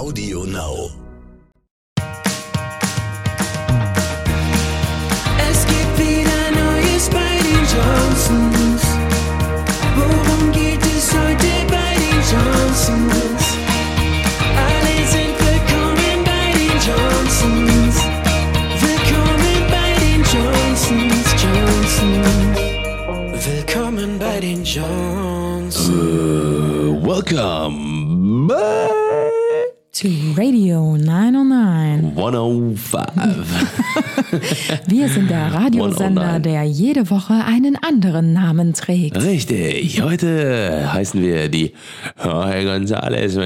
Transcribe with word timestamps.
Audio 0.00 0.44
Now. 0.46 0.88
Es 5.50 5.66
gibt 5.66 5.98
wieder 5.98 6.40
Neues 6.56 7.10
bei 7.10 7.36
den 7.44 7.60
Johnsons. 7.68 8.82
Worum 9.96 10.52
geht 10.52 10.80
es 10.96 11.12
heute 11.12 11.52
bei 11.68 11.92
den 12.00 12.18
Johnsons? 12.32 13.42
Alle 14.56 14.96
sind 15.12 15.36
willkommen 15.36 16.24
bei 16.24 16.46
den 16.56 16.76
Johnsons. 16.88 17.96
Willkommen 18.80 19.58
bei 19.68 19.90
den 20.00 20.20
Johnsons, 20.32 21.28
Johnsons. 21.44 21.92
Willkommen 23.46 24.18
bei 24.18 24.40
den 24.40 24.64
Johnsons. 24.64 25.90
Uh, 25.90 26.98
welcome 27.02 28.46
back 28.48 28.99
to 30.00 30.08
Radio 30.34 30.96
909. 30.96 32.16
105. 32.16 33.04
Wir 34.86 35.08
sind 35.10 35.28
der 35.28 35.52
Radiosender, 35.52 36.22
109. 36.22 36.42
der 36.42 36.62
jede 36.64 37.10
Woche 37.10 37.34
einen 37.34 37.76
anderen 37.76 38.32
Namen 38.32 38.72
trägt. 38.72 39.22
Richtig, 39.22 40.00
heute 40.00 40.90
heißen 40.90 41.20
wir 41.20 41.50
die 41.50 41.74
Jorge 42.24 42.60
González, 42.60 43.36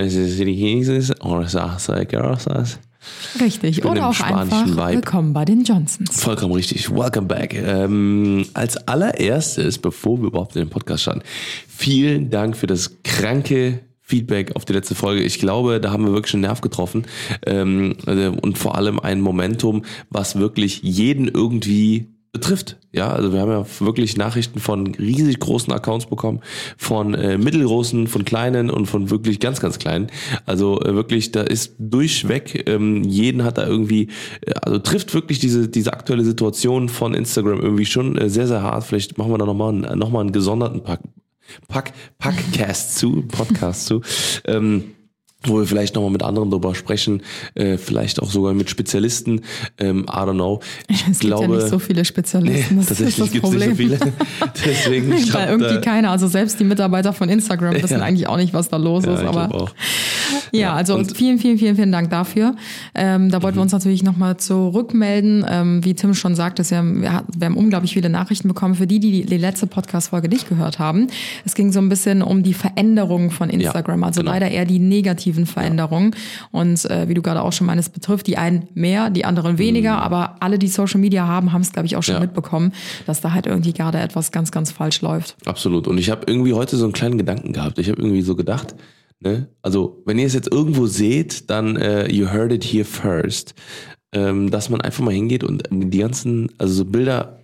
Garrosas. 2.04 2.78
Richtig. 3.40 3.84
Oder 3.84 4.10
auch 4.10 4.20
einfach 4.20 4.64
Vibe. 4.64 4.92
willkommen 4.92 5.32
bei 5.32 5.44
den 5.44 5.64
Johnsons. 5.64 6.20
Vollkommen 6.22 6.54
richtig. 6.54 6.88
Welcome 6.88 7.26
back. 7.26 7.54
Ähm, 7.54 8.46
als 8.54 8.76
allererstes, 8.86 9.78
bevor 9.78 10.20
wir 10.20 10.28
überhaupt 10.28 10.54
in 10.54 10.62
den 10.62 10.70
Podcast 10.70 11.02
starten, 11.02 11.22
vielen 11.66 12.30
Dank 12.30 12.56
für 12.56 12.68
das 12.68 13.02
kranke 13.02 13.80
Feedback 14.06 14.54
auf 14.54 14.66
die 14.66 14.74
letzte 14.74 14.94
Folge. 14.94 15.22
Ich 15.22 15.38
glaube, 15.38 15.80
da 15.80 15.90
haben 15.90 16.04
wir 16.04 16.12
wirklich 16.12 16.34
einen 16.34 16.42
Nerv 16.42 16.60
getroffen 16.60 17.06
ähm, 17.46 17.96
äh, 18.06 18.28
und 18.28 18.58
vor 18.58 18.76
allem 18.76 19.00
ein 19.00 19.20
Momentum, 19.20 19.84
was 20.10 20.38
wirklich 20.38 20.82
jeden 20.82 21.26
irgendwie 21.26 22.14
betrifft. 22.34 22.76
Ja, 22.92 23.12
also 23.12 23.32
wir 23.32 23.40
haben 23.40 23.50
ja 23.50 23.64
wirklich 23.78 24.16
Nachrichten 24.16 24.58
von 24.60 24.88
riesig 24.96 25.38
großen 25.38 25.72
Accounts 25.72 26.06
bekommen, 26.06 26.40
von 26.76 27.14
äh, 27.14 27.38
mittelgroßen, 27.38 28.08
von 28.08 28.24
kleinen 28.24 28.70
und 28.70 28.86
von 28.86 29.08
wirklich 29.08 29.40
ganz, 29.40 29.60
ganz 29.60 29.78
kleinen. 29.78 30.08
Also 30.44 30.80
äh, 30.80 30.94
wirklich, 30.94 31.32
da 31.32 31.42
ist 31.42 31.76
durchweg, 31.78 32.68
ähm, 32.68 33.04
jeden 33.04 33.44
hat 33.44 33.56
da 33.56 33.66
irgendwie, 33.66 34.08
äh, 34.42 34.52
also 34.62 34.80
trifft 34.80 35.14
wirklich 35.14 35.38
diese, 35.38 35.68
diese 35.68 35.92
aktuelle 35.92 36.24
Situation 36.24 36.88
von 36.88 37.14
Instagram 37.14 37.60
irgendwie 37.60 37.86
schon 37.86 38.18
äh, 38.18 38.28
sehr, 38.28 38.48
sehr 38.48 38.62
hart. 38.62 38.84
Vielleicht 38.84 39.16
machen 39.16 39.30
wir 39.30 39.38
da 39.38 39.46
nochmal 39.46 39.72
noch 39.72 40.10
mal 40.10 40.20
einen 40.20 40.32
gesonderten 40.32 40.82
Pack, 41.68 41.92
Pack, 42.18 42.34
Packcast 42.34 42.98
zu, 42.98 43.22
Podcast 43.22 43.86
zu. 43.86 44.02
Ähm, 44.44 44.93
wo 45.46 45.58
wir 45.58 45.66
vielleicht 45.66 45.94
nochmal 45.94 46.10
mit 46.10 46.22
anderen 46.22 46.50
drüber 46.50 46.74
sprechen, 46.74 47.22
äh, 47.54 47.76
vielleicht 47.78 48.20
auch 48.22 48.30
sogar 48.30 48.54
mit 48.54 48.70
Spezialisten, 48.70 49.42
ähm, 49.78 50.04
I 50.08 50.12
don't 50.12 50.32
know. 50.34 50.60
Ich 50.88 51.04
Es 51.08 51.18
glaube, 51.20 51.42
gibt 51.46 51.52
ja 51.54 51.58
nicht 51.58 51.68
so 51.70 51.78
viele 51.78 52.04
Spezialisten. 52.04 52.76
Das 52.76 52.86
tatsächlich 52.86 53.32
gibt 53.32 53.44
es 53.44 53.52
nicht 53.52 53.64
so 53.68 53.74
viele. 53.74 53.98
Deswegen, 54.64 55.12
ich 55.12 55.30
glaub, 55.30 55.42
Weil 55.42 55.48
irgendwie 55.50 55.80
keiner, 55.80 56.10
also 56.10 56.26
selbst 56.26 56.58
die 56.60 56.64
Mitarbeiter 56.64 57.12
von 57.12 57.28
Instagram 57.28 57.74
wissen 57.82 57.98
Ja. 57.98 58.04
eigentlich 58.04 58.28
auch 58.28 58.36
nicht, 58.36 58.54
was 58.54 58.68
da 58.68 58.76
los 58.76 59.04
Ja, 59.04 59.14
ist. 59.14 59.24
Aber 59.24 59.54
auch. 59.54 59.74
Ja, 60.52 60.74
also 60.74 60.98
Mhm. 60.98 61.08
vielen, 61.14 61.38
vielen, 61.38 61.58
vielen, 61.58 61.76
vielen 61.76 61.92
Dank 61.92 62.10
dafür. 62.10 62.54
Ähm, 62.94 63.30
da 63.30 63.42
wollten 63.42 63.58
wir 63.58 63.62
uns 63.62 63.72
natürlich 63.72 64.02
nochmal 64.02 64.36
zurückmelden. 64.36 65.44
Ähm, 65.48 65.84
wie 65.84 65.94
Tim 65.94 66.14
schon 66.14 66.34
sagte, 66.34 66.68
wir 66.68 66.76
haben, 66.78 67.02
wir 67.02 67.24
wir 67.36 67.46
haben 67.46 67.56
unglaublich 67.56 67.92
viele 67.94 68.08
Nachrichten 68.08 68.48
bekommen 68.48 68.74
für 68.74 68.86
die, 68.86 69.00
die 69.00 69.24
die 69.26 69.36
letzte 69.36 69.66
Podcast-Folge 69.66 70.28
nicht 70.28 70.48
gehört 70.48 70.78
haben. 70.78 71.08
Es 71.44 71.54
ging 71.54 71.72
so 71.72 71.80
ein 71.80 71.88
bisschen 71.88 72.22
um 72.22 72.42
die 72.42 72.54
Veränderungen 72.54 73.30
von 73.30 73.50
Instagram, 73.50 74.02
also 74.04 74.20
genau. 74.20 74.32
leider 74.32 74.50
eher 74.50 74.64
die 74.64 74.78
negativen 75.34 75.46
Veränderungen. 75.46 76.14
Und 76.50 76.84
äh, 76.90 77.08
wie 77.08 77.14
du 77.14 77.22
gerade 77.22 77.42
auch 77.42 77.52
schon 77.52 77.66
meinst, 77.66 77.92
betrifft 77.92 78.26
die 78.26 78.36
einen 78.38 78.68
mehr, 78.74 79.10
die 79.10 79.24
anderen 79.24 79.58
weniger, 79.58 80.00
aber 80.02 80.36
alle, 80.40 80.58
die 80.58 80.68
Social 80.68 81.00
Media 81.00 81.26
haben, 81.26 81.52
haben 81.52 81.62
es, 81.62 81.72
glaube 81.72 81.86
ich, 81.86 81.96
auch 81.96 82.02
schon 82.02 82.14
Mhm. 82.14 82.20
Ja. 82.20 82.26
mitbekommen, 82.26 82.72
dass 83.06 83.20
da 83.20 83.32
halt 83.32 83.46
irgendwie 83.46 83.72
gerade 83.72 83.98
etwas 83.98 84.30
ganz, 84.30 84.52
ganz 84.52 84.70
falsch 84.70 85.00
läuft. 85.02 85.36
Absolut. 85.46 85.88
Und 85.88 85.98
ich 85.98 86.10
habe 86.10 86.22
irgendwie 86.26 86.52
heute 86.52 86.76
so 86.76 86.84
einen 86.84 86.92
kleinen 86.92 87.18
Gedanken 87.18 87.52
gehabt. 87.52 87.78
Ich 87.78 87.88
habe 87.88 88.00
irgendwie 88.00 88.22
so 88.22 88.36
gedacht, 88.36 88.76
ne, 89.20 89.48
also 89.62 90.02
wenn 90.06 90.18
ihr 90.18 90.26
es 90.26 90.34
jetzt 90.34 90.52
irgendwo 90.52 90.86
seht, 90.86 91.50
dann 91.50 91.76
äh, 91.76 92.08
you 92.12 92.28
heard 92.30 92.52
it 92.52 92.62
here 92.64 92.84
first, 92.84 93.54
ähm, 94.12 94.50
dass 94.50 94.70
man 94.70 94.80
einfach 94.80 95.02
mal 95.02 95.12
hingeht 95.14 95.42
und 95.42 95.64
die 95.72 95.98
ganzen, 95.98 96.50
also 96.58 96.72
so 96.74 96.84
Bilder 96.84 97.40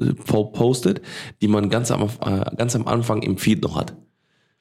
äh, 0.00 0.12
po- 0.12 0.46
postet, 0.46 1.00
die 1.40 1.48
man 1.48 1.70
ganz 1.70 1.90
am, 1.90 2.02
äh, 2.02 2.56
ganz 2.56 2.76
am 2.76 2.86
Anfang 2.86 3.22
im 3.22 3.38
Feed 3.38 3.62
noch 3.62 3.76
hat. 3.76 3.94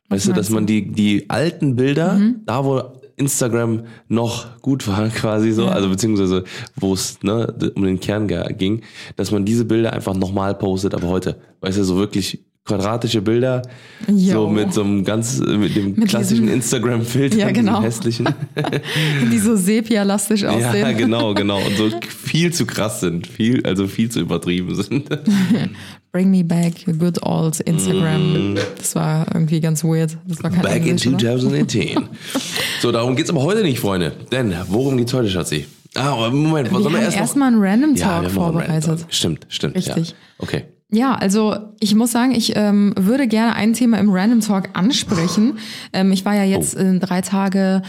Weißt 0.10 0.28
du, 0.28 0.34
dass 0.34 0.50
man 0.50 0.66
die, 0.66 0.92
die 0.92 1.30
alten 1.30 1.76
Bilder, 1.76 2.20
da 2.46 2.66
wo 2.66 2.82
Instagram 3.16 3.84
noch 4.08 4.60
gut 4.62 4.88
war, 4.88 5.08
quasi 5.16 5.52
so, 5.52 5.64
Ja. 5.64 5.70
also 5.70 5.90
beziehungsweise 5.90 6.44
wo 6.76 6.94
es 6.94 7.20
ne, 7.22 7.54
um 7.76 7.84
den 7.84 8.00
Kern 8.00 8.28
ging, 8.58 8.82
dass 9.18 9.32
man 9.32 9.46
diese 9.46 9.66
Bilder 9.66 9.94
einfach 9.94 10.16
nochmal 10.16 10.56
postet, 10.56 10.94
aber 10.94 11.08
heute, 11.10 11.36
weißt 11.62 11.78
du, 11.78 11.84
so 11.84 11.98
wirklich 11.98 12.40
quadratische 12.66 13.22
Bilder, 13.24 13.64
Jo. 14.08 14.34
so 14.44 14.48
mit 14.50 14.74
so 14.74 14.84
einem 14.84 15.04
ganz, 15.04 15.40
mit 15.40 15.76
dem 15.76 15.96
Mit 15.96 16.08
klassischen 16.10 16.48
Instagram-Filter, 16.48 17.38
Ja, 17.38 17.52
genau. 17.52 17.82
hässlichen. 17.82 18.28
Die 19.32 19.40
so 19.40 19.56
sepia-lastig 19.56 20.46
aussehen. 20.46 20.76
ja, 20.76 20.92
genau, 20.92 21.34
genau. 21.34 21.58
Und 21.58 21.76
so 21.78 21.90
viel 22.08 22.54
zu 22.54 22.68
krass 22.68 23.00
sind, 23.00 23.26
viel, 23.26 23.66
also 23.66 23.88
viel 23.88 24.10
zu 24.12 24.20
übertrieben 24.20 24.76
sind. 24.76 25.10
Bring 26.12 26.32
me 26.32 26.44
back, 26.44 26.74
good 26.98 27.22
old 27.24 27.60
Instagram. 27.62 28.56
Das 28.78 28.96
war 28.96 29.28
irgendwie 29.34 29.60
ganz 29.60 29.84
weird. 29.84 30.18
Das 30.28 30.42
war 30.44 30.50
kein 30.50 30.60
Mm. 30.62 30.64
Back 30.64 30.76
in 30.86 30.98
Englisch, 30.98 31.08
oder? 31.08 31.20
2010. 31.20 32.10
so, 32.82 32.92
darum 32.92 33.16
geht's 33.16 33.30
aber 33.30 33.44
heute 33.44 33.62
nicht, 33.62 33.80
Freunde. 33.80 34.14
Denn, 34.32 34.54
worum 34.70 34.98
geht's 34.98 35.14
heute, 35.14 35.30
Schatzi? 35.30 35.68
Ah, 35.96 36.14
aber 36.14 36.32
Moment, 36.32 36.72
was 36.72 36.80
Wir 36.80 36.84
sollen 36.84 36.96
wir 36.96 37.02
erst 37.04 37.18
erstmal 37.18 37.50
einen 37.50 37.62
Random 37.62 37.96
Ja, 37.96 38.06
Talk 38.22 38.24
noch 38.24 38.30
einen 38.30 38.38
Random 38.38 38.44
vorbereitet. 38.54 39.00
Talk. 39.02 39.14
Stimmt, 39.14 39.46
stimmt. 39.50 39.76
Richtig. 39.76 40.10
Ja. 40.10 40.16
Okay. 40.40 40.64
Ja, 40.92 41.14
also 41.16 41.56
ich 41.80 41.94
muss 41.94 42.12
sagen, 42.12 42.32
ich 42.34 42.54
ähm, 42.56 42.94
würde 42.98 43.28
gerne 43.28 43.54
ein 43.56 43.74
Thema 43.74 44.00
im 44.00 44.10
Random 44.10 44.40
Talk 44.42 44.70
ansprechen. 44.74 45.60
Ähm, 45.94 46.12
ich 46.12 46.26
war 46.26 46.34
ja 46.36 46.44
jetzt 46.44 46.76
Oh. 46.76 46.80
in 46.80 47.00
drei 47.00 47.22
Tage 47.22 47.84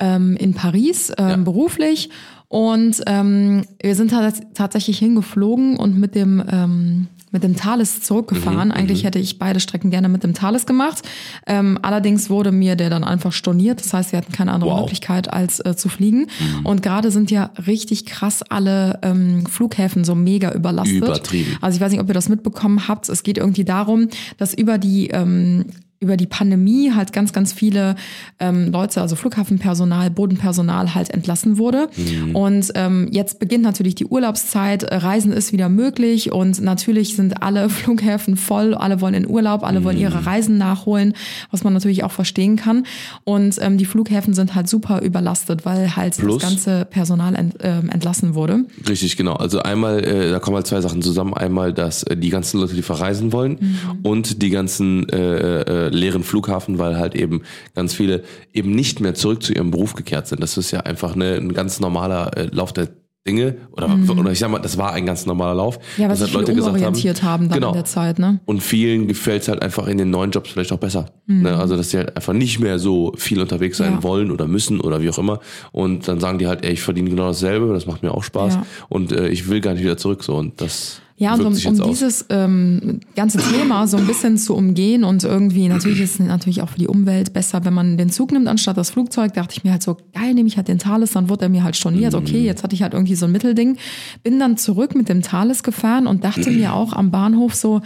ähm, 0.00 0.36
in 0.36 0.52
Paris 0.52 1.10
ähm, 1.16 1.28
Ja. 1.28 1.36
beruflich 1.36 2.10
und 2.48 3.00
ähm, 3.06 3.64
wir 3.82 3.94
sind 3.94 4.10
tats 4.10 4.40
tatsächlich 4.52 4.98
hingeflogen 4.98 5.76
und 5.78 5.98
mit 5.98 6.14
dem 6.14 6.42
ähm, 6.50 7.06
mit 7.34 7.42
dem 7.42 7.54
Thales 7.56 7.98
Mhm, 7.98 8.02
zurückgefahren. 8.02 8.72
Eigentlich 8.72 9.04
hätte 9.04 9.18
ich 9.18 9.38
beide 9.38 9.60
Strecken 9.60 9.90
gerne 9.90 10.08
mit 10.08 10.22
dem 10.22 10.32
Thales 10.32 10.64
gemacht. 10.64 11.02
Ähm, 11.46 11.78
allerdings 11.82 12.30
wurde 12.30 12.50
mir 12.52 12.76
der 12.76 12.88
dann 12.88 13.04
einfach 13.04 13.32
storniert. 13.32 13.80
Das 13.84 13.92
heißt, 13.92 14.12
wir 14.12 14.16
hatten 14.18 14.32
keine 14.32 14.52
andere 14.52 14.70
Wow. 14.70 14.80
Möglichkeit, 14.80 15.30
als 15.30 15.60
äh, 15.60 15.76
zu 15.76 15.90
fliegen. 15.90 16.28
Und 16.62 16.82
gerade 16.82 17.10
sind 17.10 17.30
ja 17.30 17.50
richtig 17.66 18.06
krass 18.06 18.42
alle 18.42 18.98
ähm, 19.02 19.44
Flughäfen 19.46 20.04
so 20.04 20.14
mega 20.14 20.52
überlastet. 20.52 20.96
Übertrieben. 20.96 21.58
Also 21.60 21.76
ich 21.76 21.82
weiß 21.82 21.90
nicht, 21.92 22.00
ob 22.00 22.08
ihr 22.08 22.14
das 22.14 22.28
mitbekommen 22.30 22.88
habt. 22.88 23.08
Es 23.08 23.22
geht 23.22 23.36
irgendwie 23.36 23.64
darum, 23.64 24.08
dass 24.38 24.54
über 24.54 24.78
die 24.78 25.08
ähm, 25.08 25.66
über 26.00 26.16
die 26.16 26.26
Pandemie 26.26 26.92
halt 26.92 27.12
ganz, 27.12 27.32
ganz 27.32 27.52
viele 27.52 27.96
ähm, 28.38 28.70
Leute, 28.72 29.00
also 29.00 29.16
Flughafenpersonal, 29.16 30.10
Bodenpersonal 30.10 30.94
halt 30.94 31.10
entlassen 31.10 31.58
wurde. 31.58 31.88
Und 32.34 32.72
ähm, 32.74 33.08
jetzt 33.10 33.38
beginnt 33.38 33.64
natürlich 33.64 33.94
die 33.94 34.06
Urlaubszeit, 34.06 34.82
äh, 34.82 34.96
Reisen 34.96 35.32
ist 35.32 35.52
wieder 35.52 35.68
möglich 35.68 36.32
und 36.32 36.60
natürlich 36.60 37.16
sind 37.16 37.42
alle 37.42 37.68
Flughäfen 37.70 38.36
voll, 38.36 38.74
alle 38.74 39.00
wollen 39.00 39.14
in 39.14 39.28
Urlaub, 39.28 39.64
alle 39.64 39.84
wollen 39.84 39.98
ihre 39.98 40.26
Reisen 40.26 40.58
nachholen, 40.58 41.14
was 41.50 41.64
man 41.64 41.72
natürlich 41.72 42.04
auch 42.04 42.12
verstehen 42.12 42.56
kann. 42.56 42.84
Und 43.24 43.56
ähm, 43.60 43.78
die 43.78 43.84
Flughäfen 43.86 44.34
sind 44.34 44.54
halt 44.54 44.68
super 44.68 45.00
überlastet, 45.02 45.64
weil 45.64 45.96
halt 45.96 46.16
Plus? 46.16 46.42
das 46.42 46.50
ganze 46.50 46.84
Personal 46.84 47.34
ent, 47.34 47.54
ähm, 47.60 47.88
entlassen 47.88 48.34
wurde. 48.34 48.64
Richtig, 48.88 49.16
genau. 49.16 49.34
Also 49.34 49.60
einmal, 49.60 50.04
äh, 50.04 50.30
da 50.30 50.38
kommen 50.38 50.56
halt 50.56 50.66
zwei 50.66 50.80
Sachen 50.80 51.02
zusammen. 51.02 51.34
Einmal, 51.34 51.72
dass 51.72 52.02
äh, 52.04 52.16
die 52.16 52.30
ganzen 52.30 52.60
Leute, 52.60 52.74
die 52.74 52.82
verreisen 52.82 53.32
wollen 53.32 53.54
Mhm. 53.60 53.98
und 54.02 54.42
die 54.42 54.50
ganzen 54.50 55.08
äh, 55.08 55.16
äh, 55.83 55.83
leeren 55.90 56.22
Flughafen, 56.22 56.78
weil 56.78 56.98
halt 56.98 57.14
eben 57.14 57.42
ganz 57.74 57.94
viele 57.94 58.22
eben 58.52 58.70
nicht 58.70 59.00
mehr 59.00 59.14
zurück 59.14 59.42
zu 59.42 59.52
ihrem 59.52 59.70
Beruf 59.70 59.94
gekehrt 59.94 60.26
sind. 60.26 60.42
Das 60.42 60.56
ist 60.56 60.70
ja 60.70 60.80
einfach 60.80 61.14
eine, 61.14 61.34
ein 61.34 61.52
ganz 61.52 61.80
normaler 61.80 62.36
äh, 62.36 62.48
Lauf 62.52 62.72
der 62.72 62.88
Dinge. 63.26 63.56
Oder, 63.72 63.98
oder 64.10 64.32
ich 64.32 64.38
sag 64.38 64.50
mal, 64.50 64.58
das 64.58 64.76
war 64.76 64.92
ein 64.92 65.06
ganz 65.06 65.24
normaler 65.24 65.54
Lauf. 65.54 65.78
Mhm. 65.96 66.02
Ja, 66.02 66.08
was 66.10 66.18
sich 66.18 66.30
viele 66.30 66.62
umorientiert 66.62 67.22
haben, 67.22 67.48
dann 67.48 67.58
genau. 67.58 67.68
in 67.68 67.74
der 67.74 67.84
Zeit, 67.86 68.18
ne? 68.18 68.40
Und 68.44 68.62
vielen 68.62 69.08
gefällt 69.08 69.42
es 69.42 69.48
halt 69.48 69.62
einfach 69.62 69.86
in 69.86 69.96
den 69.96 70.10
neuen 70.10 70.30
Jobs 70.30 70.50
vielleicht 70.50 70.72
auch 70.72 70.78
besser. 70.78 71.06
Ne? 71.26 71.56
Also, 71.56 71.74
dass 71.76 71.90
sie 71.90 71.96
halt 71.96 72.14
einfach 72.16 72.34
nicht 72.34 72.60
mehr 72.60 72.78
so 72.78 73.14
viel 73.16 73.40
unterwegs 73.40 73.78
sein 73.78 73.92
Mhm. 73.92 73.96
Ja. 73.96 74.02
wollen 74.02 74.30
oder 74.30 74.46
müssen 74.46 74.80
oder 74.80 75.00
wie 75.00 75.08
auch 75.08 75.18
immer. 75.18 75.40
Und 75.72 76.06
dann 76.06 76.20
sagen 76.20 76.38
die 76.38 76.46
halt, 76.46 76.64
ey, 76.64 76.72
ich 76.72 76.82
verdiene 76.82 77.08
genau 77.08 77.28
dasselbe, 77.28 77.72
das 77.72 77.86
macht 77.86 78.02
mir 78.02 78.12
auch 78.12 78.24
Spaß. 78.24 78.54
Ja. 78.54 78.66
Und 78.90 79.10
äh, 79.12 79.28
ich 79.28 79.48
will 79.48 79.62
gar 79.62 79.72
nicht 79.72 79.82
wieder 79.82 79.96
zurück. 79.96 80.22
So. 80.22 80.36
Und 80.36 80.60
das 80.60 81.00
Ja, 81.16 81.34
und 81.34 81.42
um, 81.42 81.54
um 81.54 81.82
dieses 81.90 82.26
ähm, 82.28 82.98
ganze 83.14 83.38
Thema 83.38 83.86
so 83.86 83.96
ein 83.96 84.06
bisschen 84.06 84.36
zu 84.36 84.54
umgehen 84.56 85.04
und 85.04 85.22
irgendwie, 85.22 85.68
natürlich 85.68 86.00
ist 86.00 86.14
es 86.14 86.26
natürlich 86.26 86.60
auch 86.60 86.70
für 86.70 86.78
die 86.80 86.88
Umwelt 86.88 87.32
besser, 87.32 87.64
wenn 87.64 87.72
man 87.72 87.96
den 87.96 88.10
Zug 88.10 88.32
nimmt 88.32 88.48
anstatt 88.48 88.76
das 88.76 88.90
Flugzeug, 88.90 89.32
dachte 89.32 89.54
ich 89.56 89.62
mir 89.62 89.70
halt 89.70 89.82
so, 89.84 89.96
geil, 90.12 90.34
nehme 90.34 90.48
ich 90.48 90.56
halt 90.56 90.66
den 90.66 90.80
Thales, 90.80 91.12
dann 91.12 91.28
wurde 91.28 91.42
er 91.46 91.48
mir 91.50 91.62
halt 91.62 91.76
storniert. 91.76 92.14
Okay, 92.14 92.40
Mhm. 92.40 92.46
jetzt 92.46 92.64
hatte 92.64 92.74
ich 92.74 92.82
halt 92.82 92.94
irgendwie 92.94 93.14
so 93.14 93.26
ein 93.26 93.32
Mittelding. 93.32 93.76
Bin 94.24 94.40
dann 94.40 94.56
zurück 94.56 94.96
mit 94.96 95.08
dem 95.08 95.22
Thales 95.22 95.62
gefahren 95.62 96.08
und 96.08 96.24
dachte 96.24 96.50
mir 96.50 96.72
auch 96.74 96.92
am 96.92 97.12
Bahnhof 97.12 97.54
so, 97.54 97.80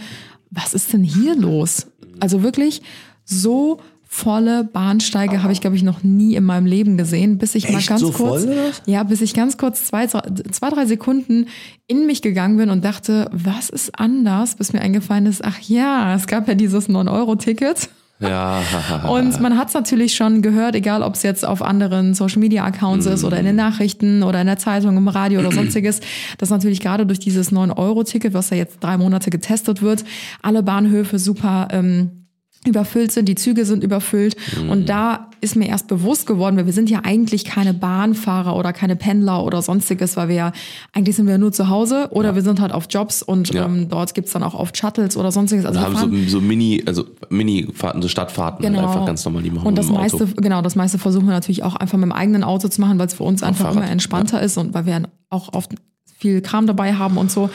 was 0.49 0.73
ist 0.73 0.91
denn 0.93 1.03
hier 1.03 1.35
los? 1.35 1.85
Also 2.19 2.41
wirklich 2.41 2.81
so 3.25 3.79
volle 4.11 4.63
Bahnsteige 4.63 5.43
habe 5.43 5.53
ich, 5.53 5.61
glaube 5.61 5.75
ich, 5.75 5.83
noch 5.83 6.01
nie 6.01 6.33
in 6.33 6.43
meinem 6.43 6.65
Leben 6.65 6.97
gesehen, 6.97 7.37
bis 7.37 7.53
ich 7.53 7.69
mal 7.69 7.77
Echt? 7.77 7.89
ganz 7.89 8.01
So 8.01 8.09
kurz, 8.11 8.43
voll, 8.43 8.71
ja, 8.87 9.03
bis 9.03 9.21
ich 9.21 9.35
ganz 9.35 9.55
kurz 9.59 9.85
zwei, 9.85 10.07
zwei, 10.07 10.69
drei 10.71 10.87
Sekunden 10.87 11.45
in 11.85 12.07
mich 12.07 12.23
gegangen 12.23 12.57
bin 12.57 12.71
und 12.71 12.83
dachte, 12.83 13.29
was 13.31 13.69
ist 13.69 13.99
anders, 13.99 14.55
bis 14.55 14.73
mir 14.73 14.81
eingefallen 14.81 15.27
ist, 15.27 15.45
ach 15.45 15.59
ja, 15.59 16.15
es 16.15 16.25
gab 16.25 16.47
ja 16.47 16.55
dieses 16.55 16.89
9-Euro-Ticket. 16.89 17.89
Ja, 18.19 18.61
Und 19.07 19.39
man 19.39 19.57
hat 19.57 19.69
es 19.69 19.75
natürlich 19.75 20.15
schon 20.15 20.41
gehört, 20.41 20.73
egal 20.73 21.03
ob 21.03 21.13
es 21.13 21.21
jetzt 21.21 21.45
auf 21.45 21.61
anderen 21.61 22.15
Social 22.15 22.39
Media 22.39 22.65
Accounts 22.65 23.05
ist 23.05 23.23
oder 23.23 23.37
in 23.37 23.45
den 23.45 23.55
Nachrichten 23.55 24.23
oder 24.23 24.41
in 24.41 24.47
der 24.47 24.57
Zeitung, 24.57 24.97
im 24.97 25.07
Radio 25.07 25.39
oder 25.39 25.51
sonstiges, 25.53 26.01
dass 26.39 26.49
natürlich 26.49 26.81
gerade 26.81 27.05
durch 27.05 27.19
dieses 27.19 27.51
9-Euro-Ticket, 27.51 28.33
was 28.33 28.49
ja 28.49 28.57
jetzt 28.57 28.83
drei 28.83 28.97
Monate 28.97 29.29
getestet 29.29 29.83
wird, 29.83 30.03
alle 30.41 30.63
Bahnhöfe 30.63 31.19
super 31.19 31.67
ähm, 31.71 32.18
überfüllt 32.65 33.11
sind, 33.11 33.29
die 33.29 33.35
Züge 33.35 33.63
sind 33.65 33.83
überfüllt. 33.83 34.35
Und 34.69 34.89
da 34.89 35.27
ist 35.41 35.55
mir 35.55 35.69
erst 35.69 35.87
bewusst 35.87 36.27
geworden, 36.27 36.57
weil 36.57 36.65
wir 36.65 36.73
sind 36.73 36.89
ja 36.89 36.99
eigentlich 37.05 37.45
keine 37.45 37.73
Bahnfahrer 37.73 38.55
oder 38.57 38.73
keine 38.73 38.97
Pendler 38.97 39.45
oder 39.45 39.61
sonstiges, 39.61 40.17
weil 40.17 40.27
wir 40.27 40.35
ja, 40.35 40.51
eigentlich 40.93 41.15
sind 41.15 41.25
wir 41.27 41.37
nur 41.37 41.53
zu 41.53 41.69
Hause 41.69 42.09
oder 42.11 42.35
wir 42.35 42.41
sind 42.41 42.59
halt 42.59 42.73
auf 42.73 42.87
Jobs 42.89 43.23
und 43.23 43.53
Ja. 43.53 43.65
ähm, 43.65 43.87
dort 43.87 44.13
gibt's 44.13 44.33
dann 44.33 44.43
auch 44.43 44.53
oft 44.55 44.75
Shuttles 44.77 45.15
oder 45.15 45.31
sonstiges. 45.31 45.65
Also 45.65 45.79
wir 45.79 45.85
haben 45.85 45.95
fahren- 45.95 46.23
so, 46.27 46.39
so 46.39 46.41
Mini, 46.41 46.83
also 46.85 47.05
Mini-Fahrten, 47.29 48.01
so 48.01 48.09
Stadtfahrten, 48.09 48.65
halt 48.65 48.77
einfach 48.77 49.05
ganz 49.05 49.23
normal, 49.23 49.43
die 49.43 49.51
machen 49.51 49.65
und 49.67 49.73
wir 49.77 49.81
das 49.81 49.89
meiste, 49.89 50.23
Auto. 50.23 50.33
genau, 50.41 50.61
das 50.61 50.75
meiste 50.75 50.97
versuchen 50.99 51.27
wir 51.27 51.33
natürlich 51.33 51.63
auch 51.63 51.75
einfach 51.77 51.97
mit 51.97 52.05
dem 52.05 52.11
eigenen 52.11 52.43
Auto 52.43 52.67
zu 52.67 52.81
machen, 52.81 52.99
weil 52.99 53.07
es 53.07 53.13
für 53.13 53.23
uns 53.23 53.41
einfach 53.41 53.67
Fahrrad, 53.67 53.77
immer 53.83 53.89
entspannter 53.89 54.41
ist 54.41 54.57
und 54.57 54.73
weil 54.73 54.85
wir 54.85 55.03
auch 55.29 55.53
oft 55.53 55.71
viel 56.19 56.41
Kram 56.41 56.67
dabei 56.67 56.93
haben 56.95 57.17
und 57.17 57.31
so. 57.31 57.49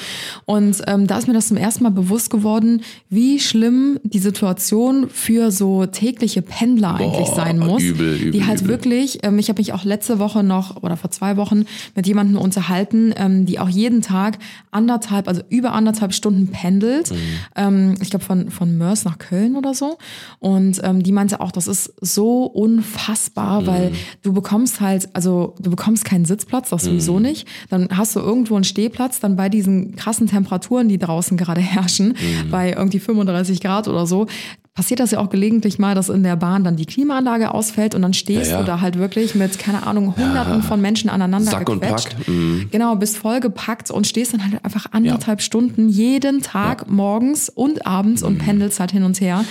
Und 0.46 0.82
ähm, 0.86 1.06
da 1.06 1.18
ist 1.18 1.28
mir 1.28 1.34
das 1.34 1.48
zum 1.48 1.56
ersten 1.58 1.84
Mal 1.84 1.90
bewusst 1.90 2.30
geworden, 2.30 2.80
wie 3.10 3.38
schlimm 3.38 4.00
die 4.02 4.18
Situation 4.18 5.08
für 5.10 5.50
so 5.50 5.84
tägliche 5.86 6.40
Pendler 6.42 6.94
eigentlich 6.94 7.28
sein 7.28 7.58
muss. 7.58 7.82
übel, 7.82 8.16
übel, 8.16 8.30
die 8.32 8.46
halt 8.46 8.60
übel. 8.62 8.68
wirklich, 8.70 9.18
ähm, 9.22 9.38
ich 9.38 9.48
habe 9.50 9.60
mich 9.60 9.72
auch 9.74 9.84
letzte 9.84 10.18
Woche 10.18 10.42
noch 10.42 10.82
oder 10.82 10.96
vor 10.96 11.10
zwei 11.10 11.36
Wochen 11.36 11.66
mit 11.94 12.06
jemandem 12.06 12.38
unterhalten, 12.38 13.12
ähm, 13.16 13.44
die 13.44 13.58
auch 13.58 13.68
jeden 13.68 14.00
Tag 14.00 14.38
anderthalb, 14.70 15.28
also 15.28 15.42
über 15.50 15.72
anderthalb 15.74 16.14
Stunden 16.14 16.48
pendelt. 16.48 17.10
Mhm. 17.10 17.16
Ähm, 17.56 17.94
ich 18.00 18.08
glaube 18.10 18.24
von, 18.24 18.50
von 18.50 18.78
Mörs 18.78 19.04
nach 19.04 19.18
Köln 19.18 19.56
oder 19.56 19.74
so. 19.74 19.98
Und 20.38 20.80
ähm, 20.82 21.02
die 21.02 21.12
meinte 21.12 21.40
auch, 21.40 21.52
das 21.52 21.66
ist 21.68 21.92
so 22.00 22.44
unfassbar, 22.44 23.60
Mhm. 23.62 23.66
weil 23.66 23.92
du 24.22 24.32
bekommst 24.32 24.80
halt, 24.80 25.08
also 25.12 25.54
du 25.60 25.70
bekommst 25.70 26.04
keinen 26.04 26.24
Sitzplatz, 26.24 26.70
das 26.70 26.84
Mhm. 26.84 26.88
sowieso 26.90 27.18
nicht. 27.20 27.46
Dann 27.68 27.88
hast 27.94 28.16
du 28.16 28.20
irgendwo 28.20 28.53
einen 28.56 28.64
Stehplatz, 28.64 29.20
dann 29.20 29.36
bei 29.36 29.48
diesen 29.48 29.96
krassen 29.96 30.26
Temperaturen, 30.26 30.88
die 30.88 30.98
draußen 30.98 31.36
gerade 31.36 31.60
herrschen, 31.74 32.08
Mhm. 32.44 32.50
bei 32.50 32.72
irgendwie 32.72 32.98
35 33.00 33.60
Grad 33.60 33.88
oder 33.88 34.06
so, 34.06 34.26
passiert 34.74 34.98
das 34.98 35.12
ja 35.12 35.20
auch 35.20 35.30
gelegentlich 35.30 35.78
mal, 35.78 35.94
dass 35.94 36.08
in 36.08 36.24
der 36.24 36.34
Bahn 36.36 36.64
dann 36.64 36.74
die 36.74 36.84
Klimaanlage 36.86 37.54
ausfällt 37.54 37.94
und 37.94 38.02
dann 38.02 38.12
stehst 38.12 38.50
Ja, 38.50 38.56
ja. 38.56 38.60
du 38.62 38.66
da 38.66 38.80
halt 38.80 38.98
wirklich 38.98 39.36
mit, 39.36 39.58
keine 39.58 39.86
Ahnung, 39.86 40.16
hunderten 40.16 40.62
von 40.62 40.80
Menschen 40.80 41.08
aneinander 41.10 41.52
Sack 41.52 41.68
und 41.68 41.80
gequetscht. 41.80 42.16
Pack, 42.16 42.28
mhm. 42.28 42.66
Genau, 42.72 42.96
bist 42.96 43.16
vollgepackt 43.16 43.90
und 43.92 44.06
stehst 44.06 44.32
dann 44.34 44.42
halt 44.42 44.64
einfach 44.64 44.86
anderthalb 44.90 45.42
Stunden 45.42 45.88
jeden 45.88 46.42
Tag 46.42 46.90
morgens 46.90 47.48
und 47.48 47.86
abends 47.86 48.22
Mhm. 48.22 48.28
und 48.28 48.38
pendelst 48.38 48.80
halt 48.80 48.90
hin 48.90 49.04
und 49.04 49.20
her. 49.20 49.44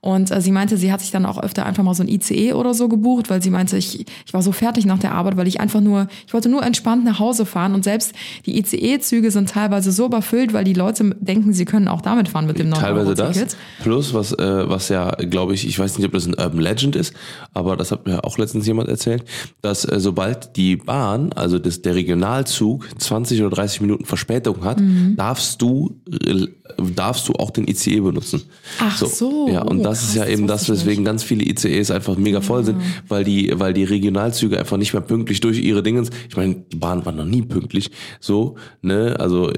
Und 0.00 0.30
äh, 0.30 0.40
sie 0.40 0.52
meinte, 0.52 0.76
sie 0.76 0.92
hat 0.92 1.00
sich 1.00 1.10
dann 1.10 1.26
auch 1.26 1.42
öfter 1.42 1.66
einfach 1.66 1.82
mal 1.82 1.92
so 1.92 2.04
ein 2.04 2.08
ICE 2.08 2.52
oder 2.52 2.72
so 2.72 2.88
gebucht, 2.88 3.30
weil 3.30 3.42
sie 3.42 3.50
meinte, 3.50 3.76
ich, 3.76 4.06
ich 4.26 4.32
war 4.32 4.42
so 4.42 4.52
fertig 4.52 4.86
nach 4.86 5.00
der 5.00 5.10
Arbeit, 5.12 5.36
weil 5.36 5.48
ich 5.48 5.58
einfach 5.58 5.80
nur, 5.80 6.06
ich 6.24 6.32
wollte 6.32 6.48
nur 6.48 6.62
entspannt 6.62 7.04
nach 7.04 7.18
Hause 7.18 7.44
fahren 7.46 7.74
und 7.74 7.82
selbst 7.82 8.12
die 8.46 8.56
ICE-Züge 8.60 9.32
sind 9.32 9.50
teilweise 9.50 9.90
so 9.90 10.06
überfüllt, 10.06 10.52
weil 10.52 10.62
die 10.62 10.72
Leute 10.74 11.16
denken, 11.18 11.52
sie 11.52 11.64
können 11.64 11.88
auch 11.88 12.00
damit 12.00 12.28
fahren 12.28 12.46
mit 12.46 12.60
dem 12.60 12.70
Teilweise 12.70 13.10
9-Euro-Ticket. 13.14 13.46
das. 13.48 13.56
Plus, 13.82 14.14
was, 14.14 14.32
äh, 14.34 14.67
was 14.68 14.88
ja, 14.88 15.10
glaube 15.12 15.54
ich, 15.54 15.66
ich 15.66 15.78
weiß 15.78 15.98
nicht, 15.98 16.06
ob 16.06 16.12
das 16.12 16.26
ein 16.26 16.34
Urban 16.34 16.60
Legend 16.60 16.96
ist, 16.96 17.12
aber 17.54 17.76
das 17.76 17.90
hat 17.92 18.06
mir 18.06 18.24
auch 18.24 18.38
letztens 18.38 18.66
jemand 18.66 18.88
erzählt, 18.88 19.24
dass 19.62 19.84
äh, 19.84 20.00
sobald 20.00 20.56
die 20.56 20.76
Bahn, 20.76 21.32
also 21.32 21.58
das, 21.58 21.82
der 21.82 21.94
Regionalzug, 21.94 22.86
20 22.98 23.40
oder 23.42 23.50
30 23.56 23.80
Minuten 23.80 24.04
Verspätung 24.04 24.64
hat, 24.64 24.80
Mhm. 24.80 25.16
darfst 25.16 25.60
du 25.62 26.00
äh, 26.22 26.46
darfst 26.94 27.26
du 27.28 27.32
auch 27.32 27.50
den 27.50 27.66
ICE 27.66 28.00
benutzen. 28.00 28.42
Ach 28.78 28.96
so. 28.96 29.48
Ja, 29.50 29.62
und 29.62 29.80
Oh, 29.80 29.82
das 29.82 29.98
krass, 30.00 30.08
ist 30.10 30.14
ja 30.16 30.26
eben 30.26 30.46
das, 30.46 30.68
weswegen 30.68 31.04
ganz 31.04 31.22
viele 31.24 31.44
ICEs 31.44 31.90
einfach 31.90 32.16
mega 32.16 32.40
voll 32.40 32.64
sind, 32.64 32.80
weil 33.08 33.24
die, 33.24 33.52
weil 33.54 33.72
die 33.72 33.84
Regionalzüge 33.84 34.58
einfach 34.58 34.76
nicht 34.76 34.92
mehr 34.92 35.02
pünktlich 35.02 35.40
durch 35.40 35.58
ihre 35.58 35.82
Dingens. 35.82 36.10
Ich 36.28 36.36
meine, 36.36 36.54
die 36.72 36.76
Bahn 36.76 37.04
war 37.04 37.12
noch 37.12 37.24
nie 37.24 37.42
pünktlich, 37.42 37.90
so, 38.20 38.56
ne, 38.82 39.16
also 39.18 39.50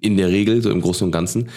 in 0.00 0.16
der 0.16 0.28
Regel, 0.28 0.62
so 0.62 0.70
im 0.70 0.80
Großen 0.80 1.06
und 1.06 1.12
Ganzen. 1.12 1.48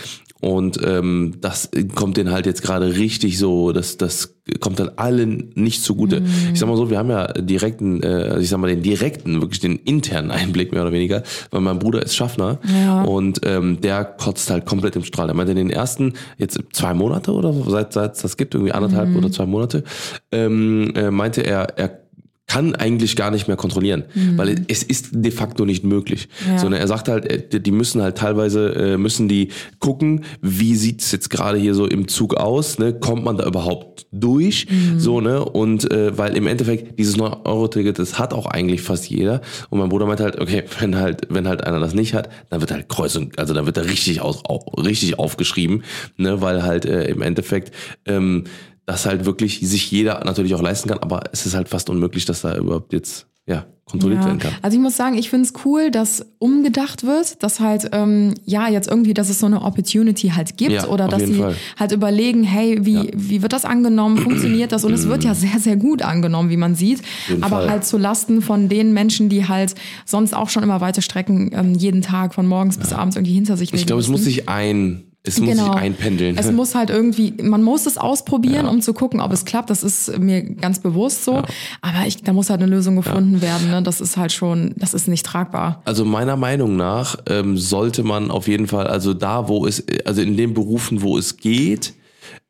Und 0.44 0.78
ähm, 0.86 1.36
das 1.40 1.69
kommt 1.95 2.18
denen 2.18 2.31
halt 2.31 2.45
jetzt 2.45 2.63
gerade 2.63 2.98
richtig 2.98 3.38
so, 3.40 3.72
das, 3.72 3.95
das 3.95 4.36
kommt 4.60 4.78
dann 4.78 4.90
allen 4.98 5.51
nicht 5.56 5.81
zugute. 5.84 6.19
Mhm. 6.19 6.28
Ich 6.51 6.60
sag 6.60 6.68
mal 6.68 6.75
so, 6.75 6.90
wir 6.90 6.98
haben 6.98 7.10
ja 7.10 7.28
direkten, 7.31 8.04
äh, 8.04 8.07
also 8.07 8.40
ich 8.42 8.50
sag 8.50 8.60
mal 8.60 8.68
den 8.68 8.81
direkten, 8.81 9.40
wirklich 9.40 9.62
den 9.62 9.78
internen 9.78 10.31
Einblick 10.31 10.74
mehr 10.74 10.81
oder 10.81 10.92
weniger, 10.92 11.24
weil 11.51 11.62
mein 11.62 11.80
Bruder 11.80 12.04
ist 12.04 12.13
Schaffner 12.18 12.60
Ja. 12.84 13.04
und 13.04 13.40
ähm, 13.45 13.80
der 13.80 14.04
kotzt 14.04 14.50
halt 14.50 14.66
komplett 14.66 14.98
im 14.98 15.06
Strahl. 15.06 15.30
Er 15.30 15.34
meinte, 15.34 15.51
in 15.54 15.57
den 15.57 15.69
ersten 15.69 16.12
jetzt 16.38 16.60
zwei 16.74 16.94
Monate 16.94 17.31
oder 17.31 17.54
so, 17.54 17.69
seit 17.69 17.94
seit 17.94 18.16
es 18.16 18.22
das 18.22 18.36
gibt, 18.36 18.54
irgendwie 18.54 18.74
anderthalb 18.74 19.10
Mhm. 19.12 19.16
oder 19.16 19.31
zwei 19.31 19.45
Monate, 19.45 19.86
ähm, 20.34 20.92
äh, 20.95 21.10
meinte 21.10 21.42
er, 21.42 21.78
er 21.78 22.02
kann 22.45 22.75
eigentlich 22.75 23.16
gar 23.16 23.31
nicht 23.31 23.48
mehr 23.48 23.56
kontrollieren, 23.57 24.04
weil 24.36 24.66
es 24.68 24.84
ist 24.84 25.10
de 25.13 25.31
facto 25.31 25.66
nicht 25.66 25.84
möglich. 25.86 26.28
Mhm. 26.45 26.51
Ja. 26.51 26.57
Sondern 26.60 26.81
er 26.81 26.88
sagt 26.88 27.07
halt, 27.07 27.25
äh, 27.25 27.60
die- 27.60 27.72
müssen 27.72 28.01
halt 28.01 28.18
teilweise, 28.18 28.75
äh, 28.75 28.98
müssen 28.98 29.28
die 29.28 29.48
gucken, 29.80 30.24
wie 30.42 30.75
sieht's 30.75 31.12
jetzt 31.13 31.30
gerade 31.30 31.57
hier 31.57 31.74
so 31.74 31.88
im 31.88 32.07
Zug 32.10 32.36
aus, 32.36 32.78
ne? 32.80 32.94
kommt 32.94 33.24
man 33.24 33.38
da 33.38 33.48
überhaupt 33.48 34.06
durch, 34.12 34.68
Mhm. 34.69 35.00
so, 35.00 35.22
ne, 35.22 35.44
und 35.44 35.90
äh, 35.92 36.16
weil 36.18 36.36
im 36.38 36.45
Endeffekt 36.45 37.00
dieses 37.00 37.18
9-Euro-Ticket, 37.18 37.98
das 37.98 38.19
hat 38.19 38.34
auch 38.34 38.45
eigentlich 38.45 38.81
fast 38.81 39.10
jeder 39.10 39.42
und 39.69 39.80
mein 39.80 39.90
Bruder 39.90 40.06
meint 40.06 40.19
halt, 40.19 40.40
okay, 40.40 40.63
wenn 40.80 40.95
halt, 40.98 41.22
wenn 41.30 41.48
halt 41.48 41.63
einer 41.63 41.80
das 41.80 41.94
nicht 41.95 42.13
hat, 42.13 42.30
dann 42.50 42.60
wird 42.62 42.72
halt 42.72 42.90
Kreuz 42.90 43.16
und, 43.16 43.40
also 43.40 43.54
dann 43.54 43.66
wird 43.66 43.78
er 43.78 43.86
richtig 43.86 44.22
aus, 44.22 44.44
au, 44.45 44.57
richtig 44.81 45.18
aufgeschrieben, 45.18 45.84
ne, 46.18 46.42
weil 46.42 46.62
halt 46.63 46.86
äh, 46.86 47.06
im 47.06 47.22
Endeffekt, 47.22 47.74
ähm, 48.06 48.44
das 48.85 49.06
halt 49.06 49.25
wirklich 49.25 49.59
sich 49.62 49.89
jeder 49.91 50.24
natürlich 50.25 50.56
auch 50.56 50.62
leisten 50.62 50.89
kann, 50.89 51.00
aber 51.00 51.24
es 51.31 51.45
ist 51.45 51.56
halt 51.56 51.69
fast 51.69 51.89
unmöglich, 51.89 52.25
dass 52.25 52.41
da 52.41 52.56
überhaupt 52.57 52.94
jetzt 52.94 53.27
ja 53.45 53.65
kontrolliert 53.85 54.24
werden 54.24 54.39
kann. 54.39 54.53
Also 54.62 54.77
ich 54.77 54.81
muss 54.81 54.95
sagen, 54.95 55.18
ich 55.18 55.30
finde 55.30 55.45
es 55.47 55.53
cool, 55.65 55.91
dass 55.91 56.25
umgedacht 56.39 57.06
wird, 57.06 57.44
dass 57.44 57.59
halt, 57.59 57.89
ähm, 57.91 58.33
ja, 58.45 58.69
jetzt 58.69 58.88
irgendwie, 58.88 59.13
dass 59.13 59.30
es 59.30 59.39
so 59.39 59.45
eine 59.45 59.62
Opportunity 59.62 60.30
halt 60.30 60.56
gibt 60.56 60.71
Ja, 60.71 60.88
oder 60.88 61.09
dass 61.09 61.25
die 61.25 61.33
Fall. 61.33 61.56
halt 61.77 61.91
überlegen, 61.91 62.44
hey, 62.44 62.80
wie, 62.85 63.12
wie 63.13 63.41
wird 63.41 63.51
das 63.51 63.65
angenommen, 63.65 64.18
funktioniert 64.18 64.71
das? 64.71 64.85
Und 64.85 64.94
es 64.94 65.07
wird 65.09 65.25
ja 65.25 65.35
sehr, 65.35 65.59
sehr 65.59 65.75
gut 65.75 66.01
angenommen, 66.01 66.50
wie 66.50 66.57
man 66.57 66.75
sieht, 66.75 67.01
aber 67.41 67.57
Fall. 67.57 67.69
halt 67.69 67.83
zu 67.83 67.97
Lasten 67.97 68.41
von 68.41 68.69
den 68.69 68.94
Menschen, 68.94 69.28
die 69.28 69.47
halt 69.47 69.75
sonst 70.06 70.33
auch 70.33 70.49
schon 70.49 70.63
immer 70.63 70.80
weite 70.80 71.02
Strecken 71.02 71.52
ähm, 71.54 71.73
jeden 71.73 72.02
Tag 72.02 72.33
von 72.33 72.47
morgens 72.47 72.78
bis 72.78 72.94
abends 72.94 73.18
irgendwie 73.18 73.33
hinter 73.33 73.57
sich 73.57 73.71
legen 73.71 73.81
Ich 73.81 73.85
glaube, 73.85 74.02
es 74.02 74.07
muss 74.07 74.23
sich 74.23 74.47
ein, 74.47 75.04
es 75.25 75.39
muss 75.39 75.56
sich 75.57 75.61
einpendeln. 75.61 76.35
Genau. 76.35 76.47
Es 76.47 76.53
muss 76.53 76.75
halt 76.75 76.89
irgendwie, 76.89 77.33
man 77.42 77.63
muss 77.63 77.85
es 77.85 77.97
ausprobieren, 77.97 78.68
um 78.68 78.81
zu 78.81 78.94
gucken, 78.94 79.21
ob 79.21 79.31
es 79.31 79.45
klappt. 79.45 79.69
Das 79.69 79.81
ist 79.81 80.19
mir 80.19 80.44
ganz 80.44 80.80
bewusst 80.80 81.23
so. 81.23 81.44
Aber 81.81 82.06
ich, 82.06 82.23
da 82.23 82.33
muss 82.33 82.49
halt 82.49 82.61
eine 82.61 82.69
Lösung 82.69 82.97
gefunden 82.97 83.42
werden. 83.42 83.69
Ne? 83.69 83.81
Das 83.83 84.01
ist 84.01 84.18
halt 84.18 84.33
schon, 84.33 84.73
das 84.75 84.94
ist 84.94 85.07
nicht 85.07 85.25
tragbar. 85.25 85.81
Also 85.85 86.03
meiner 86.03 86.35
Meinung 86.35 86.75
nach 86.75 87.15
ähm, 87.30 87.57
sollte 87.57 88.03
man 88.03 88.31
auf 88.31 88.49
jeden 88.49 88.68
Fall, 88.68 88.87
also 88.87 89.13
da, 89.13 89.47
wo 89.47 89.65
es, 89.65 89.85
also 90.03 90.21
in 90.21 90.35
den 90.35 90.53
Berufen, 90.53 91.01
wo 91.01 91.18
es 91.18 91.37
geht, 91.37 91.94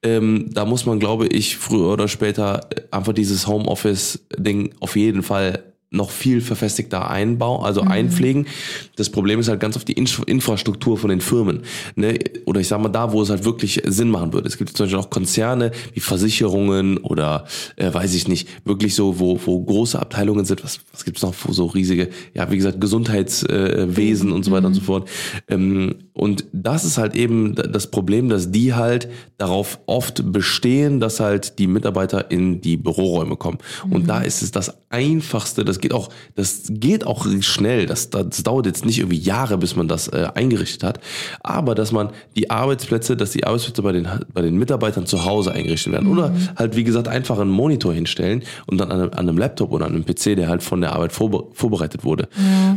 ähm, 0.02 0.50
da 0.52 0.66
muss 0.66 0.88
man, 0.88 1.00
glaube 1.00 1.28
ich, 1.28 1.58
früher 1.58 1.94
oder 1.94 2.08
später 2.08 2.68
einfach 2.90 3.14
dieses 3.14 3.46
Homeoffice-Ding 3.46 4.74
auf 4.80 4.96
jeden 4.96 5.22
Fall 5.22 5.73
noch 5.94 6.10
viel 6.10 6.42
verfestigter 6.42 7.10
einbauen, 7.10 7.64
also 7.64 7.82
einpflegen. 7.82 8.48
Das 8.96 9.10
Problem 9.10 9.40
ist 9.40 9.48
halt 9.48 9.60
ganz 9.60 9.76
oft 9.78 9.88
die 9.88 9.94
Infra- 9.94 10.24
Infrastruktur 10.24 10.98
von 10.98 11.10
den 11.10 11.22
Firmen. 11.22 11.62
Ne? 11.96 12.20
Oder 12.46 12.62
ich 12.62 12.68
sag 12.68 12.82
mal 12.82 12.90
da, 12.90 13.12
wo 13.12 13.22
es 13.22 13.30
halt 13.30 13.46
wirklich 13.46 13.82
Sinn 13.86 14.10
machen 14.10 14.34
würde. 14.34 14.48
Es 14.48 14.58
gibt 14.58 14.76
zum 14.76 14.86
Beispiel 14.86 15.00
auch 15.00 15.10
Konzerne 15.10 15.72
wie 15.94 16.00
Versicherungen 16.00 16.98
oder 16.98 17.46
äh, 17.76 17.94
weiß 17.94 18.16
ich 18.16 18.28
nicht, 18.28 18.48
wirklich 18.66 18.96
so, 18.96 19.20
wo, 19.20 19.40
wo 19.46 19.64
große 19.64 20.00
Abteilungen 20.00 20.46
sind. 20.46 20.64
Was, 20.64 20.80
was 20.92 21.06
gibt's 21.06 21.22
noch, 21.22 21.36
wo 21.44 21.54
so 21.54 21.68
riesige, 21.68 22.10
ja, 22.34 22.50
wie 22.50 22.58
gesagt, 22.58 22.82
Gesundheitswesen 22.82 24.32
äh, 24.32 24.34
und 24.34 24.44
so 24.44 24.52
weiter 24.52 24.68
und 24.68 24.74
so 24.74 24.82
fort. 24.82 25.10
Ähm, 25.48 25.96
und 26.14 26.46
das 26.52 26.86
ist 26.86 26.98
halt 26.98 27.16
eben 27.16 27.56
das 27.56 27.92
Problem, 27.92 28.30
dass 28.30 28.52
die 28.52 28.74
halt 28.74 29.08
darauf 29.38 29.80
oft 29.86 30.32
bestehen, 30.32 31.00
dass 31.00 31.20
halt 31.20 31.60
die 31.60 31.68
Mitarbeiter 31.68 32.32
in 32.32 32.62
die 32.62 32.78
Büroräume 32.78 33.36
kommen. 33.36 33.60
Und 33.90 34.08
da 34.10 34.22
ist 34.22 34.42
es 34.42 34.52
das 34.52 34.78
Einfachste, 34.90 35.66
das 35.66 35.80
geht 35.84 35.94
auch, 35.94 36.10
das 36.36 36.64
geht 36.70 37.06
auch 37.06 37.28
schnell. 37.42 37.86
Das, 37.86 38.10
das 38.10 38.42
dauert 38.42 38.66
jetzt 38.66 38.86
nicht 38.86 38.98
irgendwie 39.00 39.20
Jahre, 39.20 39.58
bis 39.60 39.76
man 39.76 39.88
das 39.88 40.08
äh, 40.08 40.28
eingerichtet 40.34 40.84
hat. 40.84 41.00
Aber 41.42 41.76
dass 41.76 41.92
man 41.92 42.10
die 42.36 42.50
Arbeitsplätze, 42.50 43.16
dass 43.16 43.32
die 43.32 43.44
Arbeitsplätze 43.46 43.84
bei 43.84 43.92
den, 43.92 44.08
bei 44.34 44.42
den 44.42 44.58
Mitarbeitern 44.58 45.06
zu 45.06 45.26
Hause 45.26 45.52
eingerichtet 45.52 45.94
werden. 45.94 46.10
Oder 46.10 46.34
halt, 46.56 46.76
wie 46.76 46.84
gesagt, 46.84 47.08
einfach 47.08 47.38
einen 47.38 47.52
Monitor 47.52 47.94
hinstellen 47.94 48.44
und 48.66 48.80
dann 48.80 48.92
an 48.92 49.00
einem, 49.02 49.12
an 49.12 49.20
einem 49.30 49.38
Laptop 49.38 49.72
oder 49.72 49.86
an 49.86 49.94
einem 49.94 50.06
PC, 50.06 50.36
der 50.36 50.48
halt 50.50 50.64
von 50.64 50.82
der 50.82 50.94
Arbeit 50.94 51.12
vorbe 51.12 51.44
vorbereitet 51.54 52.04
wurde. 52.04 52.28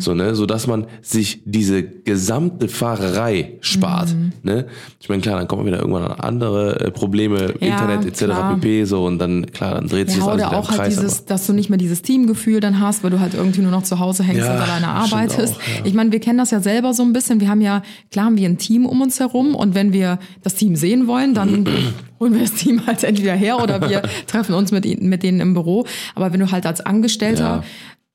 So, 0.00 0.14
ne, 0.14 0.34
so 0.34 0.44
dass 0.46 0.66
man 0.66 0.86
sich 1.00 1.40
diese 1.44 1.82
gesamte 1.82 2.68
Fahrerei 2.68 3.52
spart. 3.60 4.14
Ne? 4.42 4.66
Ich 5.00 5.08
meine, 5.08 5.22
klar, 5.22 5.38
dann 5.38 5.46
kommt 5.48 5.62
man 5.62 5.68
wieder 5.72 5.78
irgendwann 5.80 6.04
an 6.04 6.20
andere 6.20 6.80
äh, 6.80 6.90
Probleme, 6.90 7.54
Ja, 7.60 7.68
Internet 7.68 8.04
etc. 8.06 8.24
klar. 8.24 8.54
pp. 8.56 8.84
So 8.84 9.04
und 9.04 9.18
dann 9.18 9.46
klar, 9.52 9.74
dann 9.74 9.86
dreht 9.88 10.10
sich 10.10 10.18
Ja, 10.18 10.24
das 10.24 10.28
alles 10.32 10.42
oder 10.42 10.50
wieder 10.50 10.58
auch 10.58 10.64
im 10.72 10.78
halt 10.78 10.80
Kreis. 10.92 10.94
dieses, 10.96 11.24
dass 11.24 11.46
du 11.46 11.52
nicht 11.52 11.68
mehr 11.70 11.78
dieses 11.78 12.02
Teamgefühl 12.02 12.60
dann 12.60 12.80
hast, 12.80 12.95
weil 13.02 13.10
du 13.10 13.20
halt 13.20 13.34
irgendwie 13.34 13.60
nur 13.60 13.70
noch 13.70 13.82
zu 13.82 13.98
Hause 13.98 14.22
hängst 14.24 14.42
Ja, 14.46 14.54
und 14.54 14.60
alleine 14.60 14.88
arbeitest. 14.88 15.54
auch, 15.56 15.60
ja. 15.60 15.84
Ich 15.84 15.94
meine, 15.94 16.12
wir 16.12 16.20
kennen 16.20 16.38
das 16.38 16.50
ja 16.50 16.60
selber 16.60 16.94
so 16.94 17.02
ein 17.02 17.12
bisschen. 17.12 17.40
Wir 17.40 17.48
haben 17.48 17.60
ja, 17.60 17.82
klar 18.10 18.26
haben 18.26 18.36
wir 18.36 18.48
ein 18.48 18.58
Team 18.58 18.86
um 18.86 19.00
uns 19.00 19.20
herum 19.20 19.54
und 19.54 19.74
wenn 19.74 19.92
wir 19.92 20.18
das 20.42 20.54
Team 20.54 20.76
sehen 20.76 21.06
wollen, 21.06 21.34
dann 21.34 21.66
holen 22.20 22.32
wir 22.34 22.40
das 22.40 22.52
Team 22.54 22.86
halt 22.86 23.04
entweder 23.04 23.34
her 23.34 23.62
oder 23.62 23.88
wir 23.88 24.02
treffen 24.26 24.54
uns 24.54 24.72
mit, 24.72 25.02
mit 25.02 25.22
denen 25.22 25.40
im 25.40 25.54
Büro. 25.54 25.86
Aber 26.14 26.32
wenn 26.32 26.40
du 26.40 26.50
halt 26.50 26.66
als 26.66 26.80
Angestellter 26.80 27.64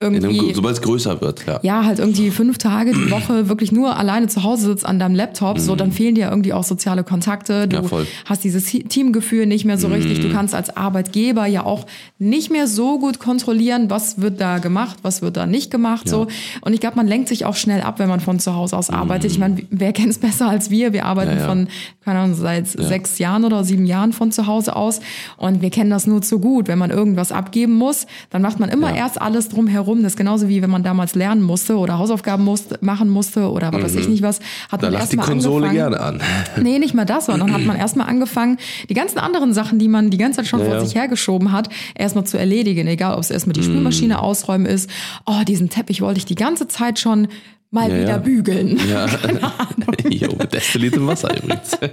irgendwie 0.01 0.53
sobald 0.53 0.75
es 0.75 0.81
größer 0.81 1.21
wird, 1.21 1.45
ja. 1.47 1.59
ja, 1.61 1.85
halt 1.85 1.99
irgendwie 1.99 2.31
fünf 2.31 2.57
Tage 2.57 2.91
die 2.93 3.11
Woche 3.11 3.47
wirklich 3.49 3.71
nur 3.71 3.95
alleine 3.97 4.27
zu 4.27 4.43
Hause 4.43 4.65
sitzt 4.67 4.85
an 4.85 4.97
deinem 4.99 5.15
Laptop, 5.15 5.59
so 5.59 5.75
dann 5.75 5.91
fehlen 5.91 6.15
dir 6.15 6.29
irgendwie 6.29 6.53
auch 6.53 6.63
soziale 6.63 7.03
Kontakte. 7.03 7.67
Du 7.67 7.77
Mhm. 7.81 7.87
Ja. 7.89 7.97
Mhm. 7.99 8.07
hast 8.25 8.43
dieses 8.43 8.65
Teamgefühl 8.65 9.45
nicht 9.45 9.65
mehr 9.65 9.77
so 9.77 9.87
richtig. 9.87 10.19
Du 10.21 10.31
kannst 10.31 10.55
als 10.55 10.75
Arbeitgeber 10.75 11.45
ja 11.45 11.63
auch 11.65 11.85
nicht 12.19 12.51
mehr 12.51 12.67
so 12.67 12.99
gut 12.99 13.19
kontrollieren, 13.19 13.89
was 13.89 14.21
wird 14.21 14.39
da 14.41 14.57
gemacht, 14.59 14.97
was 15.03 15.21
wird 15.21 15.37
da 15.37 15.45
nicht 15.45 15.71
gemacht. 15.71 16.07
So. 16.09 16.27
Und 16.61 16.73
ich 16.73 16.79
glaube, 16.79 16.95
man 16.97 17.07
lenkt 17.07 17.27
sich 17.29 17.45
auch 17.45 17.55
schnell 17.55 17.81
ab, 17.81 17.99
wenn 17.99 18.09
man 18.09 18.19
von 18.19 18.39
zu 18.39 18.55
Hause 18.55 18.77
aus 18.77 18.89
arbeitet. 18.89 19.31
Ich 19.31 19.39
meine, 19.39 19.57
wer 19.69 19.93
kennt 19.93 20.09
es 20.09 20.17
besser 20.19 20.47
als 20.49 20.69
wir? 20.69 20.93
Wir 20.93 21.05
arbeiten 21.05 21.31
Mhm. 21.31 21.37
Ja, 21.37 21.43
ja. 21.43 21.47
von, 21.49 21.67
keine 22.03 22.19
Ahnung, 22.19 22.35
seit 22.35 22.67
sechs 22.67 23.19
Jahren 23.19 23.45
oder 23.45 23.63
sieben 23.63 23.85
Jahren 23.85 24.11
von 24.13 24.31
zu 24.31 24.47
Hause 24.47 24.75
aus. 24.75 24.99
Und 25.37 25.61
wir 25.61 25.69
kennen 25.69 25.89
das 25.89 26.07
nur 26.07 26.21
zu 26.21 26.39
gut. 26.39 26.67
Wenn 26.67 26.79
man 26.79 26.89
irgendwas 26.89 27.31
abgeben 27.31 27.73
muss, 27.73 28.07
dann 28.31 28.41
macht 28.41 28.59
man 28.59 28.69
immer 28.69 28.89
Ja. 28.89 28.95
erst 28.97 29.21
alles 29.21 29.49
drumherum. 29.49 29.90
Das 29.97 30.13
ist 30.13 30.17
genauso 30.17 30.47
wie 30.49 30.61
wenn 30.61 30.69
man 30.69 30.83
damals 30.83 31.15
lernen 31.15 31.41
musste 31.43 31.77
oder 31.77 31.97
Hausaufgaben 31.97 32.43
musste, 32.43 32.77
machen 32.81 33.09
musste 33.09 33.49
oder 33.51 33.71
was 33.73 33.83
weiß 33.83 33.95
ich 33.95 34.07
nicht 34.07 34.21
was. 34.23 34.39
Hat 34.71 34.81
Mhm. 34.81 34.85
Da 34.85 34.91
man 34.91 34.99
lacht 34.99 35.11
die 35.11 35.17
Konsole 35.17 35.67
angefangen. 35.69 35.93
gerne 35.93 35.99
an. 35.99 36.21
Nee, 36.63 36.79
nicht 36.79 36.93
mal 36.93 37.05
das, 37.05 37.25
sondern 37.27 37.53
hat 37.53 37.63
man 37.65 37.75
erstmal 37.77 38.07
angefangen, 38.07 38.57
die 38.89 38.93
ganzen 38.93 39.19
anderen 39.19 39.53
Sachen, 39.53 39.79
die 39.79 39.87
man 39.87 40.09
die 40.09 40.17
ganze 40.17 40.37
Zeit 40.37 40.47
schon 40.47 40.59
Ja, 40.59 40.65
vor 40.65 40.79
sich 40.85 40.95
hergeschoben 40.95 41.51
hat, 41.51 41.69
erstmal 41.95 42.25
zu 42.25 42.37
erledigen. 42.37 42.87
Egal, 42.87 43.13
ob 43.15 43.19
es 43.21 43.31
erstmal 43.31 43.53
die 43.53 43.63
Spülmaschine 43.63 44.19
ausräumen 44.21 44.65
ist. 44.65 44.89
Oh, 45.25 45.43
diesen 45.47 45.69
Teppich 45.69 46.01
wollte 46.01 46.17
ich 46.19 46.25
die 46.25 46.35
ganze 46.35 46.67
Zeit 46.67 46.99
schon 46.99 47.27
mal 47.71 47.89
Ja, 47.89 47.95
wieder 47.95 48.07
ja. 48.09 48.17
bügeln. 48.17 48.79
Ja. 48.89 49.05
jo, 50.09 50.27
mit 50.37 50.53
destilliertem 50.53 51.07
Wasser 51.07 51.35
übrigens. 51.35 51.77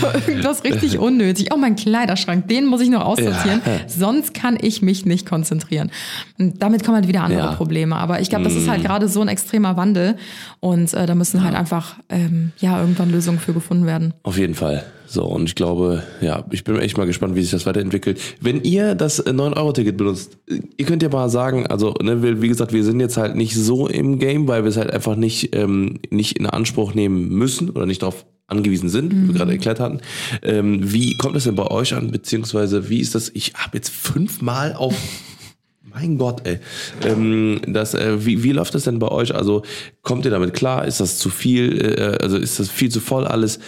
So 0.00 0.06
irgendwas 0.30 0.64
richtig 0.64 0.98
unnötig. 0.98 1.48
Oh, 1.52 1.56
mein 1.56 1.74
Kleiderschrank, 1.76 2.46
den 2.48 2.66
muss 2.66 2.80
ich 2.80 2.88
noch 2.88 3.04
aussortieren. 3.04 3.60
Ja. 3.64 3.88
Sonst 3.88 4.32
kann 4.34 4.56
ich 4.60 4.80
mich 4.82 5.06
nicht 5.06 5.26
konzentrieren. 5.26 5.90
Und 6.38 6.62
damit 6.62 6.84
kommen 6.84 6.96
halt 6.96 7.08
wieder 7.08 7.22
andere 7.22 7.40
Ja. 7.40 7.52
Probleme. 7.54 7.96
Aber 7.96 8.20
ich 8.20 8.28
glaube, 8.30 8.44
das 8.44 8.54
ist 8.54 8.68
halt 8.68 8.82
gerade 8.84 9.08
so 9.08 9.20
ein 9.20 9.28
extremer 9.28 9.76
Wandel. 9.76 10.16
Und 10.60 10.92
äh, 10.94 11.06
da 11.06 11.14
müssen 11.14 11.42
halt 11.42 11.54
einfach 11.54 11.96
ähm, 12.08 12.52
ja 12.58 12.80
irgendwann 12.80 13.10
Lösungen 13.10 13.38
für 13.38 13.52
gefunden 13.52 13.86
werden. 13.86 14.14
Auf 14.22 14.38
jeden 14.38 14.54
Fall. 14.54 14.84
So, 15.10 15.24
und 15.24 15.48
ich 15.48 15.54
glaube, 15.54 16.02
ja, 16.20 16.44
ich 16.50 16.64
bin 16.64 16.78
echt 16.78 16.98
mal 16.98 17.06
gespannt, 17.06 17.34
wie 17.34 17.40
sich 17.40 17.50
das 17.50 17.64
weiterentwickelt. 17.64 18.20
Wenn 18.42 18.62
ihr 18.62 18.94
das 18.94 19.18
äh, 19.18 19.30
9-Euro-Ticket 19.30 19.96
benutzt, 19.96 20.36
äh, 20.46 20.60
ihr 20.76 20.84
könnt 20.84 21.02
ja 21.02 21.08
mal 21.08 21.30
sagen, 21.30 21.66
also, 21.66 21.94
ne, 22.02 22.42
wie 22.42 22.48
gesagt, 22.48 22.74
wir 22.74 22.84
sind 22.84 23.00
jetzt 23.00 23.16
halt 23.16 23.34
nicht 23.34 23.54
so 23.54 23.88
im 23.88 24.18
Game, 24.18 24.48
weil 24.48 24.64
wir 24.64 24.68
es 24.68 24.76
halt 24.76 24.90
einfach 24.90 25.16
nicht, 25.16 25.56
ähm, 25.56 26.00
nicht 26.10 26.38
in 26.38 26.44
Anspruch 26.44 26.92
nehmen 26.92 27.30
müssen 27.30 27.70
oder 27.70 27.86
nicht 27.86 28.02
darauf 28.02 28.26
angewiesen 28.48 28.90
sind, 28.90 29.14
wie 29.14 29.28
wir 29.28 29.34
gerade 29.34 29.52
erklärt 29.52 29.80
hatten. 29.80 30.00
Ähm, 30.42 30.92
wie 30.92 31.16
kommt 31.16 31.36
es 31.36 31.44
denn 31.44 31.54
bei 31.54 31.66
euch 31.70 31.94
an, 31.94 32.10
beziehungsweise 32.10 32.90
wie 32.90 33.00
ist 33.00 33.14
das? 33.14 33.30
Ich 33.32 33.54
habe 33.54 33.78
jetzt 33.78 33.90
fünfmal 33.90 34.74
auf 34.74 34.94
mein 35.82 36.18
Gott, 36.18 36.46
ey. 36.46 36.58
Ähm, 37.02 37.62
das, 37.66 37.94
äh, 37.94 38.26
wie, 38.26 38.42
wie 38.42 38.52
läuft 38.52 38.74
das 38.74 38.84
denn 38.84 38.98
bei 38.98 39.08
euch? 39.08 39.34
Also 39.34 39.62
kommt 40.02 40.26
ihr 40.26 40.30
damit 40.30 40.52
klar? 40.52 40.86
Ist 40.86 41.00
das 41.00 41.18
zu 41.18 41.30
viel? 41.30 41.80
Äh, 41.98 42.22
also 42.22 42.36
ist 42.36 42.60
das 42.60 42.68
viel 42.68 42.90
zu 42.90 43.00
voll 43.00 43.26
alles? 43.26 43.58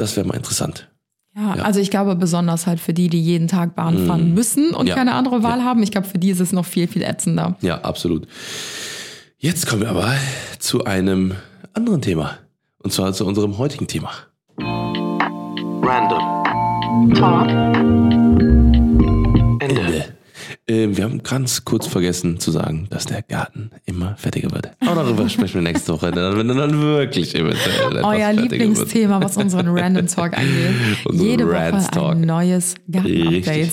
Das 0.00 0.16
wäre 0.16 0.26
mal 0.26 0.34
interessant. 0.36 0.88
Ja, 1.36 1.52
also 1.62 1.78
ich 1.78 1.90
glaube 1.90 2.16
besonders 2.16 2.66
halt 2.66 2.80
für 2.80 2.92
die, 2.94 3.08
die 3.08 3.20
jeden 3.20 3.46
Tag 3.48 3.76
Bahn 3.76 4.06
fahren 4.06 4.32
müssen 4.34 4.74
und 4.74 4.86
Ja. 4.88 4.94
keine 4.96 5.12
andere 5.14 5.42
Wahl 5.42 5.62
haben. 5.62 5.82
Ich 5.82 5.90
glaube, 5.92 6.06
für 6.08 6.18
die 6.18 6.30
ist 6.30 6.40
es 6.40 6.52
noch 6.52 6.64
viel, 6.64 6.88
viel 6.88 7.02
ätzender. 7.02 7.56
Ja, 7.60 7.82
absolut. 7.82 8.26
Jetzt 9.38 9.66
kommen 9.66 9.82
wir 9.82 9.90
aber 9.90 10.12
zu 10.58 10.84
einem 10.84 11.34
anderen 11.74 12.00
Thema. 12.02 12.38
Und 12.82 12.92
zwar 12.92 13.12
zu 13.12 13.26
unserem 13.26 13.58
heutigen 13.58 13.86
Thema. 13.86 14.10
Random. 15.82 17.14
Talk. 17.14 17.89
Ähm, 20.70 20.96
wir 20.96 21.02
haben 21.04 21.22
ganz 21.24 21.64
kurz 21.64 21.86
vergessen 21.88 22.38
zu 22.38 22.52
sagen, 22.52 22.86
dass 22.90 23.04
der 23.06 23.22
Garten 23.22 23.70
immer 23.86 24.14
fertiger 24.16 24.52
wird. 24.52 24.70
Aber 24.80 25.02
darüber 25.02 25.28
sprechen 25.28 25.54
wir 25.54 25.62
nächste 25.62 25.92
Woche, 25.92 26.12
dann, 26.12 26.36
wenn 26.38 26.48
er 26.48 26.54
dann 26.54 26.80
wirklich 26.80 27.34
etwas 27.34 27.56
Euer 27.56 28.02
fertiger 28.02 28.42
wird. 28.42 28.52
Lieblingsthema, 28.52 29.20
was 29.20 29.36
unseren 29.36 29.66
Random 29.68 30.06
Talk 30.06 30.36
angeht. 30.38 30.74
Unseren 31.06 31.26
Jede 31.26 31.50
Rants 31.50 31.86
Woche 31.86 31.90
Talk. 31.92 32.12
ein 32.12 32.20
neues 32.20 32.74
Garten-Update. 32.90 33.72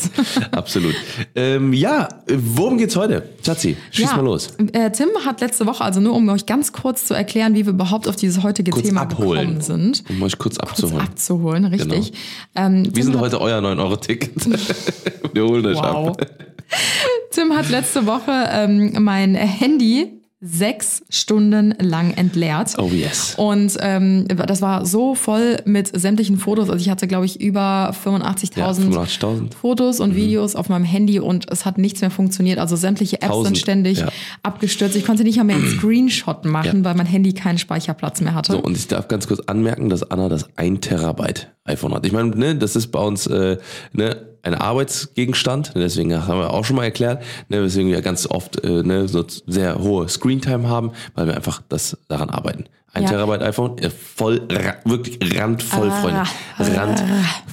Absolut. 0.51 0.95
Ähm, 1.35 1.73
ja, 1.73 2.07
worum 2.33 2.77
geht's 2.79 2.95
heute? 2.95 3.29
Schatzi, 3.45 3.77
schieß 3.91 4.15
mal 4.15 4.25
los. 4.25 4.55
Äh, 4.73 4.89
Tim 4.91 5.09
hat 5.23 5.41
letzte 5.41 5.65
Woche, 5.67 5.83
also 5.83 5.99
nur 5.99 6.15
um 6.15 6.27
euch 6.29 6.45
ganz 6.47 6.71
kurz 6.73 7.05
zu 7.05 7.13
erklären, 7.13 7.53
wie 7.53 7.65
wir 7.65 7.73
überhaupt 7.73 8.07
auf 8.07 8.15
dieses 8.15 8.41
heutige 8.43 8.71
Kurz 8.71 8.87
Thema 8.87 9.01
abholen, 9.01 9.59
gekommen 9.59 9.61
sind. 9.61 10.03
um 10.09 10.23
euch 10.23 10.37
kurz 10.37 10.57
Kurz 10.57 10.69
abzuholen. 10.71 11.01
abzuholen, 11.05 11.65
richtig. 11.65 12.13
Ähm, 12.55 12.87
Wir 12.95 13.03
sind 13.03 13.19
heute 13.19 13.39
euer 13.39 13.59
9-Euro-Ticket. 13.59 14.31
wir 15.33 15.43
holen 15.43 15.65
euch 15.65 15.77
Wow. 15.77 16.09
ab. 16.17 16.25
Tim 17.31 17.55
hat 17.55 17.69
letzte 17.69 18.05
Woche 18.05 18.31
ähm, 18.51 18.93
mein 19.03 19.35
Handy 19.35 20.17
sechs 20.39 21.03
Stunden 21.09 21.73
lang 21.79 22.13
entleert. 22.13 22.75
Oh 22.77 22.89
yes. 22.89 23.33
Und 23.37 23.75
ähm, 23.81 24.27
das 24.27 24.61
war 24.61 24.85
so 24.85 25.15
voll 25.15 25.57
mit 25.65 25.99
sämtlichen 25.99 26.37
Fotos. 26.37 26.69
Also 26.69 26.79
ich 26.79 26.91
hatte, 26.91 27.07
glaube 27.07 27.25
ich, 27.25 27.41
über 27.41 27.91
85.000 28.05 28.59
Ja, 28.59 28.69
85.000. 28.71 29.55
Fotos 29.55 29.99
und 29.99 30.15
Videos 30.15 30.55
auf 30.55 30.69
meinem 30.69 30.85
Handy 30.85 31.19
und 31.19 31.51
es 31.51 31.65
hat 31.65 31.79
nichts 31.79 32.01
mehr 32.01 32.11
funktioniert. 32.11 32.59
Also 32.59 32.75
sämtliche 32.75 33.17
Apps 33.17 33.31
1000, 33.31 33.47
sind 33.47 33.57
ständig 33.57 33.97
ja. 33.99 34.09
abgestürzt. 34.43 34.95
Ich 34.95 35.05
konnte 35.05 35.23
nicht 35.23 35.43
mehr 35.43 35.55
einen 35.55 35.67
Screenshot 35.79 36.45
machen, 36.45 36.79
Ja. 36.79 36.85
weil 36.85 36.95
mein 36.95 37.07
Handy 37.07 37.33
keinen 37.33 37.57
Speicherplatz 37.57 38.21
mehr 38.21 38.35
hatte. 38.35 38.51
So, 38.51 38.59
und 38.59 38.77
ich 38.77 38.87
darf 38.87 39.07
ganz 39.07 39.27
kurz 39.27 39.39
anmerken, 39.47 39.89
dass 39.89 40.03
Anna 40.11 40.29
das 40.29 40.47
1 40.55 40.81
Terabyte 40.81 41.51
iPhone 41.63 41.95
hat. 41.95 42.05
Ich 42.05 42.11
meine, 42.11 42.29
ne, 42.29 42.55
das 42.55 42.75
ist 42.75 42.87
bei 42.91 42.99
uns 42.99 43.25
äh, 43.25 43.57
ne, 43.91 44.36
ein 44.43 44.55
Arbeitsgegenstand, 44.55 45.75
ne, 45.75 45.81
deswegen 45.81 46.27
haben 46.27 46.39
wir 46.39 46.53
auch 46.53 46.65
schon 46.65 46.75
mal 46.75 46.83
erklärt, 46.83 47.23
ne, 47.49 47.61
weswegen 47.63 47.91
wir 47.91 48.01
ganz 48.01 48.27
oft 48.27 48.63
äh, 48.63 48.83
ne, 48.83 49.07
so 49.07 49.25
sehr 49.45 49.79
hohe 49.79 50.07
Screentime 50.09 50.67
haben, 50.69 50.91
weil 51.15 51.27
wir 51.27 51.35
einfach 51.35 51.61
das 51.69 51.97
daran 52.07 52.29
arbeiten. 52.29 52.65
Ein 52.93 53.03
Ja. 53.03 53.09
Terabyte 53.09 53.41
iPhone, 53.43 53.77
äh, 53.79 53.89
voll, 53.89 54.41
wirklich 54.85 55.19
randvoll, 55.37 55.91
Freunde. 55.91 56.23
Rand, 56.57 57.03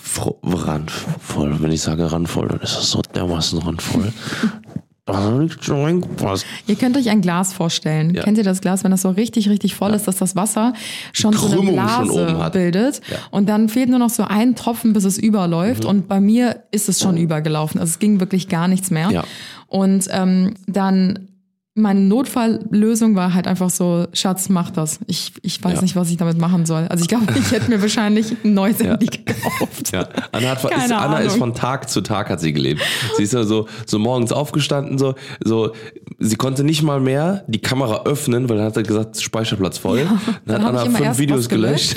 fro- 0.03 0.39
randvoll. 0.45 1.57
Wenn 1.61 1.73
ich 1.73 1.83
sage 1.83 2.11
randvoll, 2.11 2.49
dann 2.49 2.61
ist 2.61 2.77
das 2.77 2.91
so 2.91 3.03
dermaßen 3.15 3.59
randvoll. 3.59 4.13
da 5.07 5.23
hat 5.23 5.35
nicht 5.39 5.65
schon 5.65 5.83
reingepasst. 5.83 6.47
Ihr 6.67 6.77
könnt 6.77 6.97
euch 6.97 7.11
ein 7.11 7.21
Glas 7.21 7.53
vorstellen. 7.53 8.15
Ja. 8.15 8.23
Kennt 8.23 8.39
ihr 8.39 8.45
das 8.45 8.61
Glas, 8.63 8.85
wenn 8.85 8.91
das 8.91 9.03
so 9.03 9.11
richtig, 9.11 9.49
richtig 9.51 9.75
voll 9.75 9.93
ist, 9.93 10.09
dass 10.09 10.17
das 10.17 10.35
Wasser 10.35 10.73
schon 11.13 11.35
so 11.35 11.61
eine 11.61 11.73
Blase 11.73 12.51
bildet 12.53 13.01
Ja. 13.11 13.17
Mhm. 13.17 13.23
und 13.31 13.49
dann 13.49 13.69
fehlt 13.69 13.91
nur 13.91 13.99
noch 13.99 14.11
so 14.11 14.25
ein 14.25 14.55
Tropfen, 14.57 14.93
bis 14.95 15.05
es 15.05 15.19
überläuft 15.19 15.85
und 15.85 16.09
bei 16.09 16.21
mir 16.21 16.63
ist 16.71 16.89
es 16.89 17.01
schon 17.01 17.17
übergelaufen. 17.19 17.81
Also 17.81 17.91
es 17.91 17.99
ging 17.99 18.19
wirklich 18.21 18.49
gar 18.49 18.67
nichts 18.67 18.91
mehr. 18.91 19.11
Ja. 19.11 19.25
Und 19.67 20.09
ähm, 20.11 20.55
dann 20.67 21.29
meine 21.77 22.01
Notfalllösung 22.01 23.17
war 23.17 23.35
halt 23.35 23.49
einfach 23.49 23.69
so, 23.69 24.07
Schatz, 24.13 24.49
mach 24.49 24.71
das. 24.71 25.01
Ich, 25.09 25.33
ich 25.43 25.63
weiß 25.63 25.75
Ja. 25.77 25.83
nicht, 25.83 25.97
was 25.97 26.09
ich 26.09 26.17
damit 26.17 26.39
machen 26.39 26.67
soll. 26.67 26.87
Also 26.87 27.03
ich 27.03 27.09
glaube, 27.09 27.27
ich 27.37 27.51
hätte 27.51 27.69
mir 27.69 27.83
wahrscheinlich 27.83 28.37
ein 28.45 28.55
neues 28.55 28.79
Handy 28.83 29.07
gekauft. 29.07 29.91
Ja, 29.93 30.09
Anna, 30.31 30.51
hat, 30.51 30.63
ist, 30.63 30.71
Keine 30.71 30.97
Anna 30.97 31.19
ist 31.19 31.37
von 31.37 31.53
Tag 31.53 31.91
zu 31.91 32.01
Tag 32.01 32.31
hat 32.31 32.39
sie 32.39 32.53
gelebt. 32.53 32.81
Sie 33.17 33.25
ist 33.25 33.33
ja 33.33 33.43
so, 33.43 33.67
so 33.87 33.99
morgens 33.99 34.31
aufgestanden, 34.31 34.99
so, 34.99 35.15
so, 35.43 35.73
sie 36.21 36.37
konnte 36.37 36.63
nicht 36.63 36.83
mal 36.85 37.01
mehr 37.01 37.43
die 37.49 37.61
Kamera 37.61 38.05
öffnen, 38.05 38.49
weil 38.49 38.59
dann 38.59 38.67
hat 38.67 38.77
er 38.77 38.85
gesagt, 38.85 39.21
Speicherplatz 39.21 39.79
voll. 39.79 40.07
dann 40.47 40.63
dann 40.63 40.65
hab 40.65 40.75
hat 40.75 40.87
Anna 40.87 40.99
fünf 40.99 41.19
Videos 41.19 41.49
gelöscht. 41.49 41.97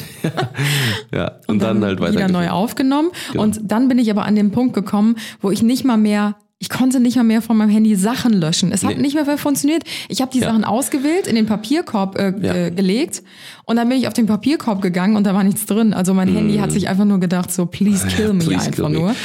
ja, 1.13 1.33
und, 1.45 1.61
dann, 1.61 1.83
halt 1.83 1.99
weiter. 1.99 2.13
wieder 2.13 2.29
neu 2.29 2.49
aufgenommen. 2.49 3.11
Und 3.35 3.59
dann 3.63 3.87
bin 3.89 3.99
ich 3.99 4.09
aber 4.09 4.25
an 4.25 4.33
den 4.35 4.49
Punkt 4.51 4.73
gekommen, 4.73 5.17
wo 5.39 5.51
ich 5.51 5.61
nicht 5.61 5.85
mal 5.85 5.97
mehr 5.97 6.35
ich 6.59 6.69
konnte 6.69 6.99
nicht 6.99 7.15
mal 7.15 7.23
mehr 7.23 7.41
von 7.43 7.55
meinem 7.55 7.69
Handy 7.69 7.95
Sachen 7.95 8.33
löschen. 8.33 8.71
Es 8.71 8.83
hat 8.83 8.95
Nee. 8.95 9.01
nicht 9.01 9.13
mehr 9.13 9.37
funktioniert. 9.37 9.83
Ich 10.09 10.21
habe 10.21 10.31
die 10.31 10.39
Ja. 10.39 10.47
Sachen 10.47 10.63
ausgewählt, 10.63 11.27
in 11.27 11.35
den 11.35 11.45
Papierkorb 11.45 12.17
äh, 12.17 12.33
Ja. 12.41 12.53
ge 12.53 12.71
gelegt 12.71 13.21
und 13.67 13.75
dann 13.75 13.89
bin 13.89 13.97
ich 13.97 14.07
auf 14.07 14.13
den 14.13 14.27
Papierkorb 14.27 14.81
gegangen 14.81 15.17
und 15.17 15.25
da 15.25 15.33
war 15.33 15.43
nichts 15.43 15.65
drin. 15.65 15.93
Also 15.93 16.13
mein 16.13 16.29
Handy 16.29 16.57
hat 16.57 16.71
sich 16.71 16.87
einfach 16.87 17.03
nur 17.03 17.19
gedacht, 17.19 17.51
so 17.51 17.65
please 17.65 18.07
kill 18.07 18.31
me 18.31 18.37
Mm. 18.37 18.47
Please 18.47 18.65
einfach 18.67 18.75
kill 18.75 18.89
me. 18.89 18.99
nur. 18.99 19.15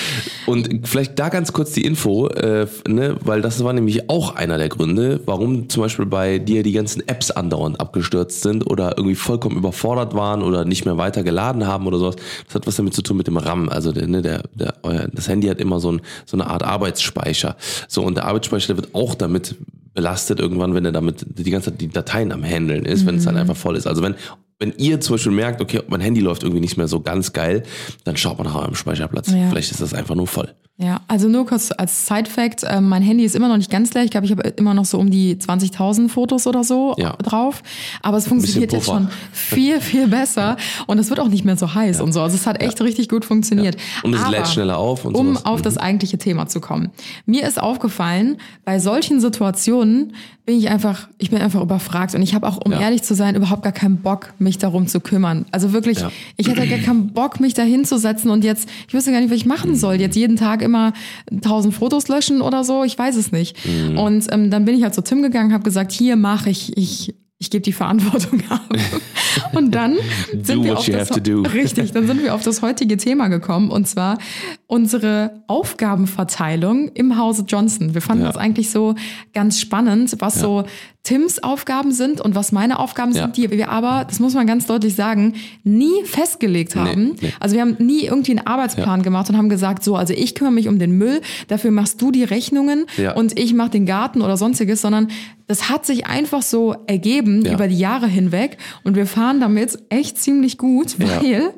Und 0.46 0.88
vielleicht 0.88 1.16
da 1.18 1.28
ganz 1.28 1.52
kurz 1.52 1.72
die 1.72 1.82
Info, 1.82 2.26
äh, 2.26 2.66
ne, 2.88 3.16
weil 3.24 3.40
das 3.40 3.62
war 3.62 3.72
nämlich 3.72 4.10
auch 4.10 4.34
einer 4.34 4.58
der 4.58 4.68
Gründe, 4.68 5.20
warum 5.26 5.68
zum 5.68 5.84
Beispiel 5.84 6.06
bei 6.06 6.40
dir 6.40 6.64
die 6.64 6.72
ganzen 6.72 7.06
Apps 7.06 7.30
andauernd 7.30 7.80
abgestürzt 7.80 8.42
sind 8.42 8.68
oder 8.68 8.98
irgendwie 8.98 9.14
vollkommen 9.14 9.56
überfordert 9.56 10.14
waren 10.14 10.42
oder 10.42 10.64
nicht 10.64 10.84
mehr 10.86 10.96
weiter 10.96 11.22
geladen 11.22 11.66
haben 11.68 11.86
oder 11.86 11.98
sowas. 11.98 12.16
Das 12.46 12.56
hat 12.56 12.66
was 12.66 12.74
damit 12.74 12.94
zu 12.94 13.02
tun 13.02 13.18
mit 13.18 13.28
dem 13.28 13.36
RAM. 13.36 13.68
Also 13.68 13.92
der, 13.92 14.08
ne, 14.08 14.22
der, 14.22 14.42
der, 14.54 14.74
das 15.12 15.28
Handy 15.28 15.46
hat 15.46 15.60
immer 15.60 15.78
so, 15.78 15.92
ein, 15.92 16.00
so 16.26 16.36
eine 16.36 16.48
Art 16.48 16.64
Arbeitsspeicher. 16.64 17.56
So 17.86 18.02
und 18.02 18.16
der 18.16 18.24
Arbeitsspeicher 18.24 18.74
der 18.74 18.76
wird 18.76 18.94
auch 18.94 19.14
damit 19.14 19.54
belastet 19.94 20.40
irgendwann, 20.40 20.74
wenn 20.74 20.84
er 20.84 20.92
damit 20.92 21.24
die 21.26 21.50
ganze 21.50 21.70
Zeit 21.70 21.80
die 21.80 21.88
Dateien 21.88 22.32
am 22.32 22.42
Handeln 22.44 22.84
ist, 22.84 23.06
wenn 23.06 23.16
es 23.16 23.22
Mhm. 23.22 23.26
dann 23.26 23.36
einfach 23.38 23.56
voll 23.56 23.76
ist. 23.76 23.86
Also 23.86 24.02
wenn 24.02 24.14
wenn 24.62 24.72
ihr 24.78 25.00
zum 25.00 25.14
Beispiel 25.14 25.32
merkt, 25.32 25.60
okay, 25.60 25.80
mein 25.88 26.00
Handy 26.00 26.20
läuft 26.20 26.44
irgendwie 26.44 26.60
nicht 26.60 26.76
mehr 26.76 26.86
so 26.86 27.00
ganz 27.00 27.32
geil, 27.32 27.64
dann 28.04 28.16
schaut 28.16 28.38
man 28.38 28.46
nach 28.46 28.54
eurem 28.54 28.76
Speicherplatz. 28.76 29.28
Ja. 29.32 29.48
Vielleicht 29.50 29.72
ist 29.72 29.80
das 29.80 29.92
einfach 29.92 30.14
nur 30.14 30.28
voll. 30.28 30.54
Ja, 30.78 31.00
also 31.06 31.28
nur 31.28 31.46
kurz 31.46 31.70
als 31.76 32.06
Side-Fact, 32.06 32.62
äh, 32.64 32.80
mein 32.80 33.02
Handy 33.02 33.24
ist 33.24 33.34
immer 33.36 33.48
noch 33.48 33.56
nicht 33.56 33.70
ganz 33.70 33.92
leer. 33.92 34.04
Ich 34.04 34.10
glaube, 34.10 34.24
ich 34.26 34.32
habe 34.32 34.42
immer 34.48 34.72
noch 34.72 34.84
so 34.86 34.98
um 34.98 35.10
die 35.10 35.36
20.000 35.36 36.08
Fotos 36.08 36.46
oder 36.46 36.64
so 36.64 36.94
Ja. 36.96 37.12
drauf. 37.22 37.62
Aber 38.02 38.16
es 38.16 38.26
funktioniert 38.26 38.72
jetzt 38.72 38.86
schon 38.86 39.08
viel, 39.32 39.80
viel 39.80 40.08
besser. 40.08 40.56
Und 40.86 40.98
es 40.98 41.10
wird 41.10 41.20
auch 41.20 41.28
nicht 41.28 41.44
mehr 41.44 41.56
so 41.56 41.74
heiß 41.74 42.00
und 42.00 42.12
so. 42.12 42.22
Also 42.22 42.36
es 42.36 42.46
hat 42.46 42.62
echt 42.62 42.80
richtig 42.80 43.08
gut 43.08 43.24
funktioniert. 43.24 43.76
Und 44.02 44.14
es 44.14 44.22
Aber, 44.22 44.30
lädt 44.30 44.48
schneller 44.48 44.78
auf 44.78 45.04
und 45.04 45.14
Um 45.14 45.28
sowas. 45.34 45.44
auf 45.44 45.62
das 45.62 45.76
eigentliche 45.76 46.18
Thema 46.18 46.46
zu 46.46 46.60
kommen. 46.60 46.90
Mir 47.26 47.46
ist 47.46 47.60
aufgefallen, 47.60 48.38
bei 48.64 48.78
solchen 48.78 49.20
Situationen 49.20 50.14
bin 50.52 50.58
ich 50.60 50.68
einfach, 50.68 51.08
ich 51.16 51.30
bin 51.30 51.40
einfach 51.40 51.62
überfragt. 51.62 52.14
Und 52.14 52.20
ich 52.20 52.34
habe 52.34 52.46
auch, 52.46 52.58
um 52.62 52.72
Ja. 52.72 52.80
ehrlich 52.82 53.02
zu 53.02 53.14
sein, 53.14 53.34
überhaupt 53.34 53.62
gar 53.62 53.72
keinen 53.72 53.96
Bock, 53.96 54.34
mich 54.38 54.58
darum 54.58 54.86
zu 54.86 55.00
kümmern. 55.00 55.46
Also 55.50 55.72
wirklich, 55.72 56.00
Ja. 56.00 56.12
ich 56.36 56.46
hätte 56.46 56.68
gar 56.68 56.78
keinen 56.78 57.14
Bock, 57.14 57.40
mich 57.40 57.54
da 57.54 57.62
hinzusetzen 57.62 58.30
und 58.30 58.44
jetzt, 58.44 58.68
ich 58.86 58.92
wüsste 58.92 59.12
gar 59.12 59.20
nicht, 59.20 59.30
was 59.30 59.38
ich 59.38 59.46
machen 59.46 59.74
soll. 59.76 59.94
Jetzt 59.94 60.14
jeden 60.14 60.36
Tag 60.36 60.60
immer 60.60 60.92
tausend 61.40 61.72
Fotos 61.72 62.08
löschen 62.08 62.42
oder 62.42 62.64
so, 62.64 62.84
ich 62.84 62.98
weiß 62.98 63.16
es 63.16 63.32
nicht. 63.32 63.56
Mhm. 63.66 63.96
Und 63.96 64.26
ähm, 64.30 64.50
dann 64.50 64.66
bin 64.66 64.74
ich 64.76 64.82
halt 64.82 64.94
zu 64.94 65.00
Tim 65.02 65.22
gegangen, 65.22 65.54
habe 65.54 65.64
gesagt, 65.64 65.90
hier 65.90 66.16
mach 66.16 66.44
ich, 66.46 66.76
ich, 66.76 67.14
ich 67.38 67.48
gebe 67.48 67.62
die 67.62 67.72
Verantwortung 67.72 68.42
ab. 68.50 68.60
Und 69.54 69.74
dann 69.74 69.96
sind 70.42 70.58
Do 70.58 70.64
wir 70.64 70.78
auf 70.78 70.84
das, 70.86 71.10
richtig, 71.54 71.92
dann 71.92 72.06
sind 72.06 72.22
wir 72.22 72.34
auf 72.34 72.42
das 72.42 72.60
heutige 72.60 72.98
Thema 72.98 73.28
gekommen 73.28 73.70
und 73.70 73.88
zwar 73.88 74.18
unsere 74.72 75.42
Aufgabenverteilung 75.48 76.88
im 76.94 77.18
Hause 77.18 77.44
Johnson. 77.46 77.92
Wir 77.92 78.00
fanden 78.00 78.22
Ja. 78.24 78.28
das 78.32 78.38
eigentlich 78.38 78.70
so 78.70 78.94
ganz 79.34 79.60
spannend, 79.60 80.16
was 80.20 80.36
Ja. 80.36 80.40
so 80.40 80.64
Tims 81.02 81.42
Aufgaben 81.42 81.92
sind 81.92 82.20
und 82.22 82.34
was 82.34 82.52
meine 82.52 82.78
Aufgaben 82.78 83.12
Ja. 83.12 83.22
sind, 83.24 83.36
die 83.36 83.50
wir 83.50 83.68
aber, 83.68 84.06
das 84.08 84.18
muss 84.18 84.32
man 84.32 84.46
ganz 84.46 84.66
deutlich 84.66 84.94
sagen, 84.94 85.34
nie 85.62 86.04
festgelegt 86.06 86.74
haben. 86.74 87.16
nee. 87.20 87.32
Also 87.38 87.54
wir 87.54 87.60
haben 87.60 87.76
nie 87.80 88.04
irgendwie 88.04 88.30
einen 88.38 88.46
Arbeitsplan 88.46 89.02
gemacht 89.02 89.28
und 89.28 89.36
haben 89.36 89.50
gesagt, 89.50 89.84
so, 89.84 89.94
also 89.96 90.14
ich 90.14 90.34
kümmere 90.34 90.54
mich 90.54 90.68
um 90.68 90.78
den 90.78 90.92
Müll, 90.92 91.20
dafür 91.48 91.70
machst 91.70 92.00
du 92.00 92.10
die 92.10 92.24
Rechnungen 92.24 92.86
und 93.16 93.38
ich 93.38 93.52
mache 93.52 93.70
den 93.70 93.84
Garten 93.84 94.22
oder 94.22 94.38
sonstiges, 94.38 94.80
sondern 94.80 95.08
das 95.48 95.68
hat 95.68 95.84
sich 95.84 96.06
einfach 96.06 96.40
so 96.40 96.74
ergeben 96.86 97.44
über 97.44 97.68
die 97.68 97.78
Jahre 97.78 98.06
hinweg 98.06 98.56
und 98.84 98.96
wir 98.96 99.06
fahren 99.06 99.38
damit 99.38 99.76
echt 99.90 100.16
ziemlich 100.18 100.56
gut, 100.56 100.96
weil 100.98 101.52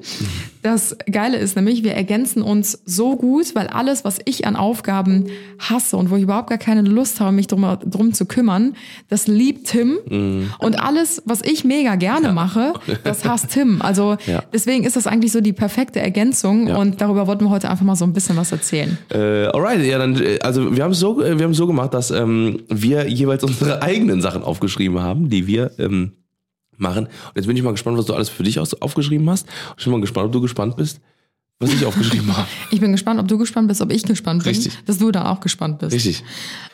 das 0.64 0.97
Geile 1.12 1.37
ist 1.37 1.56
nämlich, 1.56 1.85
wir 1.85 1.92
ergänzen 1.92 2.40
uns 2.42 2.80
so 2.87 3.16
gut, 3.16 3.54
weil 3.54 3.66
alles, 3.66 4.02
was 4.04 4.18
ich 4.25 4.47
an 4.47 4.56
Aufgaben 4.56 5.26
hasse 5.59 5.99
und 5.99 6.11
wo 6.11 6.16
ich 6.16 6.23
überhaupt 6.23 6.49
gar 6.49 6.56
keine 6.59 6.80
Lust 6.80 7.21
habe, 7.21 7.33
mich 7.33 7.49
drum, 7.49 7.66
drum 7.85 8.14
zu 8.14 8.25
kümmern, 8.25 8.75
das 9.11 9.26
liebt 9.26 9.66
Tim. 9.68 9.99
Mhm. 10.09 10.50
Und 10.59 10.80
alles, 10.83 11.23
was 11.26 11.42
ich 11.42 11.64
mega 11.64 11.97
gerne 11.97 12.33
mache, 12.33 12.73
das 13.04 13.26
hasst 13.26 13.50
Tim. 13.50 13.83
Also 13.83 14.16
Ja. 14.26 14.42
deswegen 14.54 14.85
ist 14.85 14.97
das 14.97 15.06
eigentlich 15.06 15.33
so 15.33 15.42
die 15.42 15.52
perfekte 15.52 16.00
Ergänzung 16.00 16.68
Ja. 16.68 16.78
und 16.78 16.99
darüber 17.02 17.26
wollten 17.26 17.44
wir 17.44 17.50
heute 17.50 17.68
einfach 17.68 17.85
mal 17.85 17.94
so 17.97 18.06
ein 18.06 18.14
bisschen 18.14 18.38
was 18.38 18.50
erzählen. 18.50 18.97
Äh, 19.11 19.44
alright, 19.49 19.85
ja, 19.85 19.99
dann, 19.99 20.16
äh, 20.16 20.38
also 20.40 20.75
wir 20.75 20.83
haben 20.83 20.92
es 20.92 20.99
so, 20.99 21.21
äh, 21.23 21.38
wir 21.38 21.44
haben 21.44 21.52
so 21.52 21.66
gemacht, 21.66 21.92
dass 21.92 22.11
ähm, 22.11 22.61
wir 22.71 23.06
jeweils 23.06 23.44
unsere 23.44 23.83
eigenen 23.83 24.23
Sachen 24.23 24.42
aufgeschrieben 24.42 25.00
haben, 25.00 25.28
die 25.28 25.47
wir 25.47 25.73
ähm, 25.78 26.12
machen. 26.78 27.06
Und 27.06 27.36
jetzt 27.36 27.46
bin 27.46 27.56
ich 27.56 27.62
mal 27.62 27.72
gespannt, 27.72 27.98
was 27.98 28.06
du 28.06 28.14
alles 28.14 28.28
für 28.28 28.42
dich 28.42 28.58
aufgeschrieben 28.58 29.28
hast. 29.30 29.46
Und 29.70 29.78
ich 29.78 29.84
bin 29.84 29.92
mal 29.92 30.00
gespannt, 30.00 30.26
ob 30.26 30.32
du 30.32 30.40
gespannt 30.40 30.76
bist, 30.76 31.00
was 31.60 31.72
ich 31.72 31.84
aufgeschrieben 31.84 32.36
habe. 32.36 32.48
Ich 32.70 32.80
bin 32.80 32.92
gespannt, 32.92 33.20
ob 33.20 33.28
du 33.28 33.38
gespannt 33.38 33.68
bist, 33.68 33.80
ob 33.80 33.92
ich 33.92 34.02
gespannt 34.02 34.42
bin. 34.42 34.50
Richtig. 34.54 34.72
Dass 34.86 34.98
du 34.98 35.10
da 35.10 35.30
auch 35.30 35.40
gespannt 35.40 35.78
bist. 35.78 35.94
Richtig. 35.94 36.24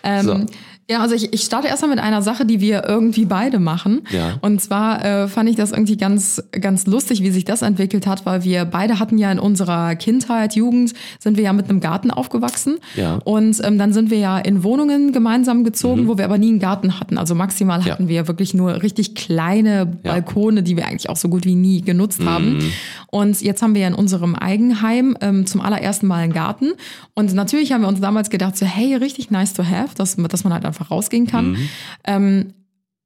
Ähm, 0.02 0.25
So. 0.25 0.47
Ja, 0.91 1.01
also 1.03 1.15
ich, 1.15 1.33
ich 1.33 1.43
starte 1.43 1.69
erstmal 1.69 1.91
mit 1.91 2.01
einer 2.01 2.21
Sache, 2.21 2.45
die 2.45 2.61
wir 2.61 2.83
irgendwie 2.89 3.25
beide 3.25 3.61
machen. 3.61 4.03
Ja. 4.11 4.39
Und 4.41 4.61
zwar 4.61 5.05
äh, 5.05 5.29
fand 5.29 5.49
ich 5.49 5.55
das 5.55 5.71
irgendwie 5.71 5.97
ganz, 5.97 6.43
ganz 6.51 6.85
lustig, 6.87 7.23
wie 7.23 7.31
sich 7.31 7.45
das 7.45 7.63
entwickelt 7.63 8.09
hat, 8.09 8.27
weil 8.27 8.43
wir 8.43 8.65
beide 8.65 8.99
hatten 8.99 9.17
ja 9.17 9.31
in 9.31 9.39
unserer 9.39 9.95
Kindheit, 9.95 10.57
Jugend, 10.57 10.93
sind 11.21 11.37
wir 11.37 11.45
ja 11.45 11.53
mit 11.53 11.71
einem 11.71 11.79
Garten 11.79 12.11
aufgewachsen. 12.11 12.79
Ja. 12.97 13.15
Mhm. 13.17 13.21
Und 13.23 13.61
ähm, 13.65 13.79
dann 13.79 13.93
sind 13.93 14.11
wir 14.11 14.19
ja 14.19 14.39
in 14.39 14.65
Wohnungen 14.65 15.13
gemeinsam 15.13 15.63
gezogen, 15.63 16.09
wo 16.09 16.19
wir 16.19 16.25
aber 16.25 16.39
nie 16.39 16.49
einen 16.49 16.59
Garten 16.59 16.99
hatten. 16.99 17.19
Also 17.19 17.37
maximal 17.37 17.81
Ja. 17.87 17.93
hatten 17.93 18.09
wir 18.09 18.27
wirklich 18.27 18.53
nur 18.53 18.83
richtig 18.83 19.15
kleine 19.15 19.87
Balkone, 19.87 20.65
die 20.65 20.76
wir 20.76 20.87
eigentlich 20.87 21.09
auch 21.09 21.17
so 21.17 21.29
gut 21.29 21.45
wie 21.45 21.55
nie 21.55 21.83
genutzt 21.83 22.21
haben. 22.25 22.55
Mhm. 22.55 22.73
Und 23.13 23.41
jetzt 23.43 23.63
haben 23.63 23.75
wir 23.75 23.83
ja 23.83 23.89
in 23.89 23.95
unserem 23.95 24.35
Eigenheim 24.35 25.17
ähm, 25.21 25.47
zum 25.47 25.61
allerersten 25.61 26.09
Mal 26.09 26.25
einen 26.25 26.33
Garten. 26.33 26.73
Und 27.15 27.33
natürlich 27.35 27.73
haben 27.73 27.83
wir 27.83 27.89
uns 27.89 28.00
damals 28.00 28.29
gedacht, 28.29 28.57
so 28.57 28.67
hey, 28.67 28.97
richtig 28.97 29.31
nice 29.31 29.53
to 29.53 29.63
have, 29.65 29.95
dass, 29.95 30.17
dass 30.17 30.43
man 30.43 30.53
halt 30.53 30.65
einfach 30.65 30.79
rausgehen 30.88 31.26
kann. 31.26 31.56
Ähm, 32.04 32.54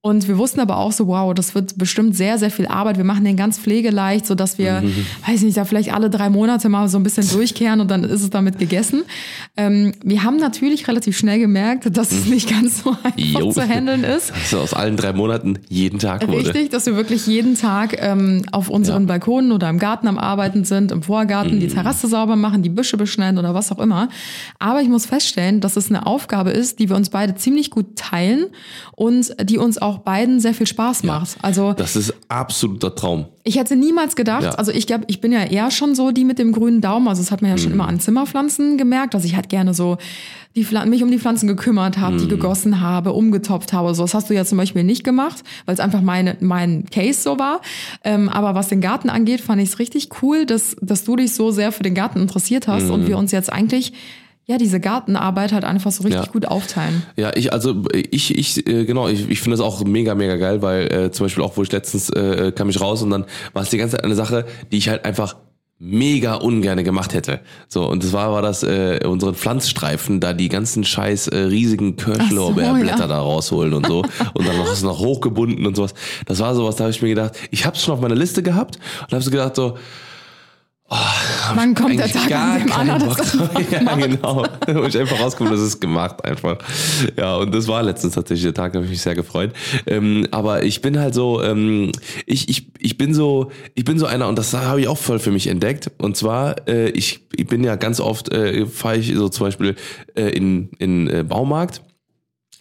und 0.06 0.28
wir 0.28 0.36
wussten 0.36 0.60
aber 0.60 0.76
auch 0.76 0.92
so, 0.92 1.06
wow, 1.06 1.32
das 1.32 1.54
wird 1.54 1.78
bestimmt 1.78 2.14
sehr, 2.14 2.36
sehr 2.36 2.50
viel 2.50 2.66
Arbeit. 2.66 2.98
Wir 2.98 3.04
machen 3.04 3.24
den 3.24 3.38
ganz 3.38 3.58
pflegeleicht, 3.58 4.26
so 4.26 4.34
dass 4.34 4.58
wir, 4.58 4.82
weiß 5.26 5.40
nicht, 5.40 5.56
da 5.56 5.64
vielleicht 5.64 5.94
alle 5.94 6.10
drei 6.10 6.28
Monate 6.28 6.68
mal 6.68 6.88
so 6.88 6.98
ein 6.98 7.02
bisschen 7.02 7.26
durchkehren 7.26 7.80
und 7.80 7.90
dann 7.90 8.04
ist 8.04 8.20
es 8.22 8.28
damit 8.28 8.58
gegessen. 8.58 9.04
Ähm, 9.56 9.92
wir 10.04 10.22
haben 10.22 10.36
natürlich 10.36 10.86
relativ 10.88 11.16
schnell 11.16 11.38
gemerkt, 11.38 11.96
dass 11.96 12.12
es 12.12 12.26
nicht 12.26 12.50
ganz 12.50 12.82
so 12.82 12.90
einfach 13.02 13.40
Jo. 13.40 13.50
zu 13.50 13.62
handeln 13.66 14.04
ist. 14.04 14.28
Dass 14.28 14.42
es 14.52 14.54
aus 14.54 14.74
allen 14.74 14.98
drei 14.98 15.14
Monaten 15.14 15.58
jeden 15.70 15.98
Tag 15.98 16.28
wurde. 16.28 16.48
Richtig, 16.48 16.68
dass 16.68 16.84
wir 16.84 16.96
wirklich 16.96 17.26
jeden 17.26 17.56
Tag 17.56 17.96
ähm, 17.98 18.42
auf 18.52 18.68
unseren 18.68 19.04
Ja. 19.04 19.08
Balkonen 19.08 19.52
oder 19.52 19.70
im 19.70 19.78
Garten 19.78 20.06
am 20.06 20.18
Arbeiten 20.18 20.66
sind, 20.66 20.92
im 20.92 21.02
Vorgarten 21.02 21.54
Mhm. 21.54 21.60
die 21.60 21.68
Terrasse 21.68 22.08
sauber 22.08 22.36
machen, 22.36 22.62
die 22.62 22.68
Büsche 22.68 22.98
beschneiden 22.98 23.38
oder 23.38 23.54
was 23.54 23.72
auch 23.72 23.78
immer. 23.78 24.10
Aber 24.58 24.82
ich 24.82 24.88
muss 24.90 25.06
feststellen, 25.06 25.62
dass 25.62 25.78
es 25.78 25.88
eine 25.88 26.04
Aufgabe 26.06 26.50
ist, 26.50 26.78
die 26.78 26.90
wir 26.90 26.96
uns 26.96 27.08
beide 27.08 27.36
ziemlich 27.36 27.70
gut 27.70 27.96
teilen 27.96 28.48
und 28.96 29.34
die 29.48 29.56
uns 29.56 29.78
auch 29.78 29.93
beiden 29.98 30.40
sehr 30.40 30.54
viel 30.54 30.66
Spaß 30.66 31.02
macht. 31.04 31.36
Also 31.42 31.72
Das 31.72 31.96
ist 31.96 32.14
absoluter 32.28 32.94
Traum. 32.94 33.26
ich 33.44 33.56
hätte 33.58 33.76
niemals 33.76 34.16
gedacht, 34.16 34.42
Ja. 34.44 34.50
also 34.50 34.72
ich 34.72 34.86
glaube, 34.86 35.04
ich 35.08 35.20
bin 35.20 35.32
ja 35.32 35.44
eher 35.44 35.70
schon 35.70 35.94
so 35.94 36.10
die 36.10 36.24
mit 36.24 36.38
dem 36.38 36.52
grünen 36.52 36.80
Daumen. 36.80 37.08
Also 37.08 37.22
das 37.22 37.30
hat 37.30 37.42
man 37.42 37.50
ja 37.50 37.58
schon 37.58 37.68
Mhm. 37.68 37.74
immer 37.74 37.88
an 37.88 38.00
Zimmerpflanzen 38.00 38.78
gemerkt, 38.78 39.14
dass 39.14 39.24
ich 39.24 39.36
halt 39.36 39.48
gerne 39.48 39.74
so 39.74 39.98
die 40.56 40.64
mich 40.86 41.02
um 41.02 41.10
die 41.10 41.18
Pflanzen 41.18 41.48
gekümmert 41.48 41.98
habe, 41.98 42.14
Mhm. 42.14 42.18
die 42.20 42.28
gegossen 42.28 42.80
habe, 42.80 43.12
umgetopft 43.12 43.72
habe. 43.72 43.92
So, 43.92 44.04
das 44.04 44.14
hast 44.14 44.30
du 44.30 44.34
ja 44.34 44.44
zum 44.44 44.56
Beispiel 44.56 44.84
nicht 44.84 45.02
gemacht, 45.02 45.42
weil 45.66 45.74
es 45.74 45.80
einfach 45.80 46.00
meine, 46.00 46.36
mein 46.38 46.84
Case 46.92 47.20
so 47.20 47.40
war. 47.40 47.60
Ähm, 48.04 48.28
aber 48.28 48.54
was 48.54 48.68
den 48.68 48.80
Garten 48.80 49.10
angeht, 49.10 49.40
fand 49.40 49.60
ich 49.60 49.70
es 49.70 49.78
richtig 49.80 50.10
cool, 50.22 50.46
dass, 50.46 50.76
dass 50.80 51.02
du 51.02 51.16
dich 51.16 51.34
so 51.34 51.50
sehr 51.50 51.72
für 51.72 51.82
den 51.82 51.94
Garten 51.94 52.20
interessiert 52.20 52.68
hast 52.68 52.84
Mhm. 52.84 52.90
und 52.92 53.08
wir 53.08 53.18
uns 53.18 53.32
jetzt 53.32 53.52
eigentlich 53.52 53.94
ja 54.46 54.58
diese 54.58 54.80
Gartenarbeit 54.80 55.52
halt 55.52 55.64
einfach 55.64 55.90
so 55.90 56.02
richtig 56.02 56.26
Ja. 56.26 56.32
gut 56.32 56.46
aufteilen. 56.46 57.02
Ja, 57.16 57.32
ich, 57.34 57.52
also 57.52 57.84
ich, 57.92 58.36
ich, 58.36 58.66
äh, 58.66 58.84
genau, 58.84 59.08
ich, 59.08 59.28
ich 59.28 59.40
finde 59.40 59.56
das 59.56 59.64
auch 59.64 59.82
mega, 59.84 60.14
mega 60.14 60.36
geil, 60.36 60.62
weil 60.62 60.92
äh, 60.92 61.10
zum 61.10 61.24
Beispiel 61.24 61.42
auch, 61.42 61.56
wo 61.56 61.62
ich 61.62 61.72
letztens 61.72 62.10
äh, 62.10 62.52
kam 62.54 62.68
ich 62.68 62.80
raus 62.80 63.02
und 63.02 63.10
dann 63.10 63.24
war 63.52 63.62
es 63.62 63.70
die 63.70 63.78
ganze 63.78 63.96
Zeit 63.96 64.04
eine 64.04 64.14
Sache, 64.14 64.44
die 64.70 64.78
ich 64.78 64.88
halt 64.88 65.04
einfach 65.04 65.36
mega 65.78 66.34
ungerne 66.34 66.84
gemacht 66.84 67.14
hätte. 67.14 67.40
So, 67.68 67.88
und 67.88 68.04
das 68.04 68.12
war, 68.12 68.32
war 68.32 68.42
das 68.42 68.62
äh, 68.62 69.00
unseren 69.04 69.34
Pflanzstreifen, 69.34 70.20
da 70.20 70.32
die 70.32 70.48
ganzen 70.48 70.84
scheiß 70.84 71.28
äh, 71.28 71.36
riesigen 71.38 71.96
Kirschlorbeerblätter 71.96 73.00
ja. 73.00 73.06
da 73.06 73.20
rausholen 73.20 73.74
und 73.74 73.86
so. 73.86 73.98
und 74.34 74.46
dann 74.46 74.56
noch 74.56 74.72
ist 74.72 74.82
noch 74.82 75.00
hochgebunden 75.00 75.66
und 75.66 75.74
sowas. 75.76 75.94
Das 76.26 76.38
war 76.38 76.54
sowas, 76.54 76.76
da 76.76 76.84
habe 76.84 76.92
ich 76.92 77.02
mir 77.02 77.08
gedacht, 77.08 77.34
ich 77.50 77.66
habe 77.66 77.76
es 77.76 77.82
schon 77.82 77.94
auf 77.94 78.00
meiner 78.00 78.14
Liste 78.14 78.42
gehabt 78.42 78.78
und 79.02 79.12
habe 79.12 79.22
so 79.22 79.30
gedacht 79.30 79.56
so, 79.56 79.76
Wann 81.54 81.74
kommt 81.74 81.98
der 81.98 82.08
Tag, 82.08 82.30
an 82.30 82.58
dem 82.60 82.72
Anna 82.72 82.98
das 82.98 83.34
Ja, 83.70 83.82
macht? 83.82 83.98
genau. 84.00 84.46
Wo 84.66 84.82
ich 84.84 84.98
einfach 84.98 85.18
rausgekommen, 85.18 85.52
das 85.52 85.62
ist 85.62 85.80
gemacht 85.80 86.24
einfach. 86.24 86.58
Ja, 87.16 87.36
und 87.36 87.54
das 87.54 87.66
war 87.68 87.82
letztens 87.82 88.14
tatsächlich 88.14 88.44
der 88.44 88.54
Tag, 88.54 88.72
da 88.72 88.78
habe 88.78 88.84
ich 88.86 88.90
mich 88.90 89.02
sehr 89.02 89.14
gefreut. 89.14 89.52
Ähm, 89.86 90.26
aber 90.30 90.62
ich 90.62 90.82
bin 90.82 90.98
halt 90.98 91.14
so, 91.14 91.42
ähm, 91.42 91.90
ich, 92.26 92.48
ich, 92.48 92.68
ich 92.78 92.98
bin 92.98 93.14
so, 93.14 93.50
ich 93.74 93.84
bin 93.84 93.98
so 93.98 94.06
einer, 94.06 94.28
und 94.28 94.38
das 94.38 94.52
habe 94.52 94.80
ich 94.80 94.88
auch 94.88 94.98
voll 94.98 95.18
für 95.18 95.30
mich 95.30 95.46
entdeckt. 95.46 95.90
Und 95.98 96.16
zwar, 96.16 96.68
äh, 96.68 96.90
ich, 96.90 97.26
ich 97.34 97.46
bin 97.46 97.64
ja 97.64 97.76
ganz 97.76 97.98
oft, 98.00 98.30
äh, 98.32 98.66
fahre 98.66 98.98
ich 98.98 99.14
so 99.14 99.28
zum 99.28 99.46
Beispiel 99.46 99.76
äh, 100.14 100.28
in, 100.28 100.70
in 100.78 101.08
äh, 101.08 101.24
Baumarkt. 101.24 101.82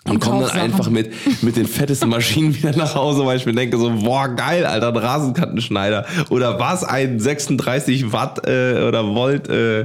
Und 0.05 0.19
komme 0.19 0.45
dann 0.45 0.59
einfach 0.59 0.89
mit, 0.89 1.13
mit 1.43 1.55
den 1.55 1.65
fettesten 1.65 2.09
Maschinen 2.09 2.53
wieder 2.57 2.75
nach 2.75 2.95
Hause, 2.95 3.25
weil 3.25 3.37
ich 3.37 3.45
mir 3.45 3.53
denke 3.53 3.77
so, 3.77 3.89
boah, 3.89 4.27
geil, 4.27 4.65
Alter, 4.65 4.89
ein 4.89 4.97
Rasenkantenschneider. 4.97 6.05
Oder 6.29 6.59
was, 6.59 6.83
ein 6.83 7.19
36 7.19 8.11
Watt 8.11 8.45
äh, 8.45 8.83
oder 8.85 9.05
Volt 9.05 9.47
äh, 9.47 9.81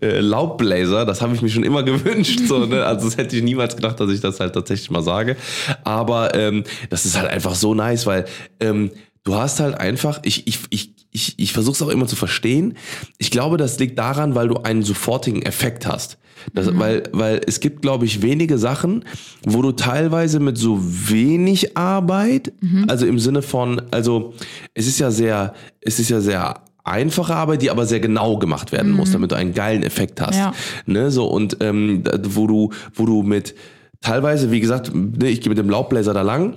äh, 0.00 0.20
Laubbläser, 0.20 1.04
das 1.04 1.20
habe 1.20 1.34
ich 1.34 1.42
mir 1.42 1.50
schon 1.50 1.64
immer 1.64 1.82
gewünscht. 1.82 2.40
So, 2.48 2.64
ne? 2.64 2.84
Also 2.84 3.06
das 3.06 3.18
hätte 3.18 3.36
ich 3.36 3.42
niemals 3.42 3.76
gedacht, 3.76 4.00
dass 4.00 4.10
ich 4.10 4.20
das 4.20 4.40
halt 4.40 4.54
tatsächlich 4.54 4.90
mal 4.90 5.02
sage. 5.02 5.36
Aber 5.84 6.34
ähm, 6.34 6.64
das 6.88 7.04
ist 7.04 7.18
halt 7.18 7.30
einfach 7.30 7.54
so 7.54 7.74
nice, 7.74 8.06
weil 8.06 8.24
ähm, 8.60 8.90
du 9.28 9.34
hast 9.34 9.60
halt 9.60 9.78
einfach, 9.78 10.20
ich, 10.22 10.46
ich, 10.46 10.60
ich, 10.70 10.94
ich, 11.10 11.38
ich 11.38 11.52
versuche 11.52 11.74
es 11.74 11.82
auch 11.82 11.90
immer 11.90 12.06
zu 12.06 12.16
verstehen. 12.16 12.78
Ich 13.18 13.30
glaube, 13.30 13.58
das 13.58 13.78
liegt 13.78 13.98
daran, 13.98 14.34
weil 14.34 14.48
du 14.48 14.56
einen 14.56 14.82
sofortigen 14.82 15.42
Effekt 15.42 15.86
hast. 15.86 16.16
Das, 16.54 16.78
weil, 16.78 17.02
weil 17.12 17.42
es 17.46 17.60
gibt, 17.60 17.82
glaube 17.82 18.06
ich, 18.06 18.22
wenige 18.22 18.56
Sachen, 18.56 19.04
wo 19.44 19.60
du 19.60 19.72
teilweise 19.72 20.40
mit 20.40 20.56
so 20.56 20.78
wenig 20.80 21.76
Arbeit, 21.76 22.52
also 22.86 23.04
im 23.04 23.18
Sinne 23.18 23.42
von, 23.42 23.82
also 23.90 24.32
es 24.72 24.86
ist 24.86 24.98
ja 24.98 25.10
sehr, 25.10 25.52
es 25.82 25.98
ist 25.98 26.08
ja 26.08 26.20
sehr 26.20 26.62
einfache 26.84 27.34
Arbeit, 27.34 27.60
die 27.60 27.70
aber 27.70 27.84
sehr 27.84 28.00
genau 28.00 28.38
gemacht 28.38 28.72
werden 28.72 28.92
muss, 28.92 29.12
damit 29.12 29.32
du 29.32 29.36
einen 29.36 29.52
geilen 29.52 29.82
Effekt 29.82 30.22
hast. 30.22 30.38
Ja. 30.38 30.54
Ne, 30.86 31.10
so 31.10 31.26
und 31.26 31.58
ähm, 31.60 32.02
wo 32.22 32.46
du, 32.46 32.70
wo 32.94 33.04
du 33.04 33.22
mit 33.22 33.54
teilweise, 34.00 34.50
wie 34.50 34.60
gesagt, 34.60 34.94
ne, 34.94 35.28
ich 35.28 35.42
gehe 35.42 35.50
mit 35.50 35.58
dem 35.58 35.68
Laubbläser 35.68 36.14
da 36.14 36.22
lang 36.22 36.56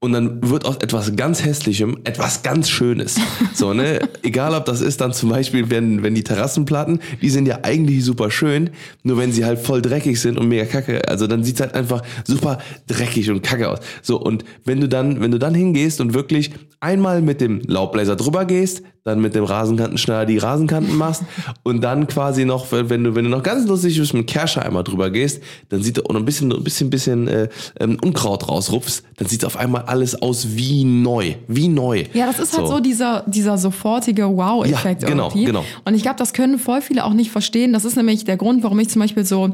und 0.00 0.12
dann 0.12 0.48
wird 0.48 0.64
aus 0.64 0.76
etwas 0.76 1.16
ganz 1.16 1.44
Hässlichem 1.44 1.98
etwas 2.04 2.42
ganz 2.44 2.68
Schönes. 2.68 3.16
So, 3.54 3.74
ne? 3.74 3.98
Egal 4.22 4.54
ob 4.54 4.64
das 4.64 4.80
ist 4.80 5.00
dann 5.00 5.12
zum 5.12 5.30
Beispiel, 5.30 5.70
wenn, 5.70 6.04
wenn 6.04 6.14
die 6.14 6.22
Terrassenplatten, 6.22 7.00
die 7.20 7.30
sind 7.30 7.48
ja 7.48 7.60
eigentlich 7.62 8.04
super 8.04 8.30
schön, 8.30 8.70
nur 9.02 9.18
wenn 9.18 9.32
sie 9.32 9.44
halt 9.44 9.58
voll 9.58 9.82
dreckig 9.82 10.20
sind 10.20 10.38
und 10.38 10.48
mega 10.48 10.66
kacke, 10.66 11.08
also 11.08 11.26
dann 11.26 11.42
sieht's 11.42 11.60
halt 11.60 11.74
einfach 11.74 12.02
super 12.24 12.58
dreckig 12.86 13.28
und 13.30 13.42
kacke 13.42 13.68
aus. 13.68 13.80
So, 14.02 14.20
und 14.20 14.44
wenn 14.64 14.80
du 14.80 14.88
dann, 14.88 15.20
wenn 15.20 15.32
du 15.32 15.38
dann 15.38 15.54
hingehst 15.54 16.00
und 16.00 16.14
wirklich 16.14 16.52
einmal 16.78 17.20
mit 17.20 17.40
dem 17.40 17.60
Laubbläser 17.66 18.14
drüber 18.14 18.44
gehst, 18.44 18.82
dann 19.08 19.20
mit 19.20 19.34
dem 19.34 19.44
Rasenkantenschneider 19.44 20.26
die 20.26 20.38
Rasenkanten 20.38 20.96
machst 20.96 21.22
und 21.62 21.80
dann 21.80 22.06
quasi 22.06 22.44
noch, 22.44 22.66
wenn 22.70 23.04
du, 23.04 23.14
wenn 23.14 23.24
du 23.24 23.30
noch 23.30 23.42
ganz 23.42 23.66
lustig 23.66 23.98
bist, 23.98 24.14
mit 24.14 24.24
dem 24.24 24.26
Kerscher 24.26 24.64
einmal 24.64 24.84
drüber 24.84 25.10
gehst, 25.10 25.42
dann 25.70 25.82
sieht 25.82 25.98
und 25.98 26.16
ein 26.16 26.24
bisschen, 26.24 26.52
ein 26.52 26.62
bisschen, 26.62 26.90
bisschen 26.90 27.28
äh, 27.28 27.48
ähm, 27.80 27.98
Unkraut 28.02 28.48
rausrupfst, 28.48 29.02
dann 29.16 29.28
sieht 29.28 29.44
auf 29.44 29.56
einmal 29.56 29.82
alles 29.82 30.20
aus 30.20 30.56
wie 30.56 30.84
neu, 30.84 31.34
wie 31.48 31.68
neu. 31.68 32.04
Ja, 32.12 32.26
das 32.26 32.38
ist 32.38 32.56
halt 32.56 32.68
so, 32.68 32.80
dieser, 32.80 33.24
dieser 33.26 33.58
sofortige 33.58 34.24
Wow-Effekt 34.24 35.02
Ja, 35.02 35.08
genau, 35.08 35.28
irgendwie. 35.28 35.44
genau. 35.44 35.64
Und 35.84 35.94
ich 35.94 36.02
glaube, 36.02 36.18
das 36.18 36.32
können 36.32 36.58
voll 36.58 36.82
viele 36.82 37.04
auch 37.04 37.14
nicht 37.14 37.30
verstehen. 37.30 37.72
Das 37.72 37.84
ist 37.84 37.96
nämlich 37.96 38.24
der 38.24 38.36
Grund, 38.36 38.62
warum 38.62 38.78
ich 38.78 38.88
zum 38.88 39.00
Beispiel 39.00 39.24
so 39.24 39.50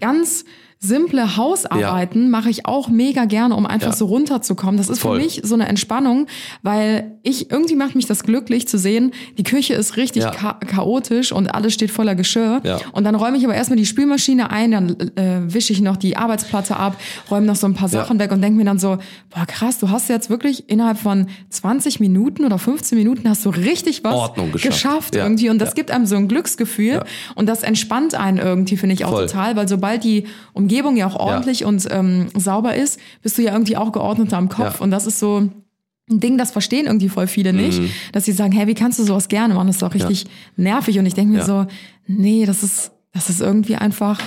ganz 0.00 0.44
simple 0.78 1.36
Hausarbeiten 1.36 2.30
mache 2.30 2.50
ich 2.50 2.66
auch 2.66 2.88
mega 2.88 3.24
gerne, 3.24 3.56
um 3.56 3.66
einfach 3.66 3.88
Ja. 3.92 3.96
so 3.96 4.06
runterzukommen. 4.06 4.76
Das 4.76 4.88
ist 4.88 5.00
Voll. 5.00 5.18
für 5.18 5.24
mich 5.24 5.40
so 5.42 5.54
eine 5.54 5.66
Entspannung, 5.68 6.26
weil 6.62 7.12
ich 7.22 7.50
irgendwie 7.50 7.74
macht 7.76 7.94
mich 7.94 8.06
das 8.06 8.22
glücklich 8.24 8.68
zu 8.68 8.78
sehen, 8.78 9.12
die 9.38 9.42
Küche 9.42 9.74
ist 9.74 9.96
richtig 9.96 10.24
Ja. 10.24 10.30
cha 10.32 10.52
chaotisch 10.54 11.32
und 11.32 11.54
alles 11.54 11.72
steht 11.74 11.90
voller 11.90 12.14
Geschirr. 12.14 12.60
Ja. 12.62 12.78
Und 12.92 13.04
dann 13.04 13.14
räume 13.14 13.36
ich 13.38 13.44
aber 13.44 13.54
erstmal 13.54 13.76
die 13.78 13.86
Spülmaschine 13.86 14.50
ein, 14.50 14.70
dann 14.70 14.90
äh, 15.16 15.40
wische 15.52 15.72
ich 15.72 15.80
noch 15.80 15.96
die 15.96 16.16
Arbeitsplatte 16.16 16.76
ab, 16.76 16.96
räume 17.30 17.46
noch 17.46 17.56
so 17.56 17.66
ein 17.66 17.74
paar 17.74 17.88
Ja. 17.90 18.00
Sachen 18.02 18.18
weg 18.18 18.30
und 18.32 18.42
denke 18.42 18.58
mir 18.58 18.64
dann 18.64 18.78
so, 18.78 18.98
boah 19.34 19.46
krass, 19.46 19.78
du 19.78 19.88
hast 19.90 20.08
jetzt 20.08 20.30
wirklich 20.30 20.68
innerhalb 20.68 20.98
von 20.98 21.26
20 21.50 22.00
Minuten 22.00 22.44
oder 22.44 22.58
15 22.58 22.98
Minuten 22.98 23.28
hast 23.28 23.44
du 23.44 23.50
richtig 23.50 24.04
was 24.04 24.14
Ordnung 24.14 24.52
geschafft. 24.52 25.14
Ja. 25.14 25.22
irgendwie 25.24 25.48
und 25.50 25.58
das 25.58 25.70
Ja. 25.70 25.74
gibt 25.74 25.90
einem 25.90 26.06
so 26.06 26.16
ein 26.16 26.28
Glücksgefühl 26.28 26.86
Ja. 26.94 27.04
und 27.34 27.46
das 27.48 27.62
entspannt 27.62 28.14
einen 28.14 28.38
irgendwie, 28.38 28.76
finde 28.76 28.94
ich 28.94 29.04
auch 29.04 29.10
Voll. 29.10 29.26
total, 29.26 29.56
weil 29.56 29.66
sobald 29.68 30.04
die 30.04 30.24
Umgebung 30.66 30.96
ja 30.96 31.06
auch 31.06 31.14
ordentlich 31.16 31.64
und 31.64 31.86
ähm, 31.90 32.26
sauber 32.36 32.74
ist, 32.74 32.98
bist 33.22 33.38
du 33.38 33.42
ja 33.42 33.52
irgendwie 33.52 33.76
auch 33.76 33.92
geordneter 33.92 34.36
am 34.36 34.48
Kopf 34.48 34.78
Ja. 34.78 34.84
und 34.84 34.90
das 34.90 35.06
ist 35.06 35.18
so 35.20 35.38
ein 35.40 36.20
Ding, 36.20 36.38
das 36.38 36.50
verstehen 36.50 36.86
irgendwie 36.86 37.08
voll 37.08 37.26
viele 37.28 37.52
nicht, 37.52 37.80
Mhm. 37.80 37.90
dass 38.12 38.24
sie 38.24 38.32
sagen, 38.32 38.52
hey, 38.52 38.66
wie 38.66 38.74
kannst 38.74 38.98
du 38.98 39.04
sowas 39.04 39.28
gerne 39.28 39.54
machen? 39.54 39.68
Das 39.68 39.76
ist 39.76 39.82
doch 39.82 39.94
richtig 39.94 40.26
nervig 40.56 40.98
und 40.98 41.06
ich 41.06 41.14
denke 41.14 41.32
mir 41.32 41.38
Ja. 41.38 41.44
so, 41.44 41.66
nee, 42.06 42.46
das 42.46 42.62
ist, 42.62 42.90
das 43.12 43.30
ist 43.30 43.40
irgendwie 43.40 43.76
einfach 43.76 44.20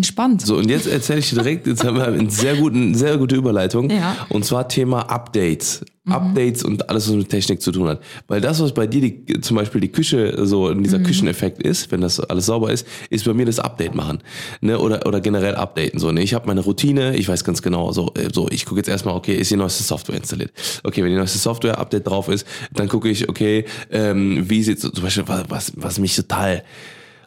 entspannt. 0.00 0.46
So, 0.46 0.56
und 0.56 0.70
jetzt 0.70 0.86
erzähle 0.86 1.18
ich 1.18 1.28
dir 1.28 1.36
direkt, 1.36 1.66
jetzt 1.66 1.84
haben 1.84 1.96
wir 1.96 2.06
eine 2.06 2.30
sehr, 2.30 2.56
guten, 2.56 2.94
sehr 2.94 3.18
gute 3.18 3.36
Überleitung. 3.36 3.90
Ja. 3.90 4.16
Und 4.30 4.46
zwar 4.46 4.66
Thema 4.66 5.02
Updates. 5.10 5.82
Updates 6.08 6.64
und 6.64 6.88
alles, 6.88 7.08
was 7.08 7.14
mit 7.14 7.28
Technik 7.28 7.60
zu 7.62 7.70
tun 7.70 7.86
hat. 7.86 8.00
Weil 8.26 8.40
das, 8.40 8.60
was 8.60 8.72
bei 8.72 8.86
dir 8.86 9.00
die, 9.00 9.40
zum 9.42 9.56
Beispiel 9.56 9.80
die 9.80 9.92
Küche, 9.92 10.44
so 10.44 10.68
in 10.68 10.82
dieser 10.82 10.98
Kücheneffekt 10.98 11.62
ist, 11.62 11.92
wenn 11.92 12.00
das 12.00 12.18
alles 12.18 12.46
sauber 12.46 12.72
ist, 12.72 12.86
ist 13.10 13.24
bei 13.26 13.34
mir 13.34 13.46
das 13.46 13.60
Update 13.60 13.94
machen. 13.94 14.18
Ne? 14.60 14.78
Oder, 14.78 15.06
oder 15.06 15.20
generell 15.20 15.54
updaten. 15.54 16.00
So, 16.00 16.10
ne? 16.10 16.22
Ich 16.22 16.34
habe 16.34 16.48
meine 16.48 16.62
Routine, 16.62 17.14
ich 17.16 17.28
weiß 17.28 17.44
ganz 17.44 17.62
genau, 17.62 17.92
so, 17.92 18.12
äh, 18.16 18.28
so 18.32 18.48
ich 18.50 18.64
gucke 18.64 18.80
jetzt 18.80 18.88
erstmal, 18.88 19.14
okay, 19.14 19.34
ist 19.34 19.50
die 19.50 19.56
neueste 19.56 19.84
Software 19.84 20.16
installiert? 20.16 20.50
Okay, 20.82 21.04
wenn 21.04 21.10
die 21.10 21.16
neueste 21.18 21.38
Software-Update 21.38 22.08
drauf 22.08 22.28
ist, 22.28 22.46
dann 22.72 22.88
gucke 22.88 23.08
ich, 23.08 23.28
okay, 23.28 23.66
ähm, 23.90 24.48
wie 24.48 24.62
sieht 24.62 24.80
zum 24.80 24.92
Beispiel, 25.02 25.24
was, 25.48 25.72
was 25.76 25.98
mich 25.98 26.16
total 26.16 26.64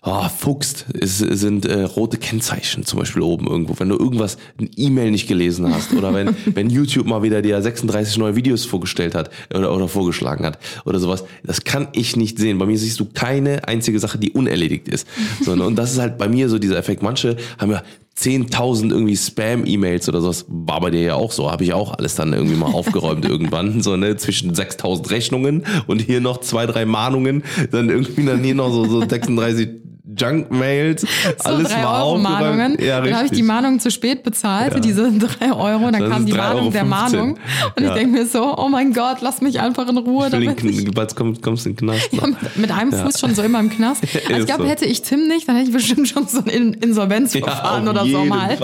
oh, 0.03 0.27
fuchst, 0.27 0.85
es 0.99 1.19
sind 1.19 1.65
äh, 1.65 1.83
rote 1.83 2.17
Kennzeichen 2.17 2.85
zum 2.85 2.99
Beispiel 2.99 3.21
oben 3.21 3.47
irgendwo. 3.47 3.79
Wenn 3.79 3.89
du 3.89 3.97
irgendwas, 3.97 4.37
ein 4.59 4.69
E-Mail 4.75 5.11
nicht 5.11 5.27
gelesen 5.27 5.73
hast 5.73 5.93
oder 5.93 6.13
wenn, 6.13 6.35
wenn 6.45 6.69
YouTube 6.69 7.07
mal 7.07 7.23
wieder 7.23 7.41
dir 7.41 7.61
36 7.61 8.17
neue 8.17 8.35
Videos 8.35 8.65
vorgestellt 8.65 9.15
hat 9.15 9.29
oder, 9.53 9.73
oder 9.73 9.87
vorgeschlagen 9.87 10.45
hat 10.45 10.59
oder 10.85 10.99
sowas, 10.99 11.23
das 11.43 11.63
kann 11.63 11.87
ich 11.93 12.17
nicht 12.17 12.37
sehen. 12.37 12.57
Bei 12.57 12.65
mir 12.65 12.77
siehst 12.77 12.99
du 12.99 13.05
keine 13.05 13.67
einzige 13.67 13.99
Sache, 13.99 14.17
die 14.17 14.31
unerledigt 14.31 14.89
ist. 14.89 15.07
So, 15.41 15.55
ne? 15.55 15.65
Und 15.65 15.77
das 15.77 15.93
ist 15.93 15.99
halt 15.99 16.17
bei 16.17 16.27
mir 16.27 16.49
so 16.49 16.59
dieser 16.59 16.77
Effekt. 16.77 17.01
Manche 17.01 17.37
haben 17.57 17.71
ja 17.71 17.81
10.000 18.17 18.91
irgendwie 18.91 19.15
Spam-E-Mails 19.15 20.09
oder 20.09 20.21
sowas. 20.21 20.45
War 20.49 20.81
bei 20.81 20.91
dir 20.91 21.01
ja 21.01 21.15
auch 21.15 21.31
so. 21.31 21.49
Habe 21.49 21.63
ich 21.63 21.73
auch 21.73 21.93
alles 21.93 22.15
dann 22.15 22.33
irgendwie 22.33 22.55
mal 22.55 22.71
aufgeräumt 22.71 23.25
irgendwann. 23.29 23.81
So, 23.81 23.95
ne, 23.95 24.17
zwischen 24.17 24.53
6.000 24.53 25.09
Rechnungen 25.09 25.63
und 25.87 26.01
hier 26.01 26.19
noch 26.19 26.41
zwei, 26.41 26.65
drei 26.65 26.85
Mahnungen. 26.85 27.43
Dann 27.71 27.89
irgendwie 27.89 28.25
dann 28.25 28.43
hier 28.43 28.55
noch 28.55 28.71
so, 28.71 28.85
so 28.85 29.07
36 29.07 29.69
Junk-Mails. 30.17 31.05
So 31.43 31.49
alles 31.49 31.69
drei 31.69 31.81
mal 31.81 32.01
Euro 32.01 32.17
Mahnungen. 32.19 32.77
Ja, 32.81 33.01
dann 33.01 33.15
habe 33.15 33.25
ich 33.25 33.31
die 33.31 33.43
Mahnung 33.43 33.79
zu 33.79 33.89
spät 33.91 34.23
bezahlt 34.23 34.73
für 34.73 34.81
diese 34.81 35.11
drei 35.17 35.51
Euro. 35.51 35.89
Dann 35.91 36.01
Das 36.01 36.09
kam 36.11 36.25
die 36.25 36.33
3,15 36.33 36.37
Mahnung 36.37 36.71
der 36.71 36.81
Euro. 36.81 36.89
Mahnung. 36.89 37.37
Und 37.75 37.83
Ja. 37.83 37.89
ich 37.89 37.93
denke 37.95 38.17
mir 38.19 38.25
so, 38.25 38.57
oh 38.57 38.69
mein 38.69 38.93
Gott, 38.93 39.17
lass 39.21 39.41
mich 39.41 39.59
einfach 39.59 39.87
in 39.89 39.97
Ruhe. 39.97 40.29
Damit 40.29 40.61
den, 40.61 40.69
ich 40.69 40.77
Kn- 40.79 40.93
bald 40.93 41.15
kommst, 41.15 41.41
kommst 41.41 41.65
du 41.65 41.69
in 41.69 41.75
den 41.75 41.87
Knast. 41.87 42.13
noch. 42.13 42.27
mit, 42.27 42.57
mit 42.57 42.71
einem 42.71 42.91
Fuß 42.91 43.19
schon 43.19 43.35
so 43.35 43.41
immer 43.41 43.59
im 43.59 43.69
Knast. 43.69 44.03
Also 44.27 44.39
ich 44.41 44.45
glaube, 44.45 44.67
hätte 44.67 44.85
ich 44.85 45.01
Tim 45.01 45.27
nicht, 45.27 45.47
dann 45.47 45.55
hätte 45.55 45.67
ich 45.69 45.73
bestimmt 45.75 46.07
schon 46.07 46.27
so 46.27 46.39
ein 46.39 46.47
In- 46.47 46.73
Insolvenzverfahren 46.73 47.85
Ja, 47.85 47.91
oder 47.91 48.05
so 48.05 48.25
mal. 48.25 48.57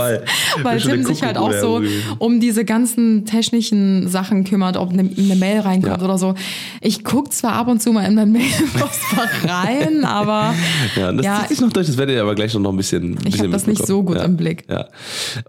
Weil 0.64 0.80
Tim 0.80 1.04
sich 1.04 1.24
halt 1.24 1.38
auch 1.38 1.52
so 1.54 1.82
um 2.20 2.40
diese 2.40 2.66
ganzen 2.66 3.26
technischen 3.26 4.08
Sachen 4.08 4.44
kümmert, 4.44 4.78
ob 4.78 4.92
eine, 4.92 5.02
eine 5.18 5.36
Mail 5.36 5.62
reinkommt 5.62 5.98
Ja. 6.00 6.04
oder 6.06 6.18
so. 6.18 6.36
Ich 6.82 7.04
gucke 7.04 7.30
zwar 7.30 7.54
ab 7.54 7.68
und 7.68 7.82
zu 7.82 7.92
mal 7.92 8.06
in 8.06 8.16
mein 8.16 8.32
Mailpostfach 8.32 9.30
rein, 9.48 10.06
aber 10.06 10.54
Ja, 10.96 11.12
das 11.12 11.26
Ja, 11.26 11.39
zieht 11.42 11.50
sich 11.50 11.62
noch 11.62 11.72
durch, 11.72 11.88
das 11.88 11.98
werdet 11.98 12.16
ihr 12.16 12.22
aber 12.22 12.36
gleich 12.36 12.54
noch 12.54 12.70
ein 12.70 12.78
bisschen. 12.78 13.18
Ich 13.20 13.32
bisschen 13.32 13.46
hab 13.46 13.52
das 13.52 13.68
nicht 13.68 13.86
so 13.86 14.04
gut 14.04 14.18
ja. 14.18 14.24
im 14.24 14.38
Blick. 14.38 14.66
Ja. 14.70 14.88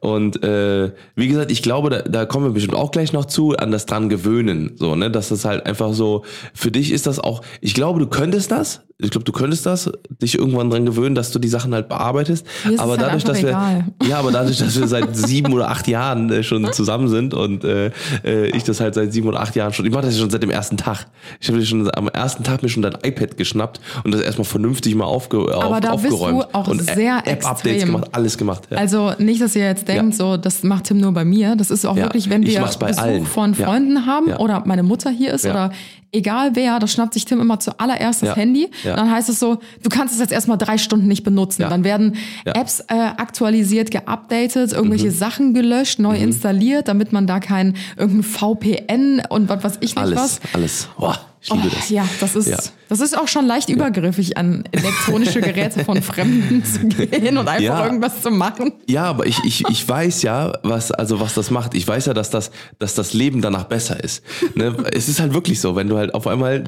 Und 0.00 0.42
äh, 0.42 0.92
wie 1.14 1.29
gesagt, 1.29 1.50
ich 1.50 1.62
glaube, 1.62 1.90
da, 1.90 2.03
da 2.03 2.26
kommen 2.26 2.46
wir 2.46 2.53
bestimmt 2.53 2.76
auch 2.76 2.90
gleich 2.90 3.12
noch 3.12 3.24
zu, 3.24 3.57
an 3.57 3.70
das 3.70 3.87
dran 3.87 4.09
gewöhnen. 4.09 4.72
So, 4.76 4.94
ne? 4.94 5.11
Dass 5.11 5.29
das 5.29 5.44
halt 5.44 5.66
einfach 5.66 5.92
so, 5.92 6.24
für 6.55 6.70
dich 6.70 6.92
ist 6.92 7.07
das 7.07 7.18
auch, 7.18 7.42
ich 7.61 7.74
glaube, 7.74 8.00
du 8.00 8.07
könntest 8.07 8.50
das. 8.50 8.83
Ich 9.02 9.10
glaube, 9.10 9.24
du 9.24 9.32
könntest 9.32 9.66
das, 9.66 9.90
dich 10.22 10.36
irgendwann 10.38 10.70
dran 10.70 10.84
gewöhnen, 10.86 11.14
dass 11.14 11.30
du 11.30 11.38
die 11.38 11.48
Sachen 11.48 11.72
halt 11.74 11.88
bearbeitest. 11.88 12.46
Aber 12.78 12.92
halt 12.92 13.00
dadurch, 13.02 13.24
dass 13.24 13.42
wir. 13.42 13.48
egal. 13.50 13.84
Ja, 14.08 14.18
aber 14.18 14.30
dadurch, 14.32 14.58
dass 14.58 14.78
wir 14.78 14.86
seit 14.88 15.16
sieben 15.16 15.52
oder 15.52 15.70
acht 15.70 15.88
Jahren 15.88 16.30
äh, 16.30 16.42
schon 16.42 16.70
zusammen 16.72 17.08
sind 17.08 17.34
und 17.34 17.64
äh, 17.64 17.90
äh, 18.24 18.46
ich 18.56 18.64
das 18.64 18.80
halt 18.80 18.94
seit 18.94 19.12
sieben 19.12 19.28
oder 19.28 19.40
acht 19.40 19.56
Jahren 19.56 19.72
schon, 19.72 19.86
ich 19.86 19.92
mache 19.92 20.04
das 20.06 20.14
ja 20.14 20.20
schon 20.20 20.30
seit 20.30 20.42
dem 20.42 20.50
ersten 20.50 20.76
Tag. 20.76 21.06
Ich 21.40 21.48
habe 21.48 21.64
schon 21.64 21.90
am 21.96 22.08
ersten 22.08 22.44
Tag 22.44 22.62
mir 22.62 22.68
schon 22.68 22.82
dein 22.82 22.94
iPad 23.02 23.36
geschnappt 23.36 23.80
und 24.04 24.12
das 24.12 24.20
erstmal 24.20 24.44
vernünftig 24.44 24.94
mal 24.94 25.04
aufge 25.04 25.38
auf, 25.38 25.80
da 25.80 25.94
bist 25.96 26.10
du 26.10 26.14
aufgeräumt. 26.14 26.54
auch 26.54 26.68
und 26.68 26.82
sehr 26.82 27.22
App-Updates 27.24 27.84
gemacht, 27.84 28.08
alles 28.12 28.36
gemacht. 28.38 28.62
Ja. 28.70 28.78
Also 28.78 29.12
nicht, 29.18 29.40
dass 29.40 29.56
ihr 29.56 29.64
jetzt 29.64 29.88
denkt, 29.88 30.14
so 30.14 30.36
das 30.36 30.62
macht 30.62 30.84
Tim 30.84 30.98
nur 30.98 31.12
bei 31.12 31.24
mir. 31.24 31.56
Das 31.56 31.70
ist 31.70 31.84
auch 31.86 31.96
Ja, 31.96 32.04
wirklich, 32.04 32.28
wenn 32.30 32.44
wir 32.44 32.60
Besuch 32.60 32.98
allen. 32.98 33.24
von 33.26 33.54
Ja. 33.54 33.66
Freunden 33.66 34.06
haben 34.06 34.28
Ja. 34.28 34.38
oder 34.38 34.62
meine 34.66 34.82
Mutter 34.82 35.10
hier 35.10 35.32
ist 35.32 35.44
Ja. 35.44 35.50
oder 35.52 35.70
egal 36.12 36.51
wer, 36.55 36.79
da 36.79 36.87
schnappt 36.87 37.14
sich 37.14 37.25
Tim 37.25 37.40
immer 37.40 37.61
zuallererst 37.61 38.23
das 38.23 38.31
Ja. 38.31 38.37
Handy. 38.37 38.70
Ja. 38.85 38.96
Dann 38.96 39.11
heißt 39.11 39.29
es 39.29 39.38
so, 39.38 39.59
du 39.83 39.88
kannst 39.88 40.14
es 40.14 40.20
jetzt 40.20 40.33
erstmal 40.33 40.59
drei 40.59 40.79
Stunden 40.79 41.07
nicht 41.09 41.23
benutzen. 41.25 41.62
Ja. 41.62 41.68
Dann 41.68 41.85
werden. 41.85 42.16
Apps 42.44 42.81
äh, 42.88 42.94
aktualisiert, 42.94 43.90
geupdatet, 43.90 44.73
irgendwelche 44.73 45.07
Mhm. 45.09 45.11
Sachen 45.12 45.55
gelöscht, 45.55 45.99
neu 45.99 46.16
installiert, 46.16 46.88
damit 46.88 47.12
man 47.12 47.27
da 47.27 47.40
kein 47.40 47.75
irgendein 47.96 48.23
VPN 48.25 49.23
und 49.29 49.49
was 49.49 49.62
weiß 49.64 49.75
ich 49.81 49.94
nicht 49.94 49.99
alles, 49.99 50.18
was. 50.18 50.40
alles. 50.53 50.88
Boah. 50.99 51.18
Ich 51.42 51.50
liebe 51.50 51.66
Oh, 51.66 51.70
das. 51.74 51.88
Ja, 51.88 52.07
das 52.20 52.37
ist, 52.37 52.48
Ja. 52.48 52.59
das 52.90 53.00
ist 53.00 53.16
auch 53.16 53.26
schon 53.29 53.46
leicht 53.46 53.70
übergriffig, 53.70 54.37
an 54.37 54.64
elektronische 54.72 55.40
Geräte 55.40 55.85
von 55.87 56.03
Fremden 56.03 56.62
zu 56.64 56.81
gehen 56.87 57.38
und 57.38 57.48
einfach 57.48 57.62
Ja. 57.62 57.85
irgendwas 57.87 58.20
zu 58.20 58.31
machen. 58.31 58.72
Ja, 58.87 59.05
aber 59.05 59.24
ich, 59.26 59.38
ich, 59.44 59.64
ich 59.68 59.88
weiß 59.88 60.20
ja, 60.22 60.53
was, 60.62 60.92
also 60.92 61.18
was 61.18 61.33
das 61.33 61.50
macht. 61.50 61.74
Ich 61.74 61.88
weiß 61.88 62.07
ja, 62.07 62.14
dass 62.14 62.29
das, 62.29 62.50
dass 62.79 62.94
das 62.94 63.14
Leben 63.14 63.40
danach 63.40 63.64
besser 63.64 64.03
ist. 64.05 64.22
Ne? 64.55 64.76
Es 64.92 65.09
ist 65.09 65.18
halt 65.18 65.33
wirklich 65.33 65.61
so, 65.61 65.76
wenn 65.76 65.88
du 65.88 65.96
halt 65.96 66.12
auf 66.12 66.26
einmal, 66.26 66.62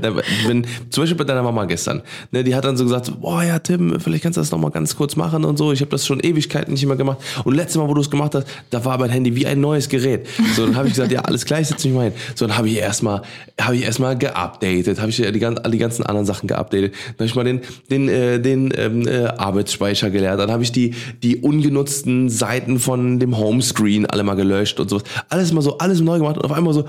wenn, 0.46 0.66
zum 0.88 1.02
Beispiel 1.02 1.18
bei 1.18 1.24
deiner 1.24 1.42
Mama 1.42 1.66
gestern, 1.66 2.00
ne, 2.30 2.42
die 2.42 2.54
hat 2.54 2.64
dann 2.64 2.78
so 2.78 2.84
gesagt, 2.84 3.12
boah 3.20 3.42
ja, 3.42 3.58
Tim, 3.58 4.00
vielleicht 4.00 4.22
kannst 4.22 4.38
du 4.38 4.40
das 4.40 4.50
nochmal 4.52 4.70
ganz 4.70 4.96
kurz 4.96 5.16
machen 5.16 5.44
und 5.44 5.58
so. 5.58 5.70
Ich 5.72 5.80
habe 5.82 5.90
das 5.90 6.06
schon 6.06 6.20
Ewigkeiten 6.20 6.72
nicht 6.72 6.86
mehr 6.86 6.96
gemacht. 6.96 7.18
Und 7.44 7.54
letztes 7.54 7.76
Mal, 7.76 7.88
wo 7.88 7.94
du 7.94 8.00
es 8.00 8.10
gemacht 8.10 8.34
hast, 8.34 8.46
da 8.70 8.82
war 8.86 8.96
mein 8.96 9.10
Handy 9.10 9.36
wie 9.36 9.46
ein 9.46 9.60
neues 9.60 9.88
Gerät. 9.90 10.26
So, 10.56 10.64
dann 10.64 10.76
habe 10.76 10.88
ich 10.88 10.94
gesagt, 10.94 11.12
ja, 11.12 11.20
alles 11.20 11.44
klar, 11.44 11.60
ich 11.60 11.68
setze 11.68 11.88
mich 11.88 11.94
mal 11.96 12.04
hin. 12.04 12.12
So, 12.34 12.46
dann 12.46 12.56
habe 12.56 12.68
ich 12.70 12.76
erstmal, 12.76 13.20
habe 13.60 13.76
ich 13.76 13.82
erstmal 13.82 14.16
geupdatet, 14.62 15.00
habe 15.00 15.10
ich 15.10 15.16
die, 15.16 15.38
gan- 15.38 15.60
die 15.70 15.78
ganzen 15.78 16.04
anderen 16.04 16.26
Sachen 16.26 16.46
geupdatet. 16.46 16.94
Dann 16.94 17.14
habe 17.14 17.24
ich 17.26 17.34
mal 17.34 17.44
den, 17.44 17.60
den, 17.90 18.08
äh, 18.08 18.40
den 18.40 18.72
ähm, 18.76 19.06
äh, 19.06 19.24
Arbeitsspeicher 19.26 20.10
geleert. 20.10 20.38
Dann 20.38 20.50
habe 20.50 20.62
ich 20.62 20.72
die, 20.72 20.94
die 21.22 21.36
ungenutzten 21.36 22.28
Seiten 22.28 22.78
von 22.78 23.18
dem 23.18 23.36
Homescreen 23.36 24.06
alle 24.06 24.22
mal 24.22 24.34
gelöscht 24.34 24.80
und 24.80 24.88
sowas. 24.88 25.04
Alles 25.28 25.52
mal 25.52 25.62
so, 25.62 25.78
alles 25.78 26.00
neu 26.00 26.18
gemacht 26.18 26.36
und 26.36 26.44
auf 26.44 26.52
einmal 26.52 26.72
so, 26.74 26.84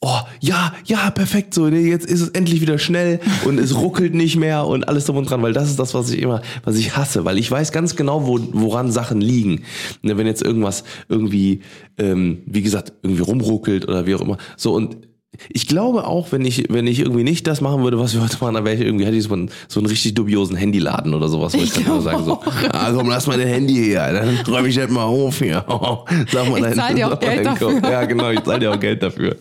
oh, 0.00 0.18
ja, 0.40 0.72
ja, 0.84 1.10
perfekt, 1.10 1.54
so, 1.54 1.66
nee, 1.66 1.90
jetzt 1.90 2.06
ist 2.06 2.20
es 2.20 2.28
endlich 2.28 2.60
wieder 2.60 2.78
schnell 2.78 3.18
und 3.44 3.58
es 3.58 3.76
ruckelt 3.76 4.14
nicht 4.14 4.36
mehr 4.36 4.64
und 4.64 4.86
alles 4.86 5.06
drum 5.06 5.16
und 5.16 5.28
dran, 5.28 5.42
weil 5.42 5.52
das 5.52 5.68
ist 5.68 5.78
das, 5.80 5.92
was 5.92 6.10
ich 6.12 6.22
immer, 6.22 6.40
was 6.62 6.76
ich 6.76 6.96
hasse, 6.96 7.24
weil 7.24 7.36
ich 7.36 7.50
weiß 7.50 7.72
ganz 7.72 7.96
genau, 7.96 8.24
wo, 8.24 8.38
woran 8.52 8.92
Sachen 8.92 9.20
liegen. 9.20 9.62
Ne, 10.02 10.16
wenn 10.16 10.28
jetzt 10.28 10.42
irgendwas 10.42 10.84
irgendwie, 11.08 11.62
ähm, 11.98 12.42
wie 12.46 12.62
gesagt, 12.62 12.92
irgendwie 13.02 13.22
rumruckelt 13.22 13.88
oder 13.88 14.06
wie 14.06 14.14
auch 14.14 14.20
immer, 14.20 14.38
so 14.56 14.72
und 14.72 14.98
ich 15.50 15.66
glaube 15.68 16.06
auch, 16.06 16.32
wenn 16.32 16.44
ich, 16.44 16.64
wenn 16.70 16.86
ich 16.86 17.00
irgendwie 17.00 17.22
nicht 17.22 17.46
das 17.46 17.60
machen 17.60 17.82
würde, 17.84 17.98
was 17.98 18.14
wir 18.14 18.22
heute 18.22 18.38
machen, 18.40 18.54
dann 18.54 18.64
wäre 18.64 18.74
ich 18.76 18.80
irgendwie, 18.80 19.04
hätte 19.04 19.16
ich 19.16 19.24
so 19.24 19.34
einen, 19.34 19.50
so 19.68 19.78
einen 19.78 19.86
richtig 19.86 20.14
dubiosen 20.14 20.56
Handyladen 20.56 21.12
oder 21.14 21.28
sowas, 21.28 21.52
wo 21.54 21.58
ich, 21.58 21.70
dann 21.72 21.84
immer 21.84 22.00
sagen 22.00 22.24
so, 22.24 22.40
ah, 22.72 22.90
komm, 22.92 23.08
lass 23.10 23.26
mal 23.26 23.36
den 23.38 23.46
Handy 23.46 23.74
her, 23.74 24.12
dann 24.12 24.36
räume 24.52 24.68
ich 24.68 24.74
das 24.76 24.90
mal 24.90 25.02
auf 25.04 25.38
hier. 25.38 25.64
Sag 26.32 26.48
mal 26.48 26.56
Ich 26.56 26.62
dein- 26.64 26.74
zahl 26.74 26.94
dir 26.94 27.12
auch 27.12 27.20
Geld 27.20 27.36
dein 27.38 27.44
dafür. 27.44 27.82
Ja, 27.82 28.04
genau, 28.06 28.30
ich 28.30 28.42
zahle 28.42 28.58
dir 28.60 28.72
auch 28.72 28.80
Geld 28.80 29.02
dafür. 29.02 29.36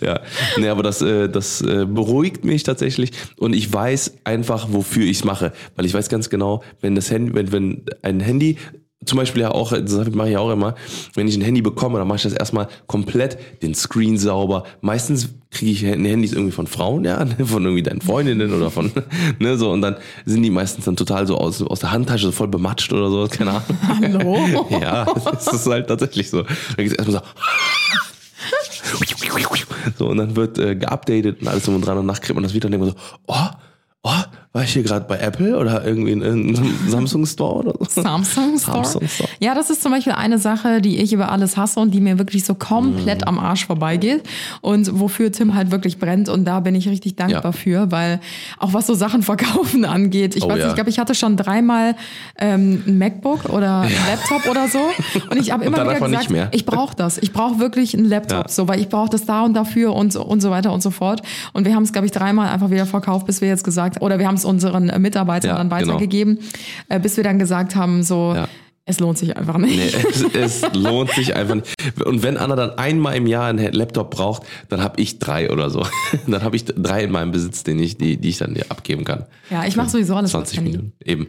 Ja. 0.00 0.20
Nee, 0.56 0.68
aber 0.68 0.82
das, 0.84 1.02
äh, 1.02 1.28
das 1.28 1.60
äh, 1.62 1.84
beruhigt 1.84 2.44
mich 2.44 2.62
tatsächlich 2.62 3.10
und 3.36 3.54
ich 3.54 3.70
weiß 3.72 4.18
einfach, 4.24 4.68
wofür 4.70 5.04
ich 5.04 5.18
es 5.18 5.24
mache. 5.24 5.52
Weil 5.74 5.84
ich 5.84 5.94
weiß 5.94 6.08
ganz 6.08 6.30
genau, 6.30 6.62
wenn 6.80 6.94
das 6.94 7.10
Handy, 7.10 7.34
wenn, 7.34 7.50
wenn 7.52 7.82
ein 8.02 8.20
Handy 8.20 8.56
zum 9.04 9.18
Beispiel 9.18 9.42
ja 9.42 9.50
auch, 9.50 9.72
das 9.72 10.10
mache 10.10 10.28
ich 10.28 10.34
ja 10.34 10.40
auch 10.40 10.50
immer, 10.50 10.74
wenn 11.14 11.28
ich 11.28 11.36
ein 11.36 11.42
Handy 11.42 11.62
bekomme, 11.62 11.98
dann 11.98 12.08
mache 12.08 12.16
ich 12.16 12.22
das 12.22 12.32
erstmal 12.32 12.68
komplett, 12.86 13.38
den 13.62 13.74
Screen 13.74 14.18
sauber. 14.18 14.64
Meistens 14.80 15.30
kriege 15.50 15.70
ich 15.70 15.82
Handys 15.82 16.32
irgendwie 16.32 16.52
von 16.52 16.66
Frauen, 16.66 17.04
ja, 17.04 17.24
ne, 17.24 17.36
von 17.44 17.64
irgendwie 17.64 17.82
deinen 17.82 18.00
Freundinnen 18.00 18.52
oder 18.52 18.70
von, 18.70 18.90
ne, 19.38 19.56
so, 19.56 19.70
und 19.70 19.82
dann 19.82 19.96
sind 20.24 20.42
die 20.42 20.50
meistens 20.50 20.84
dann 20.84 20.96
total 20.96 21.26
so 21.26 21.38
aus, 21.38 21.62
aus 21.62 21.80
der 21.80 21.92
Handtasche 21.92 22.26
so 22.26 22.32
voll 22.32 22.48
bematscht 22.48 22.92
oder 22.92 23.10
so, 23.10 23.28
keine 23.28 23.52
Ahnung. 23.52 23.64
Hallo? 23.86 24.68
Ja, 24.80 25.04
das 25.04 25.46
ist 25.46 25.66
halt 25.66 25.86
tatsächlich 25.88 26.28
so. 26.28 26.42
Da 26.42 26.82
geht's 26.82 26.94
erstmal 26.94 27.22
so. 27.22 27.44
So, 29.98 30.08
und 30.08 30.16
dann 30.16 30.36
wird 30.36 30.58
äh, 30.58 30.74
geupdatet 30.74 31.40
und 31.40 31.48
alles 31.48 31.64
drum 31.64 31.76
und 31.76 31.86
dran 31.86 31.98
und 31.98 32.06
nachts 32.06 32.20
kriegt 32.20 32.34
man 32.34 32.42
das 32.42 32.54
wieder 32.54 32.66
und 32.66 32.72
denkt 32.72 32.86
man 32.86 32.94
so, 32.94 33.00
oh, 33.26 33.48
oh, 34.02 34.43
war 34.54 34.62
ich 34.62 34.72
hier 34.72 34.84
gerade 34.84 35.04
bei 35.06 35.18
Apple 35.18 35.58
oder 35.58 35.84
irgendwie 35.84 36.12
in, 36.12 36.22
in 36.22 36.56
einem 36.56 36.74
Samsung 36.88 37.26
Store 37.26 37.64
oder 37.66 37.74
so? 37.90 38.00
Samsung 38.02 38.56
Store. 38.56 38.76
Samsung 38.84 39.08
Store. 39.08 39.28
Ja, 39.40 39.52
das 39.54 39.68
ist 39.68 39.82
zum 39.82 39.90
Beispiel 39.90 40.12
eine 40.12 40.38
Sache, 40.38 40.80
die 40.80 40.98
ich 41.02 41.12
über 41.12 41.30
alles 41.32 41.56
hasse 41.56 41.80
und 41.80 41.92
die 41.92 42.00
mir 42.00 42.18
wirklich 42.18 42.44
so 42.44 42.54
komplett 42.54 43.22
Mhm. 43.22 43.26
am 43.28 43.38
Arsch 43.40 43.66
vorbeigeht 43.66 44.22
und 44.60 44.98
wofür 45.00 45.32
Tim 45.32 45.54
halt 45.56 45.70
wirklich 45.72 45.98
brennt 45.98 46.28
und 46.28 46.44
da 46.44 46.60
bin 46.60 46.74
ich 46.76 46.88
richtig 46.88 47.16
dankbar 47.16 47.42
Ja. 47.46 47.52
für, 47.52 47.90
weil 47.90 48.20
auch 48.58 48.72
was 48.72 48.86
so 48.86 48.94
Sachen 48.94 49.22
verkaufen 49.24 49.84
angeht, 49.84 50.36
ich 50.36 50.44
Oh 50.44 50.48
weiß 50.48 50.58
ja. 50.58 50.64
nicht, 50.64 50.68
ich 50.68 50.74
glaube, 50.76 50.90
ich 50.90 50.98
hatte 51.00 51.14
schon 51.16 51.36
dreimal 51.36 51.96
ähm, 52.38 52.82
ein 52.86 52.96
MacBook 52.98 53.46
oder 53.50 53.80
ein 53.80 53.92
Laptop 54.08 54.48
oder 54.48 54.68
so 54.68 54.78
und 55.30 55.36
ich 55.40 55.50
habe 55.50 55.64
immer 55.66 55.78
wieder 55.84 55.98
gesagt, 55.98 56.54
ich 56.54 56.64
brauche 56.64 56.94
das, 56.94 57.18
ich 57.18 57.32
brauche 57.32 57.58
wirklich 57.58 57.94
einen 57.96 58.06
Laptop, 58.06 58.44
Ja. 58.44 58.48
so, 58.48 58.68
weil 58.68 58.80
ich 58.80 58.88
brauche 58.88 59.10
das 59.10 59.26
da 59.26 59.42
und 59.42 59.54
dafür 59.54 59.94
und 59.96 60.12
so, 60.12 60.22
und 60.24 60.40
so 60.40 60.50
weiter 60.50 60.72
und 60.72 60.80
so 60.82 60.90
fort 60.92 61.22
und 61.52 61.66
wir 61.66 61.74
haben 61.74 61.82
es, 61.82 61.92
glaube 61.92 62.06
ich, 62.06 62.12
dreimal 62.12 62.48
einfach 62.50 62.70
wieder 62.70 62.86
verkauft, 62.86 63.26
bis 63.26 63.40
wir 63.40 63.48
jetzt 63.48 63.64
gesagt, 63.64 64.00
oder 64.00 64.20
wir 64.20 64.28
haben 64.28 64.36
es 64.36 64.43
unseren 64.44 64.88
äh, 64.88 64.98
Mitarbeitern 64.98 65.50
Ja, 65.50 65.56
dann 65.58 65.68
genau. 65.70 65.92
weitergegeben, 65.94 66.38
äh, 66.88 67.00
bis 67.00 67.16
wir 67.16 67.24
dann 67.24 67.38
gesagt 67.38 67.74
haben, 67.74 68.02
so, 68.02 68.32
Ja. 68.36 68.48
es 68.86 69.00
lohnt 69.00 69.16
sich 69.18 69.36
einfach 69.36 69.56
nicht. 69.58 69.76
Nee, 69.76 69.90
es, 70.34 70.62
es 70.62 70.74
lohnt 70.74 71.10
sich 71.12 71.34
einfach 71.34 71.54
nicht. 71.56 71.74
Und 72.04 72.22
wenn 72.22 72.36
Anna 72.36 72.54
dann 72.56 72.72
einmal 72.78 73.16
im 73.16 73.26
Jahr 73.26 73.46
einen 73.46 73.72
Laptop 73.72 74.10
braucht, 74.10 74.42
dann 74.68 74.82
habe 74.82 75.00
ich 75.00 75.18
drei 75.18 75.50
oder 75.50 75.70
so. 75.70 75.86
Dann 76.26 76.42
habe 76.42 76.56
ich 76.56 76.64
drei 76.66 77.04
in 77.04 77.10
meinem 77.10 77.32
Besitz, 77.32 77.62
den 77.64 77.78
ich, 77.78 77.96
die, 77.96 78.16
die 78.18 78.28
ich 78.28 78.38
dann 78.38 78.54
dir 78.54 78.66
abgeben 78.70 79.04
kann. 79.04 79.24
Ja, 79.50 79.64
ich 79.66 79.76
mache 79.76 79.88
sowieso 79.90 80.14
alles 80.16 80.30
20 80.32 80.58
mit 80.60 80.64
Handy. 80.66 80.78
Minuten. 80.78 80.96
Eben. 81.04 81.26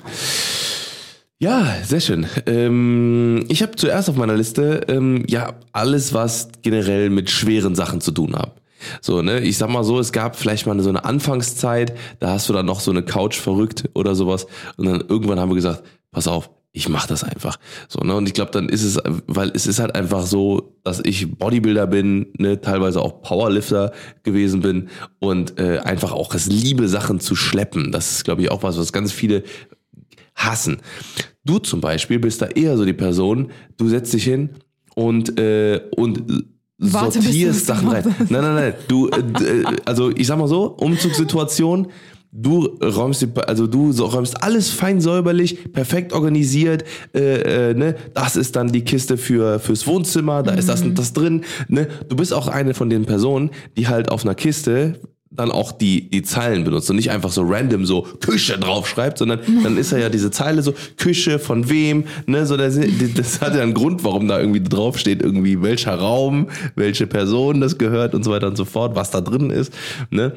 Ja, 1.37 1.75
sehr 1.83 1.99
schön. 1.99 2.25
Ähm, 2.45 3.45
ich 3.49 3.61
habe 3.61 3.75
zuerst 3.75 4.09
auf 4.09 4.15
meiner 4.15 4.35
Liste 4.35 4.81
ähm, 4.87 5.25
ja 5.27 5.53
alles, 5.73 6.13
was 6.13 6.47
generell 6.61 7.09
mit 7.09 7.29
schweren 7.29 7.75
Sachen 7.75 7.99
zu 7.99 8.11
tun 8.11 8.35
hat. 8.35 8.53
So, 9.01 9.21
ne, 9.21 9.39
ich 9.41 9.57
sag 9.57 9.69
mal 9.69 9.83
so, 9.83 9.99
es 9.99 10.11
gab 10.11 10.35
vielleicht 10.35 10.67
mal 10.67 10.79
so 10.79 10.89
eine 10.89 11.05
Anfangszeit, 11.05 11.95
da 12.19 12.31
hast 12.31 12.49
du 12.49 12.53
dann 12.53 12.65
noch 12.65 12.79
so 12.79 12.91
eine 12.91 13.03
Couch 13.03 13.37
verrückt 13.37 13.89
oder 13.93 14.15
sowas 14.15 14.47
und 14.77 14.85
dann 14.85 15.01
irgendwann 15.01 15.39
haben 15.39 15.49
wir 15.49 15.55
gesagt, 15.55 15.83
pass 16.11 16.27
auf, 16.27 16.49
ich 16.75 16.89
mach 16.89 17.07
das 17.07 17.23
einfach. 17.23 17.57
So, 17.87 18.01
ne, 18.01 18.13
und 18.15 18.27
ich 18.27 18.33
glaube, 18.33 18.51
dann 18.51 18.67
ist 18.67 18.83
es, 18.83 18.99
weil 19.27 19.49
es 19.55 19.65
ist 19.65 19.79
halt 19.79 19.95
einfach 19.95 20.25
so, 20.25 20.75
dass 20.83 20.99
ich 20.99 21.31
Bodybuilder 21.37 21.87
bin, 21.87 22.27
ne, 22.37 22.59
teilweise 22.59 23.01
auch 23.01 23.21
Powerlifter 23.21 23.93
gewesen 24.23 24.59
bin 24.59 24.89
und 25.19 25.57
äh, 25.57 25.79
einfach 25.79 26.11
auch 26.11 26.35
es 26.35 26.47
liebe, 26.47 26.89
Sachen 26.89 27.21
zu 27.21 27.35
schleppen. 27.35 27.93
Das 27.93 28.11
ist, 28.11 28.25
glaube 28.25 28.41
ich, 28.41 28.51
auch 28.51 28.61
was, 28.61 28.77
was 28.77 28.91
ganz 28.91 29.13
viele 29.13 29.43
hassen. 30.35 30.81
Du 31.45 31.59
zum 31.59 31.79
Beispiel 31.79 32.19
bist 32.19 32.41
da 32.41 32.47
eher 32.47 32.75
so 32.75 32.83
die 32.83 32.93
Person, 32.93 33.51
du 33.77 33.87
setzt 33.87 34.13
dich 34.13 34.25
hin 34.25 34.49
und, 34.95 35.39
äh, 35.39 35.81
und 35.95 36.45
Warte, 36.77 37.21
sortierst 37.21 37.65
Sachen 37.65 37.87
rein. 37.87 38.03
Nein, 38.29 38.41
nein, 38.41 38.55
nein. 38.55 38.73
Du, 38.87 39.07
äh, 39.07 39.19
äh, 39.19 39.63
also 39.85 40.11
ich 40.11 40.27
sag 40.27 40.37
mal 40.37 40.47
so, 40.47 40.65
Umzugssituation, 40.77 41.87
du 42.31 42.65
räumst, 42.81 43.21
die, 43.21 43.29
also 43.47 43.65
du 43.65 43.91
räumst 43.91 44.43
alles 44.43 44.69
fein 44.69 44.99
säuberlich, 44.99 45.71
perfekt 45.71 46.11
organisiert, 46.11 46.83
äh, 47.13 47.69
äh, 47.69 47.73
ne? 47.73 47.95
Das 48.13 48.35
ist 48.35 48.55
dann 48.57 48.71
die 48.71 48.83
Kiste 48.83 49.17
für 49.17 49.59
fürs 49.59 49.87
Wohnzimmer, 49.87 50.43
da 50.43 50.53
ist 50.53 50.67
das 50.67 50.81
und 50.81 50.99
das 50.99 51.13
drin, 51.13 51.45
ne? 51.69 51.87
Du 52.09 52.17
bist 52.17 52.33
auch 52.33 52.47
eine 52.47 52.73
von 52.73 52.89
den 52.89 53.05
Personen, 53.05 53.51
die 53.77 53.87
halt 53.87 54.11
auf 54.11 54.25
einer 54.25 54.35
Kiste 54.35 54.99
dann 55.35 55.51
auch 55.51 55.71
die, 55.71 56.09
die 56.09 56.23
Zeilen 56.23 56.63
benutzt 56.63 56.89
und 56.89 56.95
nicht 56.95 57.11
einfach 57.11 57.31
so 57.31 57.43
random 57.43 57.85
so 57.85 58.03
Küche 58.21 58.57
draufschreibt, 58.57 59.17
sondern 59.17 59.39
dann 59.63 59.77
ist 59.77 59.91
er 59.91 59.99
ja 59.99 60.09
diese 60.09 60.31
Zeile 60.31 60.61
so 60.61 60.73
Küche 60.97 61.39
von 61.39 61.69
wem, 61.69 62.05
ne, 62.25 62.45
so 62.45 62.57
das, 62.57 62.77
das 63.15 63.41
hat 63.41 63.55
ja 63.55 63.61
einen 63.61 63.73
Grund, 63.73 64.03
warum 64.03 64.27
da 64.27 64.39
irgendwie 64.39 64.61
draufsteht, 64.61 65.21
irgendwie 65.21 65.61
welcher 65.61 65.95
Raum, 65.95 66.47
welche 66.75 67.07
Person 67.07 67.61
das 67.61 67.77
gehört 67.77 68.13
und 68.15 68.23
so 68.23 68.31
weiter 68.31 68.47
und 68.47 68.55
so 68.57 68.65
fort, 68.65 68.95
was 68.95 69.11
da 69.11 69.21
drin 69.21 69.49
ist, 69.49 69.73
ne. 70.09 70.33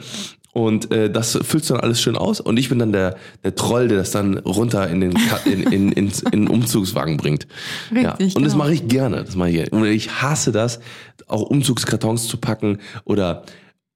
Und 0.55 0.91
äh, 0.91 1.09
das 1.11 1.39
füllst 1.43 1.69
du 1.71 1.75
dann 1.75 1.83
alles 1.85 2.01
schön 2.01 2.17
aus 2.17 2.41
und 2.41 2.59
ich 2.59 2.69
bin 2.69 2.81
dann 2.81 2.91
der, 2.91 3.17
der 3.45 3.55
Troll, 3.55 3.87
der 3.87 3.99
das 3.99 4.11
dann 4.11 4.39
runter 4.39 4.89
in 4.89 5.01
den, 5.01 5.15
Ka- 5.15 5.41
in, 5.45 5.63
in, 5.65 5.93
in, 5.93 6.07
in 6.33 6.47
den 6.47 6.49
Umzugswagen 6.49 7.17
bringt. 7.17 7.47
ja. 7.95 8.13
Richtig, 8.13 8.35
Und 8.35 8.43
das 8.45 8.55
genau. 8.55 8.65
mache 8.65 8.75
ich 8.75 8.89
gerne. 8.89 9.23
Das 9.25 9.37
mache 9.37 9.51
ich 9.51 9.55
gerne. 9.57 9.71
Und 9.71 9.85
ich 9.85 10.11
hasse 10.21 10.51
das, 10.51 10.81
auch 11.29 11.43
Umzugskartons 11.43 12.27
zu 12.27 12.39
packen 12.39 12.79
oder 13.05 13.45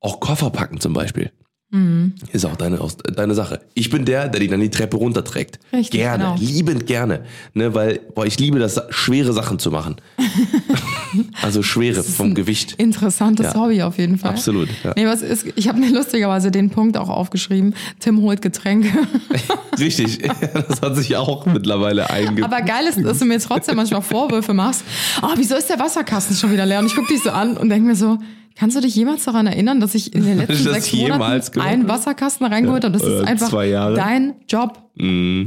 auch 0.02 0.20
Koffer 0.20 0.50
packen 0.50 0.80
zum 0.80 0.92
Beispiel. 0.92 1.30
Mhm. 1.74 2.12
Ist 2.32 2.44
auch 2.44 2.56
deine, 2.56 2.78
deine 3.16 3.34
Sache. 3.34 3.60
Ich 3.72 3.88
bin 3.88 4.04
der, 4.04 4.28
der 4.28 4.40
die 4.40 4.48
dann 4.48 4.60
die 4.60 4.68
Treppe 4.68 4.98
runterträgt. 4.98 5.58
Richtig, 5.72 5.92
gerne, 5.92 6.24
genau. 6.24 6.36
liebend 6.38 6.86
gerne. 6.86 7.24
Ne, 7.54 7.74
weil 7.74 7.98
boah, 8.14 8.26
ich 8.26 8.38
liebe 8.38 8.58
das, 8.58 8.78
schwere 8.90 9.32
Sachen 9.32 9.58
zu 9.58 9.70
machen. 9.70 9.96
also 11.42 11.62
schwere 11.62 12.02
vom 12.02 12.34
Gewicht. 12.34 12.74
Interessantes 12.76 13.46
Ja. 13.46 13.54
Hobby 13.54 13.82
auf 13.82 13.96
jeden 13.96 14.18
Fall. 14.18 14.32
Absolut, 14.32 14.68
ja. 14.84 14.92
Nee, 14.96 15.06
was 15.06 15.22
ist, 15.22 15.46
ich 15.56 15.66
habe 15.66 15.80
mir 15.80 15.90
lustigerweise 15.90 16.50
den 16.50 16.68
Punkt 16.68 16.98
auch 16.98 17.08
aufgeschrieben. 17.08 17.74
Tim 18.00 18.20
holt 18.20 18.42
Getränke. 18.42 18.90
Richtig. 19.78 20.18
Das 20.52 20.82
hat 20.82 20.96
sich 20.96 21.16
auch 21.16 21.46
mittlerweile 21.46 22.10
eingebaut. 22.10 22.52
Aber 22.52 22.62
geil 22.62 22.84
ist, 22.88 23.02
dass 23.02 23.18
du 23.18 23.24
mir 23.24 23.38
trotzdem 23.38 23.76
manchmal 23.76 24.02
Vorwürfe 24.02 24.52
machst. 24.52 24.82
Oh, 25.22 25.28
wieso 25.36 25.54
ist 25.54 25.68
der 25.70 25.78
Wasserkasten 25.78 26.36
schon 26.36 26.52
wieder 26.52 26.66
leer? 26.66 26.80
Und 26.80 26.86
ich 26.86 26.94
gucke 26.94 27.08
dich 27.12 27.22
so 27.22 27.30
an 27.30 27.56
und 27.56 27.68
denke 27.68 27.88
mir 27.88 27.96
so, 27.96 28.18
kannst 28.56 28.76
du 28.76 28.80
dich 28.80 28.94
jemals 28.94 29.24
daran 29.24 29.46
erinnern, 29.46 29.80
dass 29.80 29.94
ich 29.94 30.14
in 30.14 30.24
den 30.24 30.38
letzten 30.46 30.72
sechs 30.72 30.92
Monaten 30.92 31.60
einen? 31.60 31.88
Wasserkasten 31.88 32.46
reingeholt 32.46 32.84
habe? 32.84 32.98
Das 32.98 33.02
ist 33.02 33.26
einfach 33.26 33.62
Jahre. 33.64 33.94
dein 33.94 34.34
Job. 34.48 34.78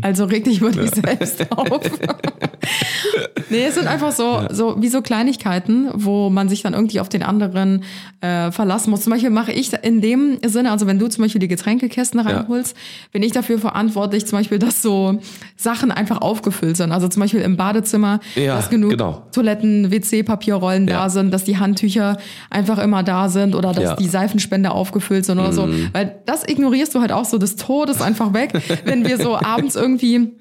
Also 0.01 0.25
reg 0.25 0.43
dich 0.43 0.59
über 0.59 0.71
dich 0.71 0.89
selbst 0.91 1.45
auf. 1.55 1.79
nee, 3.49 3.65
es 3.67 3.75
sind 3.75 3.87
einfach 3.87 4.11
so, 4.11 4.41
so 4.49 4.75
wie 4.81 4.87
so 4.87 5.01
Kleinigkeiten, 5.01 5.87
wo 5.93 6.29
man 6.29 6.49
sich 6.49 6.63
dann 6.63 6.73
irgendwie 6.73 6.99
auf 6.99 7.09
den 7.09 7.21
anderen 7.23 7.83
äh, 8.21 8.51
verlassen 8.51 8.89
muss. 8.89 9.01
Zum 9.01 9.11
Beispiel 9.13 9.29
mache 9.29 9.51
ich 9.51 9.71
in 9.83 10.01
dem 10.01 10.39
Sinne, 10.45 10.71
also 10.71 10.87
wenn 10.87 10.97
du 10.99 11.07
zum 11.07 11.23
Beispiel 11.23 11.39
die 11.39 11.47
Getränkekästen 11.47 12.19
reinholst, 12.19 12.75
bin 13.11 13.21
ich 13.23 13.31
dafür 13.33 13.59
verantwortlich, 13.59 14.25
zum 14.25 14.39
Beispiel, 14.39 14.57
dass 14.59 14.81
so 14.81 15.19
Sachen 15.55 15.91
einfach 15.91 16.21
aufgefüllt 16.21 16.77
sind. 16.77 16.91
Also 16.91 17.07
zum 17.07 17.21
Beispiel 17.21 17.41
im 17.41 17.55
Badezimmer, 17.55 18.19
Ja, 18.35 18.55
dass 18.55 18.69
genug 18.69 18.91
genau. 18.91 19.27
Toiletten, 19.31 19.91
WC-Papierrollen 19.91 20.87
Ja. 20.87 21.03
da 21.03 21.09
sind, 21.09 21.31
dass 21.31 21.43
die 21.43 21.57
Handtücher 21.57 22.17
einfach 22.49 22.79
immer 22.79 23.03
da 23.03 23.29
sind 23.29 23.53
oder 23.55 23.73
dass 23.73 23.83
Ja. 23.83 23.91
Mhm. 23.93 23.97
die 23.97 24.07
Seifenspender 24.09 24.73
aufgefüllt 24.73 25.25
sind 25.25 25.37
oder 25.39 25.53
so. 25.53 25.69
Weil 25.93 26.15
das 26.25 26.47
ignorierst 26.47 26.95
du 26.95 26.99
halt 27.01 27.11
auch 27.11 27.25
so 27.25 27.37
des 27.37 27.55
Todes 27.55 28.01
einfach 28.01 28.33
weg, 28.33 28.51
wenn 28.85 29.05
wir 29.07 29.17
so 29.19 29.34
abends 29.43 29.75
irgendwie 29.75 30.31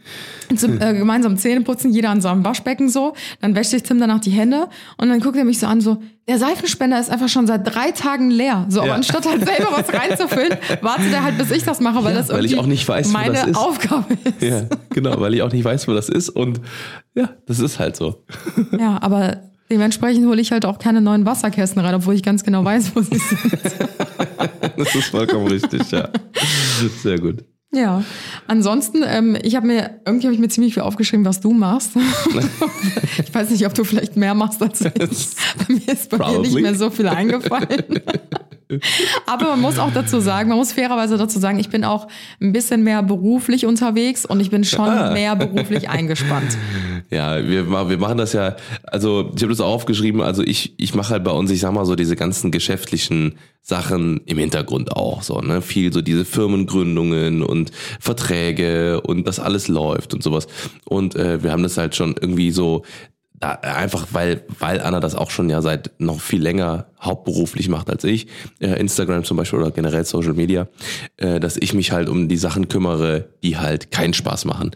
zum, 0.57 0.80
äh, 0.80 0.92
gemeinsam 0.94 1.37
Zähne 1.38 1.62
putzen, 1.62 1.90
jeder 1.92 2.11
an 2.11 2.20
seinem 2.20 2.44
Waschbecken 2.44 2.88
so. 2.88 3.14
Dann 3.40 3.54
wäscht 3.54 3.70
sich 3.70 3.83
Tim 3.83 3.98
danach 3.98 4.20
die 4.20 4.30
Hände 4.30 4.68
und 4.98 5.09
dann 5.09 5.20
guckt 5.20 5.37
er 5.37 5.44
mich 5.44 5.59
so 5.59 5.66
an, 5.66 5.80
so, 5.80 5.98
der 6.28 6.38
Seifenspender 6.38 6.98
ist 7.00 7.11
einfach 7.11 7.28
schon 7.28 7.46
seit 7.46 7.66
drei 7.66 7.90
Tagen 7.90 8.30
leer. 8.30 8.66
So, 8.68 8.80
aber 8.80 8.88
Ja. 8.90 8.94
anstatt 8.94 9.26
halt 9.26 9.44
selber 9.46 9.68
was 9.72 9.92
reinzufüllen, 9.92 10.57
wartet 10.83 11.12
er 11.12 11.22
halt, 11.24 11.38
bis 11.38 11.50
ich 11.50 11.64
das 11.64 11.80
mache, 11.80 12.04
weil 12.04 12.12
Ja, 12.14 12.18
das 12.20 12.28
weil 12.30 12.44
ich 12.44 12.52
irgendwie 12.52 12.59
auch 12.64 12.66
nicht 12.66 12.88
weiß, 12.88 13.12
meine 13.12 13.35
das 13.35 13.46
ist. 13.48 13.57
Aufgabe 13.57 14.07
ist. 14.24 14.42
Ja, 14.42 14.62
genau, 14.90 15.20
weil 15.20 15.35
ich 15.35 15.42
auch 15.42 15.52
nicht 15.52 15.64
weiß, 15.64 15.88
wo 15.88 15.92
das 15.92 16.09
ist. 16.09 16.28
Und 16.30 16.61
ja, 17.14 17.30
das 17.46 17.59
ist 17.59 17.78
halt 17.78 17.96
so. 17.96 18.24
Ja, 18.78 18.98
aber 19.02 19.38
dementsprechend 19.70 20.26
hole 20.26 20.40
ich 20.40 20.52
halt 20.52 20.64
auch 20.66 20.78
keine 20.78 21.00
neuen 21.00 21.24
Wasserkästen 21.26 21.80
rein, 21.83 21.94
obwohl 21.94 22.14
ich 22.14 22.22
ganz 22.22 22.44
genau 22.44 22.64
weiß, 22.64 22.92
wo 22.94 23.00
sie 23.00 23.16
sind. 23.18 23.52
Das 24.76 24.92
ist 24.94 25.04
vollkommen 25.09 25.46
richtig, 25.46 25.88
ja. 25.92 26.09
Sehr 27.02 27.18
gut. 27.20 27.44
Ja, 27.74 28.04
ansonsten, 28.46 29.02
ähm, 29.04 29.37
ich 29.42 29.56
habe 29.56 29.66
mir, 29.66 30.00
irgendwie 30.06 30.26
habe 30.26 30.34
ich 30.34 30.40
mir 30.40 30.48
ziemlich 30.48 30.74
viel 30.74 30.82
aufgeschrieben, 30.82 31.24
was 31.24 31.40
du 31.40 31.52
machst. 31.52 31.92
ich 33.18 33.34
weiß 33.34 33.50
nicht, 33.50 33.66
ob 33.66 33.74
du 33.74 33.84
vielleicht 33.84 34.16
mehr 34.16 34.34
machst 34.34 34.62
als 34.62 34.80
ich. 34.80 34.90
Bei 34.94 35.74
mir 35.74 35.88
ist 35.88 36.10
bei 36.10 36.18
mir 36.18 36.38
nicht 36.38 36.50
Probably. 36.50 36.62
mehr 36.62 36.74
so 36.74 36.90
viel 36.90 37.08
eingefallen. 37.08 38.00
Aber 39.26 39.46
man 39.50 39.60
muss 39.60 39.78
auch 39.78 39.92
dazu 39.92 40.20
sagen, 40.20 40.48
man 40.48 40.58
muss 40.58 40.72
fairerweise 40.72 41.16
dazu 41.16 41.38
sagen, 41.38 41.58
ich 41.58 41.68
bin 41.68 41.84
auch 41.84 42.08
ein 42.40 42.52
bisschen 42.52 42.82
mehr 42.82 43.02
beruflich 43.02 43.66
unterwegs 43.66 44.24
und 44.26 44.40
ich 44.40 44.50
bin 44.50 44.64
schon 44.64 44.88
Ah. 44.88 45.12
mehr 45.12 45.37
beruflich 45.37 45.88
eingespannt. 45.88 46.56
Ja, 47.10 47.46
wir, 47.46 47.70
wir 47.70 47.98
machen 47.98 48.16
das 48.16 48.32
ja, 48.32 48.56
also 48.84 49.30
ich 49.37 49.42
habe 49.42 49.52
das 49.52 49.60
auch 49.60 49.72
aufgeschrieben, 49.72 50.22
also 50.22 50.42
ich, 50.42 50.74
ich 50.78 50.94
mache 50.94 51.10
halt 51.10 51.22
bei 51.22 51.30
uns, 51.32 51.50
ich 51.50 51.60
sag 51.60 51.72
mal 51.72 51.84
so, 51.84 51.96
diese 51.96 52.16
ganzen 52.16 52.50
geschäftlichen 52.50 53.34
Sachen 53.60 54.22
im 54.24 54.38
Hintergrund 54.38 54.90
auch 54.92 55.22
so, 55.22 55.40
ne? 55.40 55.60
Viel 55.60 55.92
so 55.92 56.00
diese 56.00 56.24
Firmengründungen 56.24 57.42
und 57.42 57.72
Verträge 58.00 59.00
und 59.02 59.26
das 59.26 59.38
alles 59.38 59.68
läuft 59.68 60.14
und 60.14 60.22
sowas. 60.22 60.46
Und 60.84 61.14
äh, 61.16 61.42
wir 61.42 61.52
haben 61.52 61.62
das 61.62 61.76
halt 61.76 61.94
schon 61.94 62.14
irgendwie 62.20 62.50
so, 62.50 62.84
einfach 63.52 64.09
weil, 64.12 64.42
weil 64.59 64.80
Anna 64.80 65.00
das 65.00 65.14
auch 65.14 65.30
schon 65.30 65.50
ja 65.50 65.62
seit 65.62 65.90
noch 65.98 66.20
viel 66.20 66.42
länger 66.42 66.87
hauptberuflich 67.00 67.68
macht 67.68 67.90
als 67.90 68.04
ich, 68.04 68.26
äh, 68.61 68.78
Instagram 68.80 69.24
zum 69.24 69.37
Beispiel 69.37 69.59
oder 69.59 69.70
generell 69.70 70.04
Social 70.04 70.35
Media, 70.35 70.68
äh, 71.16 71.40
dass 71.40 71.57
ich 71.57 71.74
mich 71.74 71.92
halt 71.92 72.09
um 72.09 72.28
die 72.28 72.37
Sachen 72.37 72.68
kümmere, 72.68 73.28
die 73.42 73.57
halt 73.59 73.90
keinen 73.90 74.14
Spaß 74.14 74.44
machen. 74.44 74.70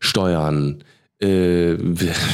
Steuern, 0.00 0.84
äh, 1.20 1.76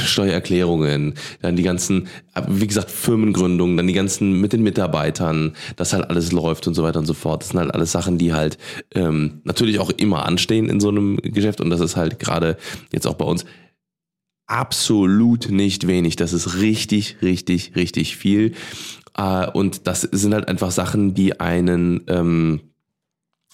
Steuererklärungen, 0.05 1.13
dann 1.41 1.55
die 1.55 1.63
ganzen, 1.63 2.07
wie 2.47 2.67
gesagt, 2.67 2.91
Firmengründungen, 2.91 3.77
dann 3.77 3.87
die 3.87 3.93
ganzen 3.93 4.41
mit 4.41 4.53
den 4.53 4.63
Mitarbeitern, 4.63 5.53
dass 5.75 5.93
halt 5.93 6.09
alles 6.09 6.31
läuft 6.31 6.67
und 6.67 6.73
so 6.73 6.83
weiter 6.83 6.99
und 6.99 7.05
so 7.05 7.13
fort. 7.13 7.41
Das 7.41 7.49
sind 7.49 7.59
halt 7.59 7.73
alles 7.73 7.91
Sachen, 7.91 8.17
die 8.17 8.33
halt 8.33 8.57
ähm, 8.93 9.41
natürlich 9.43 9.79
auch 9.79 9.91
immer 9.91 10.25
anstehen 10.25 10.69
in 10.69 10.79
so 10.79 10.89
einem 10.89 11.17
Geschäft 11.17 11.61
und 11.61 11.69
das 11.69 11.79
ist 11.79 11.95
halt 11.95 12.19
gerade 12.19 12.57
jetzt 12.91 13.07
auch 13.07 13.15
bei 13.15 13.25
uns 13.25 13.45
absolut 14.51 15.49
nicht 15.49 15.87
wenig. 15.87 16.15
Das 16.17 16.33
ist 16.33 16.57
richtig, 16.57 17.17
richtig, 17.21 17.75
richtig 17.75 18.17
viel. 18.17 18.53
Äh, 19.17 19.49
und 19.49 19.87
das 19.87 20.01
sind 20.01 20.33
halt 20.33 20.47
einfach 20.47 20.71
Sachen, 20.71 21.13
die 21.13 21.39
einen 21.39 22.03
ähm, 22.07 22.61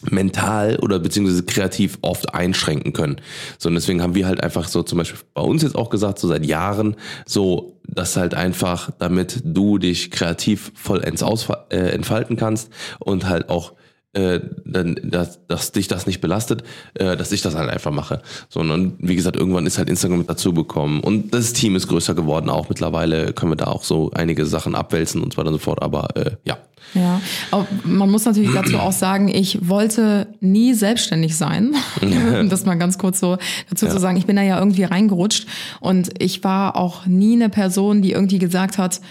mental 0.02 0.78
oder 0.78 1.00
beziehungsweise 1.00 1.44
kreativ 1.44 1.98
oft 2.02 2.34
einschränken 2.34 2.94
können. 2.94 3.18
So, 3.58 3.70
und 3.70 3.76
deswegen 3.76 4.02
haben 4.02 4.16
wir 4.16 4.28
halt 4.28 4.44
einfach 4.44 4.68
so 4.68 4.84
zum 4.84 5.00
Beispiel 5.00 5.20
bei 5.34 5.42
uns 5.42 5.64
jetzt 5.64 5.76
auch 5.76 5.90
gesagt, 5.90 6.20
so 6.20 6.28
seit 6.28 6.46
Jahren, 6.46 6.96
so, 7.26 7.80
dass 7.88 8.16
halt 8.16 8.34
einfach, 8.34 8.92
damit 9.00 9.42
du 9.44 9.78
dich 9.78 10.12
kreativ 10.12 10.72
vollends 10.76 11.24
ausfa- 11.24 11.72
äh, 11.72 11.92
entfalten 11.92 12.38
kannst 12.38 12.70
und 13.00 13.28
halt 13.28 13.50
auch 13.50 13.74
äh, 14.18 14.40
dass, 14.66 15.40
dass 15.48 15.72
dich 15.72 15.88
das 15.88 16.08
nicht 16.08 16.22
belastet, 16.22 16.64
äh, 16.96 17.16
dass 17.16 17.32
ich 17.32 17.42
das 17.42 17.56
halt 17.56 17.70
einfach 17.70 17.92
mache. 17.92 18.22
Sondern 18.50 18.94
wie 18.98 19.16
gesagt, 19.16 19.36
irgendwann 19.36 19.66
ist 19.66 19.78
halt 19.78 19.90
Instagram 19.90 20.20
mit 20.20 20.30
dazu 20.30 20.54
bekommen 20.54 21.02
und 21.02 21.34
das 21.34 21.54
Team 21.54 21.76
ist 21.76 21.88
größer 21.88 22.16
geworden. 22.16 22.50
Auch 22.50 22.70
mittlerweile 22.70 23.34
können 23.34 23.52
wir 23.52 23.58
da 23.58 23.68
auch 23.68 23.84
so 23.84 24.12
einige 24.14 24.46
Sachen 24.46 24.74
abwälzen 24.74 25.22
und 25.22 25.34
so 25.34 25.38
weiter 25.38 25.50
und 25.50 25.56
so 25.56 25.60
fort. 25.60 25.84
Aber 25.84 26.16
äh, 26.16 26.32
ja, 26.46 26.58
Ja, 26.94 27.22
aber 27.52 27.68
man 27.84 28.10
muss 28.10 28.26
natürlich 28.26 28.54
dazu 28.54 28.80
auch 28.80 28.92
sagen, 28.92 29.28
ich 29.28 29.68
wollte 29.68 30.28
nie 30.40 30.74
selbstständig 30.74 31.36
sein. 31.36 31.76
Um 32.02 32.50
das 32.50 32.66
mal 32.66 32.76
ganz 32.76 32.98
kurz 32.98 33.20
so 33.20 33.38
dazu 33.70 33.88
zu 33.88 34.00
sagen. 34.00 34.18
Ich 34.18 34.26
bin 34.26 34.36
da 34.36 34.42
ja 34.42 34.58
irgendwie 34.60 34.84
reingerutscht 34.84 35.48
und 35.80 36.10
ich 36.20 36.44
war 36.44 36.76
auch 36.76 37.06
nie 37.06 37.34
eine 37.34 37.50
Person, 37.50 38.02
die 38.02 38.12
irgendwie 38.12 38.40
gesagt 38.40 38.78
hat, 38.78 39.02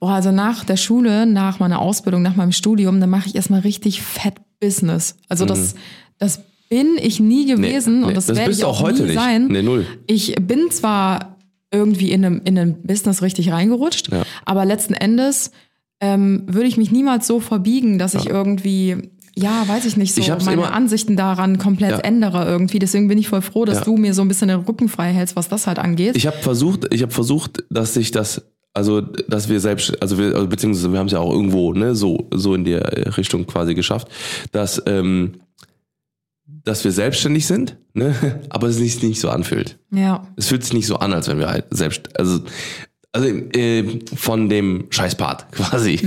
boah, 0.00 0.12
also 0.12 0.30
nach 0.32 0.64
der 0.64 0.76
Schule, 0.76 1.26
nach 1.26 1.58
meiner 1.60 1.80
Ausbildung, 1.80 2.22
nach 2.22 2.36
meinem 2.36 2.52
Studium, 2.52 3.00
dann 3.00 3.10
mache 3.10 3.28
ich 3.28 3.34
erstmal 3.34 3.60
richtig 3.60 4.02
fett 4.02 4.34
Business. 4.60 5.16
Also 5.28 5.44
das, 5.44 5.74
das 6.18 6.40
bin 6.68 6.96
ich 7.00 7.20
nie 7.20 7.46
gewesen 7.46 8.00
nee, 8.00 8.06
und 8.06 8.16
das, 8.16 8.26
das 8.26 8.36
werde 8.36 8.52
ich 8.52 8.64
auch 8.64 8.80
heute 8.82 9.02
nie 9.02 9.08
nicht. 9.10 9.14
sein. 9.18 9.46
Nee, 9.48 9.62
null. 9.62 9.86
Ich 10.06 10.34
bin 10.40 10.70
zwar 10.70 11.36
irgendwie 11.70 12.10
in 12.12 12.24
einem, 12.24 12.40
in 12.44 12.58
einem 12.58 12.82
Business 12.82 13.22
richtig 13.22 13.50
reingerutscht, 13.52 14.10
Ja. 14.10 14.22
aber 14.44 14.64
letzten 14.64 14.94
Endes 14.94 15.50
ähm, 16.00 16.44
würde 16.46 16.66
ich 16.68 16.76
mich 16.76 16.90
niemals 16.90 17.26
so 17.26 17.40
verbiegen, 17.40 17.98
dass 17.98 18.14
ich 18.14 18.26
irgendwie, 18.26 19.10
ja, 19.36 19.64
weiß 19.66 19.84
ich 19.84 19.96
nicht, 19.96 20.14
so 20.14 20.20
Ich 20.20 20.28
meine 20.28 20.52
immer- 20.62 20.72
Ansichten 20.72 21.16
daran 21.16 21.58
komplett 21.58 21.90
Ja. 21.90 21.98
ändere 21.98 22.44
irgendwie. 22.46 22.78
Deswegen 22.78 23.08
bin 23.08 23.18
ich 23.18 23.28
voll 23.28 23.42
froh, 23.42 23.64
dass 23.64 23.78
Ja. 23.78 23.84
du 23.84 23.96
mir 23.96 24.14
so 24.14 24.22
ein 24.22 24.28
bisschen 24.28 24.48
den 24.48 24.60
Rücken 24.60 24.88
frei 24.88 25.12
hältst, 25.12 25.34
was 25.36 25.48
das 25.48 25.66
halt 25.66 25.78
angeht. 25.78 26.16
Ich 26.16 26.26
habe 26.26 26.36
versucht, 26.38 26.86
ich 26.92 27.02
habe 27.02 27.12
versucht, 27.12 27.64
dass 27.70 27.94
sich 27.94 28.10
das, 28.12 28.42
also 28.78 29.00
dass 29.00 29.48
wir 29.48 29.58
selbst, 29.60 30.00
also 30.00 30.16
wir, 30.18 30.34
also 30.34 30.46
beziehungsweise 30.46 30.90
wir 30.92 30.98
haben 30.98 31.06
es 31.06 31.12
ja 31.12 31.18
auch 31.18 31.32
irgendwo, 31.32 31.72
ne, 31.72 31.94
so 31.94 32.28
so 32.32 32.54
in 32.54 32.64
der 32.64 33.16
Richtung 33.16 33.46
quasi 33.46 33.74
geschafft, 33.74 34.08
dass 34.52 34.80
ähm, 34.86 35.32
dass 36.64 36.84
wir 36.84 36.92
selbstständig 36.92 37.46
sind, 37.46 37.76
ne, 37.92 38.14
aber 38.50 38.68
es 38.68 38.76
sich 38.76 39.02
nicht 39.02 39.20
so 39.20 39.28
anfühlt. 39.30 39.78
ja. 39.90 40.26
Es 40.36 40.46
fühlt 40.46 40.62
sich 40.62 40.72
nicht 40.72 40.86
so 40.86 40.96
an, 40.96 41.12
als 41.12 41.28
wenn 41.28 41.38
wir 41.38 41.48
halt 41.48 41.66
selbst, 41.70 42.18
also 42.18 42.40
also 43.12 43.26
äh, 43.26 44.00
von 44.14 44.48
dem 44.48 44.86
Scheißpart 44.90 45.50
quasi. 45.52 45.98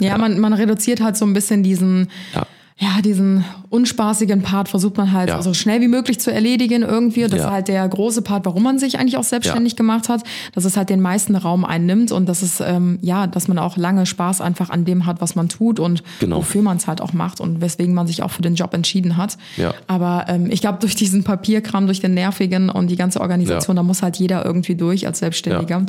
Ja, 0.00 0.18
Man, 0.18 0.40
man 0.40 0.52
reduziert 0.54 1.00
halt 1.00 1.16
so 1.16 1.24
ein 1.26 1.32
bisschen 1.34 1.62
diesen, 1.62 2.08
Ja. 2.34 2.46
Ja, 2.78 3.00
diesen 3.04 3.44
unspaßigen 3.68 4.42
Part 4.42 4.68
versucht 4.68 4.96
man 4.96 5.12
halt 5.12 5.28
Ja. 5.28 5.42
so 5.42 5.54
schnell 5.54 5.80
wie 5.80 5.88
möglich 5.88 6.18
zu 6.18 6.32
erledigen 6.32 6.82
irgendwie. 6.82 7.22
Das 7.22 7.32
Ja. 7.32 7.36
ist 7.46 7.50
halt 7.50 7.68
der 7.68 7.86
große 7.88 8.22
Part, 8.22 8.44
warum 8.46 8.62
man 8.62 8.78
sich 8.78 8.98
eigentlich 8.98 9.16
auch 9.16 9.24
selbstständig 9.24 9.76
gemacht 9.76 10.08
hat, 10.08 10.22
dass 10.54 10.64
es 10.64 10.76
halt 10.76 10.88
den 10.90 11.00
meisten 11.00 11.36
Raum 11.36 11.64
einnimmt 11.64 12.12
und 12.12 12.28
dass 12.28 12.42
es, 12.42 12.60
ähm, 12.60 12.98
ja, 13.02 13.26
dass 13.26 13.46
man 13.46 13.58
auch 13.58 13.76
lange 13.76 14.06
Spaß 14.06 14.40
einfach 14.40 14.70
an 14.70 14.84
dem 14.84 15.06
hat, 15.06 15.20
was 15.20 15.34
man 15.34 15.48
tut 15.48 15.78
und 15.80 16.02
Genau. 16.20 16.38
wofür 16.38 16.62
man 16.62 16.76
es 16.76 16.86
halt 16.86 17.00
auch 17.00 17.12
macht 17.12 17.40
und 17.40 17.60
weswegen 17.60 17.94
man 17.94 18.06
sich 18.06 18.22
auch 18.22 18.30
für 18.30 18.42
den 18.42 18.54
Job 18.54 18.74
entschieden 18.74 19.16
hat. 19.16 19.36
Ja. 19.56 19.74
Aber 19.86 20.24
ähm, 20.28 20.50
ich 20.50 20.60
glaube, 20.60 20.78
durch 20.80 20.94
diesen 20.96 21.24
Papierkram, 21.24 21.86
durch 21.86 22.00
den 22.00 22.14
nervigen 22.14 22.68
und 22.70 22.88
die 22.90 22.96
ganze 22.96 23.20
Organisation, 23.20 23.76
da 23.76 23.82
muss 23.82 24.02
halt 24.02 24.16
jeder 24.16 24.44
irgendwie 24.44 24.74
durch 24.74 25.06
als 25.06 25.18
Selbstständiger. 25.20 25.84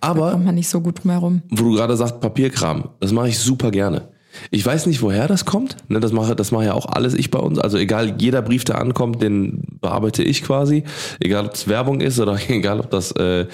Aber 0.00 0.32
Kommt 0.32 0.44
man 0.44 0.54
nicht 0.54 0.68
so 0.68 0.80
gut 0.80 1.02
drum 1.02 1.10
herum. 1.10 1.42
wo 1.50 1.64
du 1.64 1.72
gerade 1.72 1.96
sagst, 1.96 2.20
Papierkram, 2.20 2.88
das 3.00 3.12
mache 3.12 3.28
ich 3.28 3.38
super 3.38 3.70
gerne. 3.70 4.08
Ich 4.50 4.64
weiß 4.64 4.86
nicht, 4.86 5.02
woher 5.02 5.26
das 5.26 5.44
kommt. 5.44 5.76
Ne, 5.88 6.00
das 6.00 6.12
mache, 6.12 6.36
das 6.36 6.50
mache 6.52 6.66
ja 6.66 6.74
auch 6.74 6.86
alles 6.86 7.14
ich 7.14 7.30
bei 7.30 7.38
uns. 7.38 7.58
Also 7.58 7.76
egal, 7.78 8.14
jeder 8.18 8.42
Brief, 8.42 8.64
der 8.64 8.78
ankommt, 8.80 9.22
den 9.22 9.62
bearbeite 9.80 10.22
ich 10.22 10.42
quasi. 10.42 10.84
Egal, 11.20 11.46
ob 11.46 11.54
es 11.54 11.66
Werbung 11.68 12.00
ist 12.00 12.20
oder 12.20 12.38
egal, 12.48 12.80
ob 12.80 12.90
das 12.90 13.12
äh, 13.12 13.46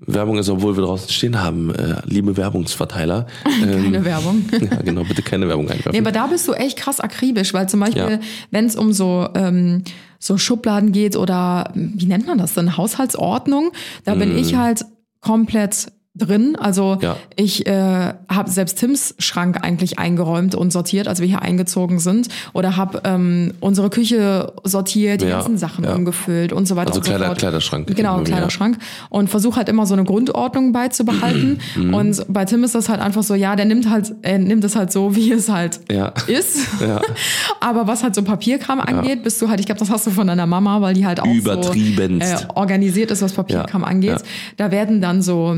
Werbung 0.00 0.38
ist, 0.38 0.48
obwohl 0.48 0.76
wir 0.76 0.84
draußen 0.84 1.10
stehen 1.10 1.42
haben, 1.42 1.74
äh, 1.74 1.96
liebe 2.04 2.36
Werbungsverteiler. 2.36 3.26
Ähm, 3.60 3.82
Keine 3.92 4.04
Werbung. 4.04 4.44
ja, 4.52 4.82
genau, 4.82 5.02
bitte 5.02 5.20
keine 5.22 5.48
Werbung 5.48 5.64
einwerfen. 5.68 5.90
Nee, 5.92 5.98
aber 5.98 6.12
da 6.12 6.28
bist 6.28 6.46
du 6.46 6.52
echt 6.52 6.78
krass 6.78 7.00
akribisch, 7.00 7.52
weil 7.52 7.68
zum 7.68 7.80
Beispiel, 7.80 8.02
Ja. 8.12 8.18
wenn 8.52 8.66
es 8.66 8.76
um 8.76 8.92
so, 8.92 9.28
ähm, 9.34 9.82
so 10.20 10.38
Schubladen 10.38 10.92
geht 10.92 11.16
oder 11.16 11.72
wie 11.74 12.06
nennt 12.06 12.26
man 12.28 12.38
das 12.38 12.54
denn, 12.54 12.76
Haushaltsordnung, 12.76 13.72
da 14.04 14.14
bin 14.14 14.30
Mhm. 14.32 14.38
ich 14.38 14.54
halt 14.54 14.84
komplett 15.20 15.88
drin. 16.18 16.56
Also 16.58 16.98
Ja. 17.00 17.16
ich 17.36 17.66
äh, 17.66 18.12
habe 18.28 18.50
selbst 18.50 18.78
Tims 18.78 19.14
Schrank 19.18 19.58
eigentlich 19.62 19.98
eingeräumt 19.98 20.54
und 20.54 20.72
sortiert, 20.72 21.08
als 21.08 21.20
wir 21.20 21.26
hier 21.28 21.42
eingezogen 21.42 21.98
sind. 21.98 22.28
Oder 22.52 22.76
habe 22.76 23.00
ähm, 23.04 23.54
unsere 23.60 23.90
Küche 23.90 24.52
sortiert, 24.64 25.20
die 25.22 25.26
Ja, 25.26 25.38
ganzen 25.38 25.58
Sachen 25.58 25.84
ja. 25.84 25.94
umgefüllt 25.94 26.52
und 26.52 26.66
so 26.68 26.76
weiter 26.76 26.88
Also 26.88 27.00
und 27.00 27.06
so 27.06 27.10
Kleider- 27.12 27.26
fort. 27.26 27.38
Kleiderschrank. 27.38 27.96
Genau. 27.96 28.20
Kleiderschrank. 28.22 28.78
Und 29.08 29.30
versuche 29.30 29.56
halt 29.56 29.68
immer 29.68 29.86
so 29.86 29.94
eine 29.94 30.04
Grundordnung 30.04 30.72
beizubehalten. 30.72 31.60
Mhm. 31.76 31.94
und 31.94 32.24
bei 32.28 32.44
Tim 32.44 32.64
ist 32.64 32.74
das 32.74 32.88
halt 32.88 33.00
einfach 33.00 33.22
so, 33.22 33.34
ja, 33.34 33.54
der 33.54 33.64
nimmt 33.66 33.88
halt, 33.90 34.12
er 34.22 34.38
nimmt 34.38 34.64
es 34.64 34.74
halt 34.74 34.90
so, 34.90 35.14
wie 35.14 35.30
es 35.32 35.48
halt 35.48 35.80
Ja. 35.90 36.12
ist. 36.26 36.58
Aber 37.60 37.86
was 37.86 38.02
halt 38.02 38.14
so 38.14 38.22
Papierkram 38.22 38.80
angeht, 38.80 39.22
bist 39.22 39.40
du 39.42 39.48
halt, 39.48 39.60
ich 39.60 39.66
glaube, 39.66 39.78
das 39.78 39.90
hast 39.90 40.06
du 40.06 40.10
von 40.10 40.26
deiner 40.26 40.46
Mama, 40.46 40.80
weil 40.80 40.94
die 40.94 41.06
halt 41.06 41.20
auch 41.20 41.26
so 41.44 41.72
äh, 41.72 42.36
organisiert 42.54 43.10
ist, 43.10 43.22
was 43.22 43.32
Papierkram 43.32 43.84
angeht. 43.84 44.18
Da 44.56 44.70
werden 44.70 45.00
dann 45.00 45.22
so 45.22 45.56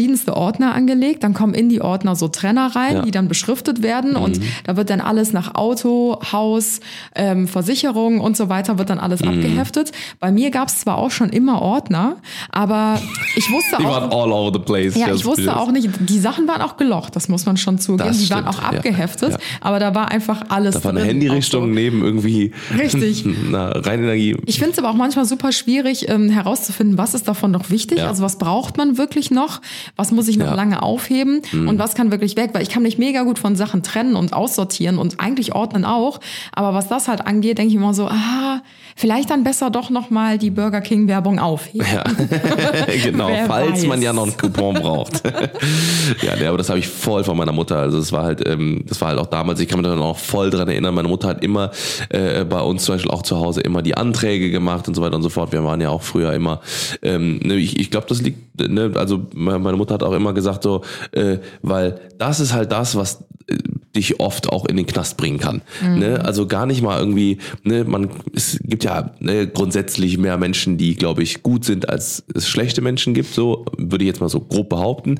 verschiedenste 0.00 0.34
Ordner 0.34 0.74
angelegt, 0.74 1.22
dann 1.24 1.34
kommen 1.34 1.52
in 1.52 1.68
die 1.68 1.82
Ordner 1.82 2.16
so 2.16 2.28
Trenner 2.28 2.74
rein, 2.74 2.94
Ja. 2.94 3.00
Mhm. 3.02 3.04
die 3.04 3.10
dann 3.10 3.28
beschriftet 3.28 3.82
werden 3.82 4.16
und 4.16 4.40
da 4.64 4.76
wird 4.78 4.88
dann 4.88 5.02
alles 5.02 5.34
nach 5.34 5.54
Auto, 5.56 6.18
Haus, 6.32 6.80
ähm, 7.14 7.46
Versicherung 7.46 8.18
und 8.20 8.34
so 8.34 8.48
weiter 8.48 8.78
wird 8.78 8.88
dann 8.88 8.98
alles 8.98 9.20
Mhm. 9.20 9.28
abgeheftet. 9.28 9.92
Bei 10.18 10.32
mir 10.32 10.50
gab 10.50 10.68
es 10.68 10.80
zwar 10.80 10.96
auch 10.96 11.10
schon 11.10 11.28
immer 11.28 11.60
Ordner, 11.60 12.16
aber 12.50 12.98
ich 13.36 13.50
wusste 13.52 13.76
Die 13.78 13.84
auch 13.84 13.90
waren 13.90 14.10
all 14.10 14.32
over 14.32 14.52
the 14.54 14.58
place. 14.64 14.96
ja, 14.96 15.12
ich 15.12 15.24
wusste 15.26 15.54
auch 15.54 15.70
nicht, 15.70 15.90
die 16.00 16.18
Sachen 16.18 16.48
waren 16.48 16.62
auch 16.62 16.78
gelocht, 16.78 17.14
das 17.14 17.28
muss 17.28 17.44
man 17.44 17.58
schon 17.58 17.78
zugeben. 17.78 18.08
Das 18.08 18.18
die 18.20 18.30
waren 18.30 18.44
stimmt, 18.44 18.56
auch 18.58 18.62
ja. 18.72 18.78
abgeheftet, 18.78 19.32
Ja. 19.32 19.38
aber 19.60 19.80
da 19.80 19.94
war 19.94 20.10
einfach 20.10 20.44
alles 20.48 20.76
Da 20.76 20.84
war 20.84 20.90
eine 20.92 21.02
Handyrichtung 21.04 21.64
auch 21.64 21.66
so. 21.66 21.72
neben 21.74 22.02
irgendwie 22.02 22.52
Richtig. 22.78 23.26
na, 23.50 23.68
Reinenergie. 23.68 24.36
Ich 24.46 24.58
finde 24.58 24.72
es 24.72 24.78
aber 24.78 24.88
auch 24.88 24.94
manchmal 24.94 25.26
super 25.26 25.52
schwierig 25.52 26.08
ähm, 26.08 26.30
herauszufinden, 26.30 26.96
was 26.96 27.12
ist 27.12 27.28
davon 27.28 27.50
noch 27.50 27.68
wichtig, 27.68 27.98
Ja. 27.98 28.08
also 28.08 28.22
was 28.22 28.38
braucht 28.38 28.78
man 28.78 28.96
wirklich 28.96 29.30
noch, 29.30 29.60
was 29.96 30.10
muss 30.12 30.28
ich 30.28 30.36
noch 30.36 30.46
Ja. 30.46 30.50
Mhm. 30.52 30.56
lange 30.56 30.82
aufheben 30.82 31.42
und 31.52 31.78
was 31.78 31.94
kann 31.94 32.10
wirklich 32.10 32.36
weg, 32.36 32.50
weil 32.52 32.62
ich 32.62 32.68
kann 32.70 32.82
mich 32.82 32.98
mega 32.98 33.22
gut 33.22 33.38
von 33.38 33.56
Sachen 33.56 33.82
trennen 33.82 34.16
und 34.16 34.32
aussortieren 34.32 34.98
und 34.98 35.20
eigentlich 35.20 35.54
ordnen 35.54 35.84
auch, 35.84 36.20
aber 36.52 36.74
was 36.74 36.88
das 36.88 37.08
halt 37.08 37.26
angeht, 37.26 37.58
denke 37.58 37.70
ich 37.70 37.76
immer 37.76 37.94
so, 37.94 38.06
ah, 38.06 38.62
vielleicht 39.00 39.30
dann 39.30 39.42
besser 39.44 39.70
doch 39.70 39.88
noch 39.90 40.10
mal 40.10 40.36
die 40.38 40.50
Burger 40.50 40.80
King 40.82 41.08
Werbung 41.08 41.38
aufheben. 41.38 41.86
Ja, 41.92 42.04
genau, 43.02 43.28
Wer 43.28 43.46
falls 43.46 43.72
weiß. 43.82 43.86
man 43.86 44.02
ja 44.02 44.12
noch 44.12 44.24
einen 44.24 44.36
Coupon 44.36 44.74
braucht. 44.74 45.22
ja, 46.22 46.36
nee, 46.38 46.46
aber 46.46 46.58
das 46.58 46.68
habe 46.68 46.78
ich 46.78 46.86
voll 46.86 47.24
von 47.24 47.36
meiner 47.36 47.52
Mutter. 47.52 47.78
Also 47.78 47.98
es 47.98 48.12
war 48.12 48.24
halt, 48.24 48.46
ähm, 48.46 48.84
das 48.86 49.00
war 49.00 49.08
halt 49.08 49.18
auch 49.18 49.26
damals, 49.26 49.58
ich 49.60 49.68
kann 49.68 49.80
mich 49.80 49.88
da 49.88 49.96
noch 49.96 50.18
voll 50.18 50.50
dran 50.50 50.68
erinnern, 50.68 50.94
meine 50.94 51.08
Mutter 51.08 51.28
hat 51.28 51.42
immer 51.42 51.70
äh, 52.10 52.44
bei 52.44 52.60
uns 52.60 52.84
zum 52.84 52.94
Beispiel 52.96 53.10
auch 53.10 53.22
zu 53.22 53.36
Hause 53.38 53.62
immer 53.62 53.82
die 53.82 53.96
Anträge 53.96 54.50
gemacht 54.50 54.86
und 54.86 54.94
so 54.94 55.02
weiter 55.02 55.16
und 55.16 55.22
so 55.22 55.30
fort. 55.30 55.52
Wir 55.52 55.64
waren 55.64 55.80
ja 55.80 55.88
auch 55.88 56.02
früher 56.02 56.32
immer, 56.34 56.60
ähm, 57.02 57.38
ne, 57.42 57.54
ich, 57.54 57.78
ich 57.80 57.90
glaube, 57.90 58.06
das 58.08 58.20
liegt, 58.20 58.60
ne, 58.60 58.92
also 58.96 59.26
me- 59.34 59.58
meine 59.58 59.76
Mutter 59.76 59.94
hat 59.94 60.02
auch 60.02 60.12
immer 60.12 60.32
gesagt 60.34 60.62
so, 60.62 60.82
äh, 61.12 61.38
weil 61.62 61.98
das 62.18 62.40
ist 62.40 62.52
halt 62.52 62.70
das, 62.72 62.96
was 62.96 63.24
äh, 63.48 63.56
dich 63.96 64.20
oft 64.20 64.48
auch 64.48 64.66
in 64.66 64.76
den 64.76 64.86
Knast 64.86 65.16
bringen 65.16 65.38
kann. 65.38 65.62
Ne? 65.98 66.24
Also 66.24 66.46
gar 66.46 66.66
nicht 66.66 66.82
mal 66.82 66.98
irgendwie, 66.98 67.38
ne, 67.64 67.84
man, 67.84 68.10
es 68.34 68.58
gibt 68.62 68.84
ja 68.84 69.12
ne, 69.18 69.48
grundsätzlich 69.48 70.16
mehr 70.16 70.36
Menschen, 70.36 70.78
die, 70.78 70.94
glaube 70.94 71.22
ich, 71.22 71.42
gut 71.42 71.64
sind, 71.64 71.88
als 71.88 72.22
es 72.34 72.48
schlechte 72.48 72.82
Menschen 72.82 73.14
gibt, 73.14 73.34
so, 73.34 73.64
würde 73.76 74.04
ich 74.04 74.08
jetzt 74.08 74.20
mal 74.20 74.28
so 74.28 74.40
grob 74.40 74.68
behaupten. 74.68 75.18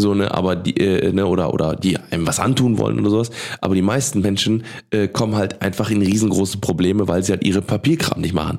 So, 0.00 0.14
ne, 0.14 0.32
aber 0.32 0.56
die, 0.56 0.76
äh, 0.76 1.12
ne, 1.12 1.26
oder, 1.26 1.52
oder 1.52 1.76
die 1.76 1.98
einem 2.10 2.26
was 2.26 2.40
antun 2.40 2.78
wollen 2.78 2.98
oder 3.00 3.10
sowas. 3.10 3.30
Aber 3.60 3.74
die 3.74 3.82
meisten 3.82 4.20
Menschen 4.20 4.64
äh, 4.90 5.08
kommen 5.08 5.36
halt 5.36 5.62
einfach 5.62 5.90
in 5.90 6.02
riesengroße 6.02 6.58
Probleme, 6.58 7.08
weil 7.08 7.22
sie 7.22 7.32
halt 7.32 7.44
ihre 7.44 7.62
Papierkram 7.62 8.20
nicht 8.20 8.34
machen. 8.34 8.58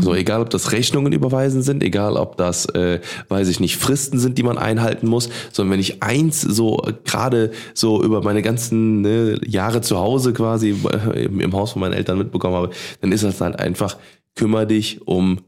So, 0.00 0.14
egal 0.14 0.40
ob 0.42 0.50
das 0.50 0.72
Rechnungen 0.72 1.12
überweisen 1.12 1.62
sind, 1.62 1.82
egal 1.82 2.16
ob 2.16 2.36
das, 2.36 2.66
äh, 2.66 3.00
weiß 3.28 3.48
ich 3.48 3.60
nicht, 3.60 3.76
Fristen 3.76 4.18
sind, 4.18 4.38
die 4.38 4.42
man 4.42 4.58
einhalten 4.58 5.08
muss, 5.08 5.28
sondern 5.52 5.72
wenn 5.72 5.80
ich 5.80 6.02
eins 6.02 6.40
so 6.40 6.82
äh, 6.86 6.92
gerade 7.04 7.50
so 7.74 8.02
über 8.02 8.22
meine 8.22 8.42
ganzen 8.42 9.00
ne, 9.00 9.38
Jahre 9.46 9.80
zu 9.80 9.98
Hause 9.98 10.32
quasi 10.32 10.74
äh, 11.14 11.24
im, 11.24 11.40
im 11.40 11.52
Haus 11.52 11.72
von 11.72 11.80
meinen 11.80 11.94
Eltern 11.94 12.18
mitbekommen 12.18 12.54
habe, 12.54 12.70
dann 13.00 13.12
ist 13.12 13.24
das 13.24 13.40
halt 13.40 13.58
einfach, 13.58 13.96
kümmere 14.34 14.66
dich 14.66 15.06
um 15.06 15.38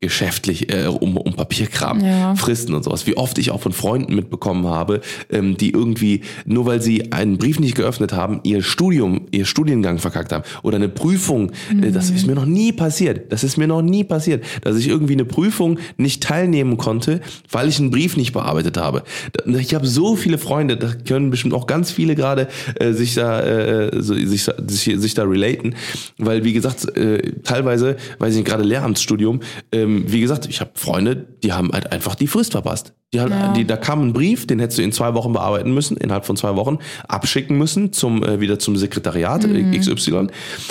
geschäftlich 0.00 0.72
äh, 0.72 0.86
um, 0.86 1.16
um 1.16 1.34
Papierkram, 1.34 2.04
Ja. 2.04 2.34
Fristen 2.34 2.74
und 2.74 2.84
sowas. 2.84 3.06
Wie 3.06 3.16
oft 3.16 3.38
ich 3.38 3.50
auch 3.50 3.60
von 3.62 3.72
Freunden 3.72 4.14
mitbekommen 4.14 4.66
habe, 4.66 5.00
ähm, 5.30 5.56
die 5.56 5.70
irgendwie, 5.70 6.20
nur 6.44 6.66
weil 6.66 6.82
sie 6.82 7.12
einen 7.12 7.38
Brief 7.38 7.58
nicht 7.58 7.74
geöffnet 7.74 8.12
haben, 8.12 8.40
ihr 8.42 8.62
Studium, 8.62 9.26
ihr 9.30 9.46
Studiengang 9.46 9.98
verkackt 9.98 10.32
haben 10.32 10.44
oder 10.62 10.76
eine 10.76 10.88
Prüfung. 10.88 11.52
Äh, 11.82 11.90
das 11.90 12.10
ist 12.10 12.26
mir 12.26 12.34
noch 12.34 12.44
nie 12.44 12.72
passiert. 12.72 13.32
Das 13.32 13.44
ist 13.44 13.56
mir 13.56 13.66
noch 13.66 13.82
nie 13.82 14.04
passiert, 14.04 14.44
dass 14.62 14.76
ich 14.76 14.88
irgendwie 14.88 15.14
eine 15.14 15.24
Prüfung 15.24 15.78
nicht 15.96 16.22
teilnehmen 16.22 16.76
konnte, 16.76 17.20
weil 17.50 17.68
ich 17.68 17.78
einen 17.78 17.90
Brief 17.90 18.16
nicht 18.16 18.32
bearbeitet 18.32 18.76
habe. 18.76 19.04
Ich 19.46 19.74
habe 19.74 19.86
so 19.86 20.16
viele 20.16 20.38
Freunde, 20.38 20.76
da 20.76 20.92
können 20.92 21.30
bestimmt 21.30 21.54
auch 21.54 21.66
ganz 21.66 21.90
viele 21.90 22.14
gerade 22.14 22.48
äh, 22.78 22.92
sich 22.92 23.14
da 23.14 23.40
äh, 23.40 24.02
sich, 24.02 24.44
sich, 24.66 25.00
sich 25.00 25.14
da 25.14 25.24
relaten, 25.24 25.74
weil 26.18 26.44
wie 26.44 26.52
gesagt, 26.52 26.96
äh, 26.96 27.32
teilweise, 27.42 27.96
weiß 28.18 28.32
ich 28.32 28.38
nicht, 28.40 28.48
gerade 28.48 28.64
Lehramtsstudium, 28.64 29.40
ähm, 29.84 30.04
wie 30.06 30.20
gesagt, 30.20 30.46
ich 30.46 30.60
habe 30.60 30.70
Freunde, 30.74 31.36
die 31.42 31.52
haben 31.52 31.70
halt 31.72 31.92
einfach 31.92 32.14
die 32.14 32.26
Frist 32.26 32.52
verpasst. 32.52 32.94
Die, 33.12 33.20
halt, 33.20 33.30
Ja. 33.30 33.52
die, 33.52 33.64
da 33.64 33.76
kam 33.76 34.02
ein 34.02 34.12
Brief, 34.12 34.46
den 34.46 34.58
hättest 34.58 34.78
du 34.78 34.82
in 34.82 34.90
zwei 34.92 35.14
Wochen 35.14 35.32
bearbeiten 35.32 35.72
müssen, 35.72 35.96
innerhalb 35.96 36.24
von 36.26 36.36
zwei 36.36 36.56
Wochen, 36.56 36.78
abschicken 37.06 37.56
müssen 37.56 37.92
zum 37.92 38.22
äh, 38.24 38.40
wieder 38.40 38.58
zum 38.58 38.76
Sekretariat 38.76 39.44
äh, 39.44 39.78
XY. 39.78 40.28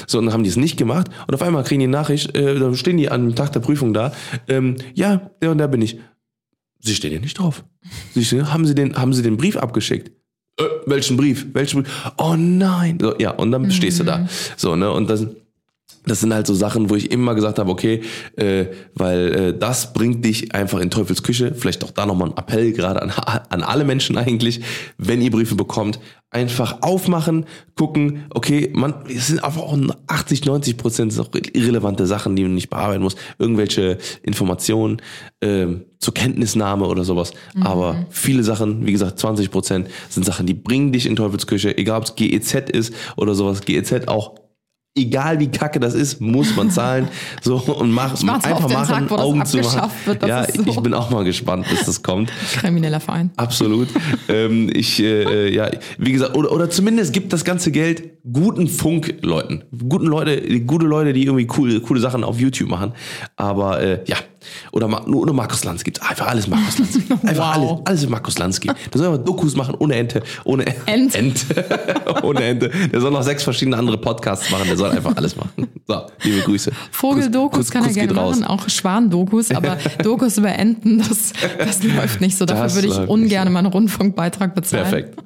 So, 0.07 0.17
und 0.19 0.25
dann 0.25 0.33
haben 0.33 0.43
die 0.43 0.49
es 0.49 0.57
nicht 0.57 0.75
gemacht 0.77 1.07
und 1.27 1.33
auf 1.33 1.41
einmal 1.41 1.63
kriegen 1.63 1.79
die 1.79 1.87
Nachricht, 1.87 2.35
äh, 2.35 2.59
dann 2.59 2.75
stehen 2.75 2.97
die 2.97 3.09
an 3.09 3.27
dem 3.29 3.35
Tag 3.35 3.53
der 3.53 3.61
Prüfung 3.61 3.93
da, 3.93 4.11
ähm, 4.47 4.75
ja, 4.93 5.29
der 5.41 5.51
und 5.51 5.57
der 5.59 5.67
bin 5.69 5.81
ich. 5.81 5.97
Sie 6.79 6.95
stehen 6.95 7.13
ja 7.13 7.19
nicht 7.19 7.39
drauf. 7.39 7.63
Sie 8.13 8.25
stehen, 8.25 8.51
haben 8.53 8.65
Sie 8.65 8.75
den, 8.75 8.95
haben 8.97 9.13
Sie 9.13 9.21
den 9.23 9.37
Brief 9.37 9.55
abgeschickt? 9.55 10.11
Äh, 10.59 10.63
welchen 10.85 11.15
Brief? 11.17 11.47
Welchen 11.53 11.83
Brief? 11.83 12.11
Oh 12.17 12.35
nein. 12.37 12.97
So, 13.01 13.15
ja, 13.17 13.31
und 13.31 13.51
dann 13.51 13.71
stehst 13.71 13.99
du 14.01 14.03
da. 14.03 14.27
So, 14.57 14.75
ne, 14.75 14.91
und 14.91 15.09
das, 15.09 15.25
das 16.05 16.19
sind 16.19 16.33
halt 16.33 16.47
so 16.47 16.53
Sachen, 16.53 16.89
wo 16.89 16.95
ich 16.95 17.11
immer 17.11 17.35
gesagt 17.35 17.59
habe, 17.59 17.71
okay, 17.71 18.01
äh, 18.35 18.65
weil 18.93 19.33
äh, 19.33 19.57
das 19.57 19.93
bringt 19.93 20.23
dich 20.25 20.53
einfach 20.53 20.79
in 20.79 20.89
Teufels 20.89 21.23
Küche. 21.23 21.53
Vielleicht 21.55 21.83
auch 21.83 21.91
da 21.91 22.05
nochmal 22.05 22.29
ein 22.29 22.37
Appell 22.37 22.73
gerade 22.73 23.01
an, 23.01 23.11
an 23.49 23.63
alle 23.63 23.85
Menschen 23.85 24.17
eigentlich, 24.17 24.61
wenn 24.97 25.21
ihr 25.21 25.31
Briefe 25.31 25.55
bekommt, 25.55 25.99
einfach 26.33 26.81
aufmachen, 26.81 27.45
gucken, 27.75 28.25
okay, 28.31 28.71
man, 28.73 28.95
es 29.07 29.27
sind 29.27 29.43
einfach 29.43 29.61
auch 29.61 29.77
80, 30.07 30.45
90 30.45 30.77
Prozent 30.77 31.17
auch 31.19 31.29
irrelevante 31.53 32.07
Sachen, 32.07 32.35
die 32.35 32.43
man 32.43 32.55
nicht 32.55 32.69
bearbeiten 32.69 33.03
muss. 33.03 33.15
Irgendwelche 33.37 33.99
Informationen 34.23 35.01
ähm, 35.41 35.85
zur 35.99 36.13
Kenntnisnahme 36.13 36.87
oder 36.87 37.03
sowas. 37.03 37.33
Aber 37.61 38.07
viele 38.09 38.43
Sachen, 38.43 38.85
wie 38.85 38.91
gesagt, 38.91 39.19
20 39.19 39.51
Prozent 39.51 39.87
sind 40.09 40.25
Sachen, 40.25 40.47
die 40.47 40.55
bringen 40.55 40.91
dich 40.91 41.05
in 41.05 41.15
Teufels 41.15 41.47
Küche, 41.47 41.77
egal 41.77 41.99
ob 41.99 42.05
es 42.05 42.15
GEZ 42.15 42.69
ist 42.71 42.93
oder 43.15 43.35
sowas. 43.35 43.61
GEZ 43.61 44.07
auch 44.07 44.42
egal 44.95 45.39
wie 45.39 45.47
kacke 45.47 45.79
das 45.79 45.93
ist, 45.93 46.21
muss 46.21 46.55
man 46.55 46.69
zahlen. 46.69 47.07
So 47.41 47.55
und 47.55 47.91
mach, 47.91 48.11
einfach 48.11 48.69
machen, 48.69 49.07
Tag, 49.07 49.11
Augen 49.11 49.45
zu 49.45 49.57
machen. 49.57 49.91
wird, 50.05 50.25
ja, 50.25 50.45
so. 50.45 50.61
ich 50.65 50.79
bin 50.79 50.93
auch 50.93 51.09
mal 51.09 51.23
gespannt, 51.23 51.65
bis 51.69 51.85
das 51.85 52.01
kommt. 52.01 52.31
Krimineller 52.53 52.99
Verein. 52.99 53.31
Absolut. 53.35 53.89
ähm, 54.29 54.69
ich, 54.73 55.01
äh, 55.01 55.23
äh, 55.23 55.53
ja, 55.53 55.69
wie 55.97 56.11
gesagt, 56.11 56.35
oder, 56.35 56.51
oder 56.51 56.69
zumindest 56.69 57.11
gibt 57.11 57.33
das 57.33 57.43
ganze 57.43 57.71
Geld 57.71 58.21
guten 58.31 58.67
Funkleuten. 58.67 59.63
Guten 59.87 60.05
Leute, 60.05 60.61
gute 60.61 60.85
Leute, 60.85 61.11
die 61.13 61.23
irgendwie 61.23 61.47
coole, 61.47 61.81
coole 61.81 61.99
Sachen 61.99 62.23
auf 62.23 62.39
YouTube 62.39 62.69
machen. 62.69 62.93
Aber 63.35 63.81
äh, 63.81 64.03
ja, 64.05 64.17
oder 64.71 64.87
nur, 64.87 65.25
nur 65.25 65.33
Markus 65.33 65.63
Lanz 65.63 65.83
gibt 65.83 66.01
Einfach 66.01 66.27
alles 66.27 66.47
Markus 66.47 66.79
Lanz. 66.79 66.99
Einfach 67.23 67.55
Wow. 67.57 67.69
alles, 67.81 67.85
alles 67.85 68.09
Markus 68.09 68.37
Lanz 68.39 68.59
gibt. 68.59 68.75
Der 68.93 68.97
soll 68.99 69.07
einfach 69.13 69.23
Dokus 69.25 69.55
machen 69.55 69.75
ohne 69.79 69.95
Ente. 69.95 70.21
Ohne 70.43 70.65
Ent. 70.85 71.15
Ente. 71.15 71.65
ohne 72.23 72.43
Ente. 72.43 72.69
Der 72.91 73.01
soll 73.01 73.11
noch 73.11 73.23
sechs 73.23 73.43
verschiedene 73.43 73.77
andere 73.77 73.97
Podcasts 73.97 74.49
machen. 74.51 74.65
Der 74.67 74.77
soll 74.77 74.89
einfach 74.91 75.15
alles 75.15 75.35
machen. 75.35 75.67
So, 75.87 76.01
liebe 76.23 76.41
Grüße. 76.41 76.71
Vogeldokus 76.91 77.57
Kuss- 77.57 77.71
kann 77.71 77.83
er 77.83 77.87
Kuss 77.87 77.95
gerne 77.95 78.07
geht 78.09 78.17
raus. 78.17 78.39
machen, 78.39 78.45
auch 78.49 78.69
Schwandokus, 78.69 79.51
aber 79.51 79.77
Dokus 80.03 80.37
über 80.37 80.49
Enten, 80.53 80.99
das, 80.99 81.33
das 81.57 81.83
läuft 81.83 82.21
nicht 82.21 82.37
so. 82.37 82.45
Dafür 82.45 82.63
Das 82.63 82.75
würde 82.75 82.87
ich 82.87 82.97
ungern 83.09 83.51
meinen 83.51 83.67
Rundfunkbeitrag 83.67 84.55
bezahlen. 84.55 84.83
Perfekt. 84.83 85.17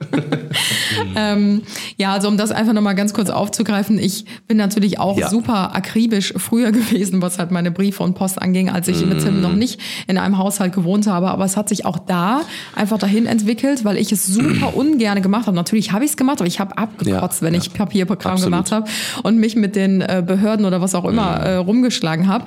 Ähm, 1.15 1.61
ja, 1.97 2.13
also 2.13 2.27
um 2.27 2.37
das 2.37 2.51
einfach 2.51 2.73
nochmal 2.73 2.95
ganz 2.95 3.13
kurz 3.13 3.29
aufzugreifen, 3.29 3.99
ich 3.99 4.25
bin 4.47 4.57
natürlich 4.57 4.99
auch 4.99 5.17
Ja. 5.17 5.29
super 5.29 5.75
akribisch 5.75 6.33
früher 6.37 6.71
gewesen, 6.71 7.21
was 7.21 7.39
halt 7.39 7.51
meine 7.51 7.71
Briefe 7.71 8.03
und 8.03 8.13
Post 8.15 8.41
anging, 8.41 8.69
als 8.69 8.87
ich 8.87 9.01
mit. 9.09 9.23
Tim 9.23 9.41
noch 9.41 9.53
nicht 9.53 9.79
in 10.07 10.17
einem 10.17 10.37
Haushalt 10.37 10.73
gewohnt 10.73 11.07
habe. 11.07 11.29
Aber 11.29 11.45
es 11.45 11.57
hat 11.57 11.69
sich 11.69 11.85
auch 11.85 11.99
da 11.99 12.41
einfach 12.75 12.97
dahin 12.97 13.25
entwickelt, 13.25 13.83
weil 13.85 13.97
ich 13.97 14.11
es 14.11 14.25
super 14.25 14.73
ungern 14.75 15.21
gemacht 15.21 15.47
habe. 15.47 15.55
Natürlich 15.55 15.91
habe 15.91 16.05
ich 16.05 16.11
es 16.11 16.17
gemacht, 16.17 16.39
aber 16.39 16.47
ich 16.47 16.59
habe 16.59 16.77
abgekotzt, 16.77 17.41
Ja, 17.41 17.47
wenn 17.47 17.53
ja. 17.53 17.59
ich 17.61 17.73
Papierprogramm 17.73 18.33
Absolut. 18.33 18.51
gemacht 18.53 18.71
habe 18.71 18.89
und 19.23 19.37
mich 19.37 19.55
mit 19.55 19.75
den 19.75 20.01
äh, 20.01 20.23
Behörden 20.25 20.65
oder 20.65 20.81
was 20.81 20.95
auch 20.95 21.05
immer 21.05 21.37
äh, 21.37 21.55
rumgeschlagen 21.55 22.27
habe. 22.27 22.45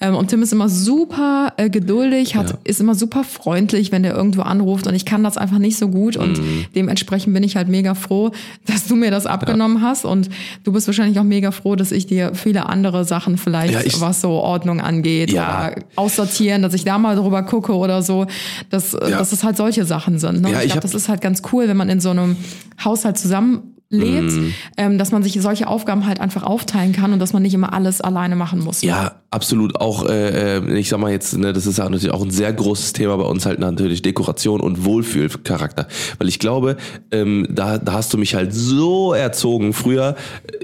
Ähm, 0.00 0.14
und 0.16 0.28
Tim 0.28 0.42
ist 0.42 0.52
immer 0.52 0.68
super 0.68 1.52
äh, 1.56 1.70
geduldig, 1.70 2.34
hat, 2.36 2.50
Ja. 2.50 2.58
ist 2.64 2.80
immer 2.80 2.94
super 2.94 3.24
freundlich, 3.24 3.92
wenn 3.92 4.02
der 4.02 4.14
irgendwo 4.14 4.42
anruft 4.42 4.86
und 4.86 4.94
ich 4.94 5.04
kann 5.04 5.22
das 5.24 5.36
einfach 5.36 5.58
nicht 5.58 5.76
so 5.78 5.88
gut 5.88 6.16
und 6.16 6.38
Mhm. 6.38 6.64
dementsprechend 6.74 7.34
bin 7.34 7.42
ich 7.42 7.56
halt 7.56 7.68
mega 7.68 7.94
froh, 7.94 8.30
dass 8.66 8.86
du 8.86 8.96
mir 8.96 9.10
das 9.10 9.26
abgenommen 9.26 9.82
hast 9.82 10.04
und 10.04 10.28
du 10.64 10.72
bist 10.72 10.86
wahrscheinlich 10.86 11.18
auch 11.18 11.24
mega 11.24 11.50
froh, 11.50 11.76
dass 11.76 11.92
ich 11.92 12.06
dir 12.06 12.34
viele 12.34 12.66
andere 12.68 13.04
Sachen 13.04 13.36
vielleicht, 13.38 13.84
ich- 13.86 14.00
was 14.00 14.20
so 14.20 14.30
Ordnung 14.32 14.80
angeht 14.80 15.30
Ja. 15.32 15.68
oder 15.72 15.82
aussortieren, 16.02 16.62
dass 16.62 16.74
ich 16.74 16.84
da 16.84 16.98
mal 16.98 17.16
drüber 17.16 17.42
gucke 17.44 17.74
oder 17.76 18.02
so, 18.02 18.26
dass, 18.70 18.92
Ja. 18.92 18.98
dass 19.18 19.32
es 19.32 19.44
halt 19.44 19.56
solche 19.56 19.84
Sachen 19.84 20.18
sind. 20.18 20.42
Ne? 20.42 20.50
Ja, 20.50 20.58
ich 20.58 20.64
ich 20.66 20.72
glaube, 20.72 20.82
das 20.82 20.94
ist 20.94 21.08
halt 21.08 21.20
ganz 21.20 21.42
cool, 21.52 21.68
wenn 21.68 21.76
man 21.76 21.88
in 21.88 22.00
so 22.00 22.10
einem 22.10 22.36
Haushalt 22.84 23.18
zusammen 23.18 23.71
lebt, 23.92 24.32
ähm, 24.76 24.98
dass 24.98 25.12
man 25.12 25.22
sich 25.22 25.40
solche 25.40 25.68
Aufgaben 25.68 26.06
halt 26.06 26.20
einfach 26.20 26.42
aufteilen 26.42 26.92
kann 26.92 27.12
und 27.12 27.18
dass 27.18 27.32
man 27.32 27.42
nicht 27.42 27.54
immer 27.54 27.72
alles 27.72 28.00
alleine 28.00 28.36
machen 28.36 28.60
muss. 28.60 28.82
ne? 28.82 28.88
Ja, 28.88 29.12
absolut. 29.30 29.80
Auch, 29.80 30.08
äh, 30.08 30.58
äh, 30.58 30.78
ich 30.78 30.88
sag 30.88 30.98
mal 30.98 31.12
jetzt, 31.12 31.36
ne, 31.36 31.52
das 31.52 31.66
ist 31.66 31.78
ja 31.78 31.84
natürlich 31.84 32.12
auch 32.12 32.24
ein 32.24 32.30
sehr 32.30 32.52
großes 32.52 32.94
Thema 32.94 33.16
bei 33.18 33.24
uns 33.24 33.44
halt 33.44 33.58
natürlich 33.58 34.02
Dekoration 34.02 34.60
und 34.60 34.84
Wohlfühlcharakter. 34.84 35.86
Weil 36.18 36.28
ich 36.28 36.38
glaube, 36.38 36.76
ähm, 37.10 37.46
da, 37.50 37.78
da 37.78 37.92
hast 37.92 38.12
du 38.14 38.18
mich 38.18 38.34
halt 38.34 38.54
so 38.54 39.12
erzogen. 39.12 39.74
Früher, 39.74 40.16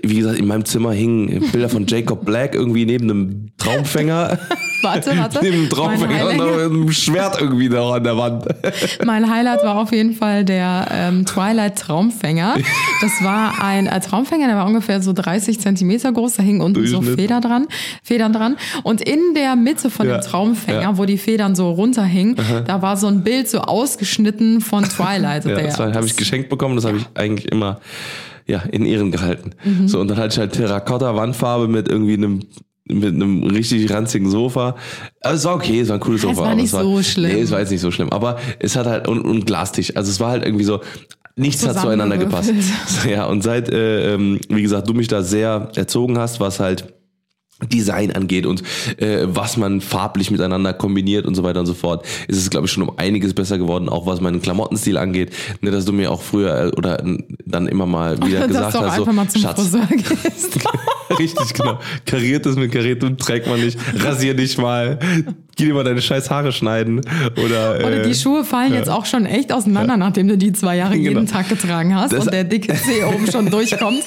wie 0.03 0.16
gesagt, 0.16 0.39
in 0.39 0.47
meinem 0.47 0.64
Zimmer 0.64 0.93
hingen 0.93 1.51
Bilder 1.53 1.68
von 1.68 1.87
Jacob 1.87 2.24
Black 2.24 2.55
irgendwie 2.55 2.87
neben 2.87 3.11
einem 3.11 3.51
Traumfänger. 3.59 4.39
Warte, 4.81 5.18
warte. 5.18 5.41
neben 5.43 5.57
einem 5.57 5.70
Traumfänger 5.70 6.29
und 6.29 6.41
einem 6.41 6.93
Schwert 6.93 7.41
irgendwie 7.41 7.68
da 7.68 7.95
an 7.95 8.05
der 8.05 8.16
Wand. 8.16 8.45
mein 9.05 9.29
Highlight 9.29 9.64
war 9.64 9.76
auf 9.76 9.91
jeden 9.91 10.14
Fall 10.14 10.45
der 10.45 10.87
ähm, 10.93 11.26
Twilight 11.26 11.79
Traumfänger. 11.79 12.57
Das 13.01 13.17
war 13.22 13.62
ein 13.62 13.86
äh, 13.86 14.00
Traumfänger, 14.00 14.46
der 14.46 14.56
war 14.56 14.66
ungefähr 14.66 15.02
so 15.02 15.12
30 15.12 15.60
Zentimeter 15.60 16.12
groß. 16.12 16.34
Da 16.36 16.42
hingen 16.42 16.60
unten 16.60 16.86
so. 16.86 17.00
Feder 17.02 17.40
dran, 17.40 17.66
Federn 18.02 18.32
dran. 18.32 18.56
Und 18.82 19.00
in 19.00 19.20
der 19.34 19.56
Mitte 19.56 19.90
von 19.90 20.06
Ja, 20.08 20.18
dem 20.18 20.22
Traumfänger, 20.22 20.80
ja. 20.82 20.98
wo 20.98 21.04
die 21.04 21.18
Federn 21.18 21.54
so 21.54 21.70
runterhingen, 21.70 22.36
da 22.66 22.82
war 22.82 22.96
so 22.96 23.06
ein 23.06 23.22
Bild 23.24 23.48
so 23.48 23.60
ausgeschnitten 23.60 24.60
von 24.60 24.84
Twilight. 24.84 25.44
Ja, 25.48 25.60
das 25.60 25.78
habe 25.78 26.06
ich 26.06 26.16
geschenkt 26.16 26.48
bekommen, 26.48 26.76
das 26.76 26.84
habe 26.84 26.98
ich 26.98 27.06
eigentlich 27.14 27.50
immer 27.50 27.80
ja, 28.46 28.60
in 28.70 28.84
Ehren 28.86 29.10
gehalten. 29.10 29.50
Mhm. 29.64 29.88
So, 29.88 30.00
und 30.00 30.08
dann 30.08 30.16
hatte 30.16 30.28
ich 30.34 30.38
halt 30.38 30.52
Terrakotta-Wandfarbe 30.52 31.68
mit 31.68 31.88
irgendwie 31.88 32.14
einem 32.14 32.40
mit 32.90 33.14
einem 33.14 33.42
richtig 33.44 33.90
ranzigen 33.92 34.30
Sofa. 34.30 34.74
Aber 35.20 35.34
es 35.34 35.44
war 35.44 35.54
okay, 35.54 35.80
es 35.80 35.88
war 35.88 35.96
ein 35.96 36.00
cooles 36.00 36.22
Ja, 36.22 36.30
es 36.30 36.36
Sofa. 36.36 36.48
war 36.48 36.54
nicht 36.54 36.64
es 36.66 36.70
so 36.70 37.02
schlimm. 37.02 37.32
Nee, 37.32 37.42
es 37.42 37.50
war 37.50 37.60
jetzt 37.60 37.70
nicht 37.70 37.82
so 37.82 37.90
schlimm. 37.90 38.10
Aber 38.10 38.38
es 38.60 38.76
hat 38.76 38.86
halt, 38.86 39.08
und, 39.08 39.20
und 39.20 39.44
Glastisch. 39.44 39.94
Also 39.94 40.10
es 40.10 40.20
war 40.20 40.30
halt 40.30 40.42
irgendwie 40.44 40.64
so, 40.64 40.80
nichts 41.39 41.66
hat 41.66 41.80
zueinander 41.80 42.18
gepasst. 42.18 42.53
So, 42.86 43.09
Ja, 43.09 43.26
und 43.26 43.43
seit, 43.43 43.68
äh, 43.68 44.14
ähm, 44.14 44.41
wie 44.49 44.62
gesagt, 44.62 44.89
du 44.89 44.95
mich 44.95 45.09
da 45.09 45.22
sehr 45.22 45.70
erzogen 45.74 46.18
hast, 46.18 46.41
was 46.41 46.61
halt 46.61 46.93
Design 47.66 48.12
angeht 48.12 48.47
und 48.47 48.62
äh, 48.99 49.26
was 49.26 49.57
man 49.57 49.80
farblich 49.80 50.30
miteinander 50.30 50.72
kombiniert 50.72 51.26
und 51.26 51.34
so 51.34 51.43
weiter 51.43 51.59
und 51.61 51.66
so 51.66 51.74
fort, 51.74 52.07
ist 52.28 52.39
es, 52.39 52.51
glaube 52.51 52.66
ich, 52.66 52.72
schon 52.72 52.84
um 52.84 52.97
einiges 52.99 53.34
besser 53.34 53.59
geworden, 53.59 53.89
auch 53.89 54.07
was 54.07 54.20
meinen 54.20 54.41
Klamottenstil 54.41 54.97
angeht. 54.97 55.32
Ne, 55.61 55.72
dass 55.72 55.84
du 55.84 55.93
mir 55.93 56.12
auch 56.12 56.22
früher 56.22 56.66
äh, 56.66 56.76
oder 56.76 57.03
dann 57.45 57.66
immer 57.66 57.86
mal 57.86 58.16
wieder 58.24 58.41
dass 58.41 58.49
gesagt 58.49 58.74
hast, 58.74 58.97
so, 58.97 59.03
einfach 59.03 59.12
mal 59.12 59.28
zum 59.28 59.43
Schatz, 59.43 59.74
richtig, 61.18 61.55
genau. 61.55 61.80
Kariertes 62.07 62.55
mit 62.55 62.70
kariertem 62.70 63.16
trägt 63.16 63.49
man 63.49 63.61
nicht, 63.61 63.78
rasier 64.05 64.34
dich 64.34 64.57
mal, 64.57 65.01
geh 65.59 65.66
dir 65.66 65.74
mal 65.74 65.84
deine 65.84 66.00
scheiß 66.00 66.30
Haare 66.30 66.52
schneiden 66.52 67.00
oder, 67.44 67.76
Oder 67.76 68.04
äh, 68.04 68.09
die 68.09 68.14
Schuhe 68.14 68.44
fallen 68.44 68.72
jetzt 68.72 68.88
auch 68.88 69.04
schon 69.04 69.26
echt 69.26 69.52
auseinander, 69.52 69.96
nachdem 69.98 70.28
du 70.28 70.38
die 70.38 70.52
zwei 70.52 70.76
Jahre 70.76 70.94
jeden 70.96 71.14
Genau. 71.26 71.30
Tag 71.30 71.48
getragen 71.50 71.94
hast 71.94 72.12
Das- 72.14 72.24
und 72.26 72.32
der 72.32 72.44
dicke 72.44 72.74
Zeh 72.74 73.04
oben 73.04 73.30
schon 73.30 73.50
durchkommt. 73.50 74.02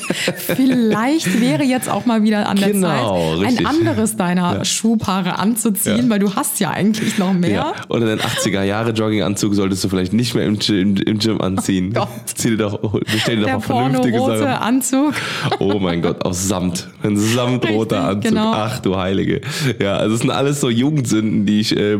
Vielleicht 0.47 1.39
wäre 1.41 1.63
jetzt 1.63 1.89
auch 1.89 2.05
mal 2.05 2.23
wieder 2.23 2.47
an 2.47 2.57
der 2.57 2.71
Genau, 2.71 3.35
Zeit, 3.37 3.47
richtig. 3.49 3.59
ein 3.59 3.65
anderes 3.75 4.15
deiner 4.15 4.65
Schuhpaare 4.65 5.37
anzuziehen, 5.39 6.03
Ja. 6.05 6.09
weil 6.09 6.19
du 6.19 6.33
hast 6.35 6.59
ja 6.59 6.71
eigentlich 6.71 7.17
noch 7.17 7.33
mehr. 7.33 7.49
Ja. 7.51 7.73
Oder 7.89 8.05
den 8.07 8.19
80er 8.19 8.63
Jahre 8.63 8.91
Jogginganzug 8.91 9.53
solltest 9.53 9.83
du 9.83 9.89
vielleicht 9.89 10.13
nicht 10.13 10.33
mehr 10.35 10.45
im 10.45 10.57
Gym, 10.59 10.95
im 10.95 11.19
Gym 11.19 11.41
anziehen. 11.41 11.93
Gott. 11.93 12.07
Zieh 12.33 12.51
dir 12.51 12.57
doch, 12.57 12.79
bestell 13.01 13.37
dir 13.37 13.43
doch 13.43 13.51
mal 13.53 13.59
vernünftige 13.61 14.19
Sachen. 14.19 14.45
Anzug. 14.45 15.13
Oh 15.59 15.79
mein 15.79 16.01
Gott, 16.01 16.23
aus 16.25 16.47
Samt. 16.47 16.87
Ein 17.03 17.17
samtroter 17.35 18.03
Anzug. 18.07 18.23
genau. 18.31 18.51
Ach 18.53 18.79
du 18.79 18.97
Heilige. 18.97 19.41
Ja, 19.79 19.97
also 19.97 20.15
es 20.15 20.21
sind 20.21 20.31
alles 20.31 20.61
so 20.61 20.69
Jugendsünden, 20.69 21.40
die 21.45 21.59
ich 21.61 21.75
äh, 21.75 21.97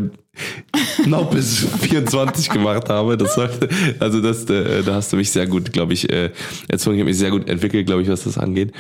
noch 1.06 1.30
bis 1.32 1.66
24 1.82 2.50
gemacht 2.50 2.90
habe. 2.90 3.18
Das 3.18 3.36
sollte, 3.36 3.70
also 4.00 4.22
das, 4.22 4.46
äh, 4.50 4.84
da 4.84 4.96
hast 4.96 5.12
du 5.14 5.18
mich 5.18 5.30
sehr 5.32 5.48
gut, 5.48 5.72
glaube 5.74 5.94
ich, 5.94 6.10
äh, 6.12 6.32
erzogen. 6.68 6.96
Ich 6.96 7.02
habe 7.02 7.10
mich 7.10 7.18
sehr 7.18 7.32
gut 7.32 7.48
entwickelt, 7.50 7.86
glaube 7.86 8.02
ich, 8.02 8.10
was 8.10 8.24
das 8.24 8.38
angeht. 8.38 8.72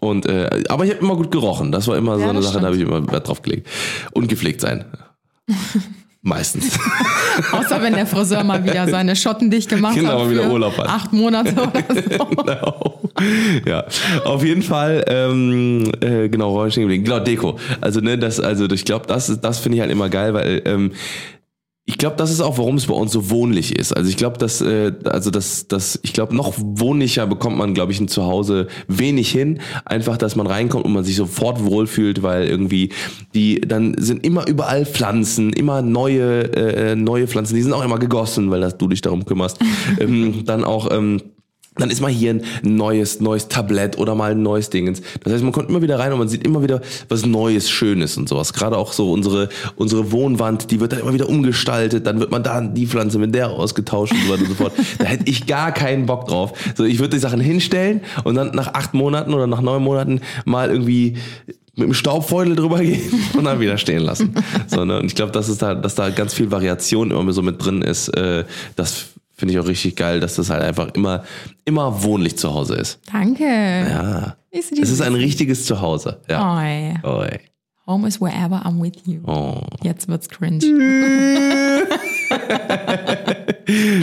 Und 0.00 0.26
äh, 0.26 0.62
aber 0.68 0.84
ich 0.84 0.92
habe 0.92 1.00
immer 1.04 1.16
gut 1.16 1.30
gerochen. 1.30 1.72
Das 1.72 1.86
war 1.88 1.96
immer 1.96 2.16
so 2.16 2.22
Ja, 2.24 2.30
eine 2.30 2.40
das 2.40 2.48
Sache, 2.48 2.60
da 2.60 2.66
habe 2.66 2.76
ich 2.76 2.82
stimmt. 2.82 2.96
immer 2.98 3.12
Wert 3.12 3.28
drauf 3.28 3.42
gelegt. 3.42 3.68
Und 4.12 4.28
gepflegt 4.28 4.60
sein. 4.60 4.84
Meistens. 6.24 6.78
Außer 7.52 7.82
wenn 7.82 7.94
der 7.94 8.06
Friseur 8.06 8.44
mal 8.44 8.62
wieder 8.64 8.86
seine 8.88 9.16
Schotten 9.16 9.50
dicht 9.50 9.68
gemacht 9.68 9.96
Genau, 9.96 10.10
hat. 10.10 10.18
mal 10.18 10.30
wieder 10.30 10.48
Urlaub 10.50 10.78
hat. 10.78 10.86
Acht 10.88 11.12
Monate 11.12 11.52
oder 11.52 11.82
so. 12.18 12.24
genau. 12.26 13.00
Ja, 13.66 13.84
auf 14.24 14.44
jeden 14.44 14.62
Fall, 14.62 15.04
ähm, 15.08 15.90
äh, 16.00 16.28
genau, 16.28 16.52
wo 16.52 16.58
war 16.58 16.66
ich 16.68 16.74
stehen 16.74 16.82
geblieben? 16.84 17.04
Genau, 17.04 17.18
Deko. 17.18 17.58
Also, 17.80 18.00
ne, 18.00 18.16
das, 18.18 18.38
also 18.38 18.66
ich 18.70 18.84
glaube, 18.84 19.06
das, 19.08 19.40
das 19.40 19.58
finde 19.58 19.76
ich 19.76 19.80
halt 19.80 19.90
immer 19.90 20.08
geil, 20.08 20.32
weil 20.34 20.62
ähm, 20.64 20.92
ich 21.84 21.98
glaube, 21.98 22.14
das 22.16 22.30
ist 22.30 22.40
auch, 22.40 22.58
warum 22.58 22.76
es 22.76 22.86
bei 22.86 22.94
uns 22.94 23.10
so 23.10 23.28
wohnlich 23.28 23.76
ist. 23.76 23.92
Also 23.92 24.08
ich 24.08 24.16
glaube, 24.16 24.38
dass, 24.38 24.60
äh, 24.60 24.92
also 25.04 25.30
das, 25.30 25.66
das, 25.66 25.98
ich 26.04 26.12
glaube, 26.12 26.34
noch 26.36 26.54
wohnlicher 26.56 27.26
bekommt 27.26 27.56
man, 27.56 27.74
glaube 27.74 27.90
ich, 27.90 27.98
ein 27.98 28.06
Zuhause 28.06 28.68
wenig 28.86 29.32
hin. 29.32 29.58
Einfach, 29.84 30.16
dass 30.16 30.36
man 30.36 30.46
reinkommt 30.46 30.84
und 30.84 30.92
man 30.92 31.02
sich 31.02 31.16
sofort 31.16 31.64
wohlfühlt, 31.64 32.22
weil 32.22 32.46
irgendwie 32.46 32.90
die, 33.34 33.60
dann 33.60 33.96
sind 33.98 34.24
immer 34.24 34.46
überall 34.46 34.86
Pflanzen, 34.86 35.52
immer 35.52 35.82
neue, 35.82 36.54
äh, 36.54 36.94
neue 36.94 37.26
Pflanzen. 37.26 37.56
Die 37.56 37.62
sind 37.62 37.72
auch 37.72 37.84
immer 37.84 37.98
gegossen, 37.98 38.52
weil 38.52 38.60
das, 38.60 38.78
du 38.78 38.86
dich 38.86 39.00
darum 39.00 39.24
kümmerst. 39.24 39.58
ähm, 39.98 40.44
dann 40.44 40.62
auch 40.62 40.88
ähm, 40.92 41.20
dann 41.76 41.90
ist 41.90 42.00
mal 42.00 42.10
hier 42.10 42.32
ein 42.32 42.42
neues, 42.62 43.20
neues 43.20 43.48
Tablett 43.48 43.96
oder 43.96 44.14
mal 44.14 44.32
ein 44.32 44.42
neues 44.42 44.68
Dingens. 44.68 45.00
Das 45.24 45.32
heißt, 45.32 45.42
man 45.42 45.52
kommt 45.52 45.70
immer 45.70 45.80
wieder 45.80 45.98
rein 45.98 46.12
und 46.12 46.18
man 46.18 46.28
sieht 46.28 46.44
immer 46.44 46.62
wieder 46.62 46.82
was 47.08 47.24
Neues, 47.24 47.70
Schönes 47.70 48.18
und 48.18 48.28
sowas. 48.28 48.52
Gerade 48.52 48.76
auch 48.76 48.92
so 48.92 49.10
unsere, 49.10 49.48
unsere 49.76 50.12
Wohnwand, 50.12 50.70
die 50.70 50.80
wird 50.80 50.92
dann 50.92 51.00
immer 51.00 51.14
wieder 51.14 51.28
umgestaltet, 51.28 52.06
dann 52.06 52.20
wird 52.20 52.30
man 52.30 52.42
da 52.42 52.60
die 52.60 52.86
Pflanze 52.86 53.18
mit 53.18 53.34
der 53.34 53.50
ausgetauscht 53.50 54.12
und 54.12 54.22
so 54.26 54.32
weiter 54.32 54.42
und 54.42 54.48
so 54.48 54.54
fort. 54.54 54.72
Da 54.98 55.06
hätte 55.06 55.24
ich 55.26 55.46
gar 55.46 55.72
keinen 55.72 56.06
Bock 56.06 56.26
drauf. 56.26 56.52
So, 56.76 56.84
ich 56.84 56.98
würde 56.98 57.16
die 57.16 57.20
Sachen 57.20 57.40
hinstellen 57.40 58.02
und 58.24 58.34
dann 58.34 58.54
nach 58.54 58.74
acht 58.74 58.94
Monaten 58.94 59.32
oder 59.32 59.46
nach 59.46 59.62
neun 59.62 59.82
Monaten 59.82 60.20
mal 60.44 60.70
irgendwie 60.70 61.16
mit 61.74 61.86
dem 61.86 61.94
Staubfeudel 61.94 62.54
drüber 62.54 62.80
gehen 62.80 63.12
und 63.34 63.44
dann 63.44 63.60
wieder 63.60 63.78
stehen 63.78 64.02
lassen. 64.02 64.34
So, 64.66 64.84
ne? 64.84 64.98
Und 64.98 65.06
ich 65.06 65.14
glaube, 65.14 65.32
dass 65.32 65.48
es 65.48 65.58
da, 65.58 65.74
dass 65.74 65.94
da 65.94 66.10
ganz 66.10 66.34
viel 66.34 66.50
Variation 66.50 67.10
immer 67.10 67.32
so 67.32 67.42
mit 67.42 67.64
drin 67.64 67.82
ist, 67.82 68.08
äh, 68.08 68.44
das 68.76 69.11
finde 69.42 69.54
ich 69.54 69.58
auch 69.58 69.66
richtig 69.66 69.96
geil, 69.96 70.20
dass 70.20 70.36
das 70.36 70.50
halt 70.50 70.62
einfach 70.62 70.94
immer, 70.94 71.24
immer 71.64 72.04
wohnlich 72.04 72.38
zu 72.38 72.54
Hause 72.54 72.76
ist. 72.76 73.00
Danke. 73.10 73.42
Ja. 73.42 74.36
Ist 74.52 74.70
Es 74.78 74.88
ist 74.88 75.00
ein 75.00 75.16
richtiges 75.16 75.66
Zuhause. 75.66 76.20
Ja. 76.30 76.58
Oi. 76.58 76.94
Oi. 77.02 77.40
Home 77.88 78.06
is 78.06 78.20
wherever 78.20 78.64
I'm 78.64 78.80
with 78.80 78.92
you. 79.04 79.18
Oh. 79.26 79.60
Jetzt 79.82 80.06
wird's 80.06 80.28
cringe. 80.28 80.60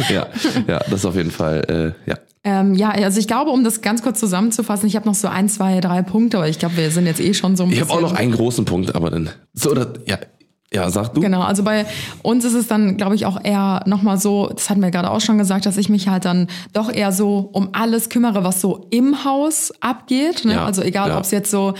Ja, 0.10 0.28
ja, 0.68 0.80
das 0.80 0.94
ist 0.94 1.06
auf 1.06 1.16
jeden 1.16 1.32
Fall, 1.32 1.96
äh, 2.06 2.10
ja. 2.10 2.18
Ähm, 2.44 2.74
ja, 2.76 2.90
also 2.92 3.20
ich 3.20 3.28
glaube, 3.28 3.52
um 3.52 3.64
das 3.64 3.82
ganz 3.82 4.02
kurz 4.02 4.20
zusammenzufassen, 4.20 4.88
ich 4.88 4.96
habe 4.96 5.06
noch 5.06 5.16
so 5.16 5.28
ein, 5.28 5.50
zwei, 5.50 5.80
drei 5.82 6.02
Punkte, 6.02 6.38
aber 6.38 6.48
ich 6.48 6.58
glaube, 6.60 6.78
wir 6.78 6.90
sind 6.92 7.06
jetzt 7.06 7.20
eh 7.20 7.34
schon 7.34 7.56
so 7.58 7.64
ein 7.64 7.70
Ich 7.72 7.80
bisschen. 7.80 7.94
habe 7.96 8.06
auch 8.06 8.10
noch 8.12 8.18
einen 8.18 8.32
großen 8.32 8.66
Punkt, 8.66 8.96
aber 8.96 9.10
dann. 9.10 9.30
So, 9.54 9.72
oder, 9.72 9.94
ja, 10.08 10.18
ja, 10.72 10.90
sag 10.92 11.14
du. 11.14 11.22
Genau, 11.22 11.42
also 11.42 11.64
bei 11.64 11.86
uns 12.22 12.46
ist 12.46 12.54
es 12.54 12.68
dann, 12.68 12.98
glaube 12.98 13.16
ich, 13.16 13.26
auch 13.26 13.44
eher 13.44 13.82
nochmal 13.88 14.20
so, 14.20 14.50
das 14.54 14.70
hatten 14.70 14.82
wir 14.82 14.92
gerade 14.92 15.10
auch 15.10 15.22
schon 15.22 15.40
gesagt, 15.40 15.66
dass 15.66 15.78
ich 15.78 15.90
mich 15.90 16.08
halt 16.08 16.26
dann 16.26 16.48
doch 16.74 16.92
eher 16.92 17.12
so 17.12 17.50
um 17.54 17.70
alles 17.74 18.10
kümmere, 18.10 18.44
was 18.44 18.62
so 18.62 18.86
im 18.92 19.26
Haus 19.26 19.74
abgeht. 19.80 20.46
Ne? 20.46 20.54
Ja, 20.54 20.66
also 20.66 20.84
egal, 20.84 21.10
ja. 21.10 21.18
ob 21.18 21.24
es 21.24 21.32
jetzt 21.32 21.50
so 21.50 21.74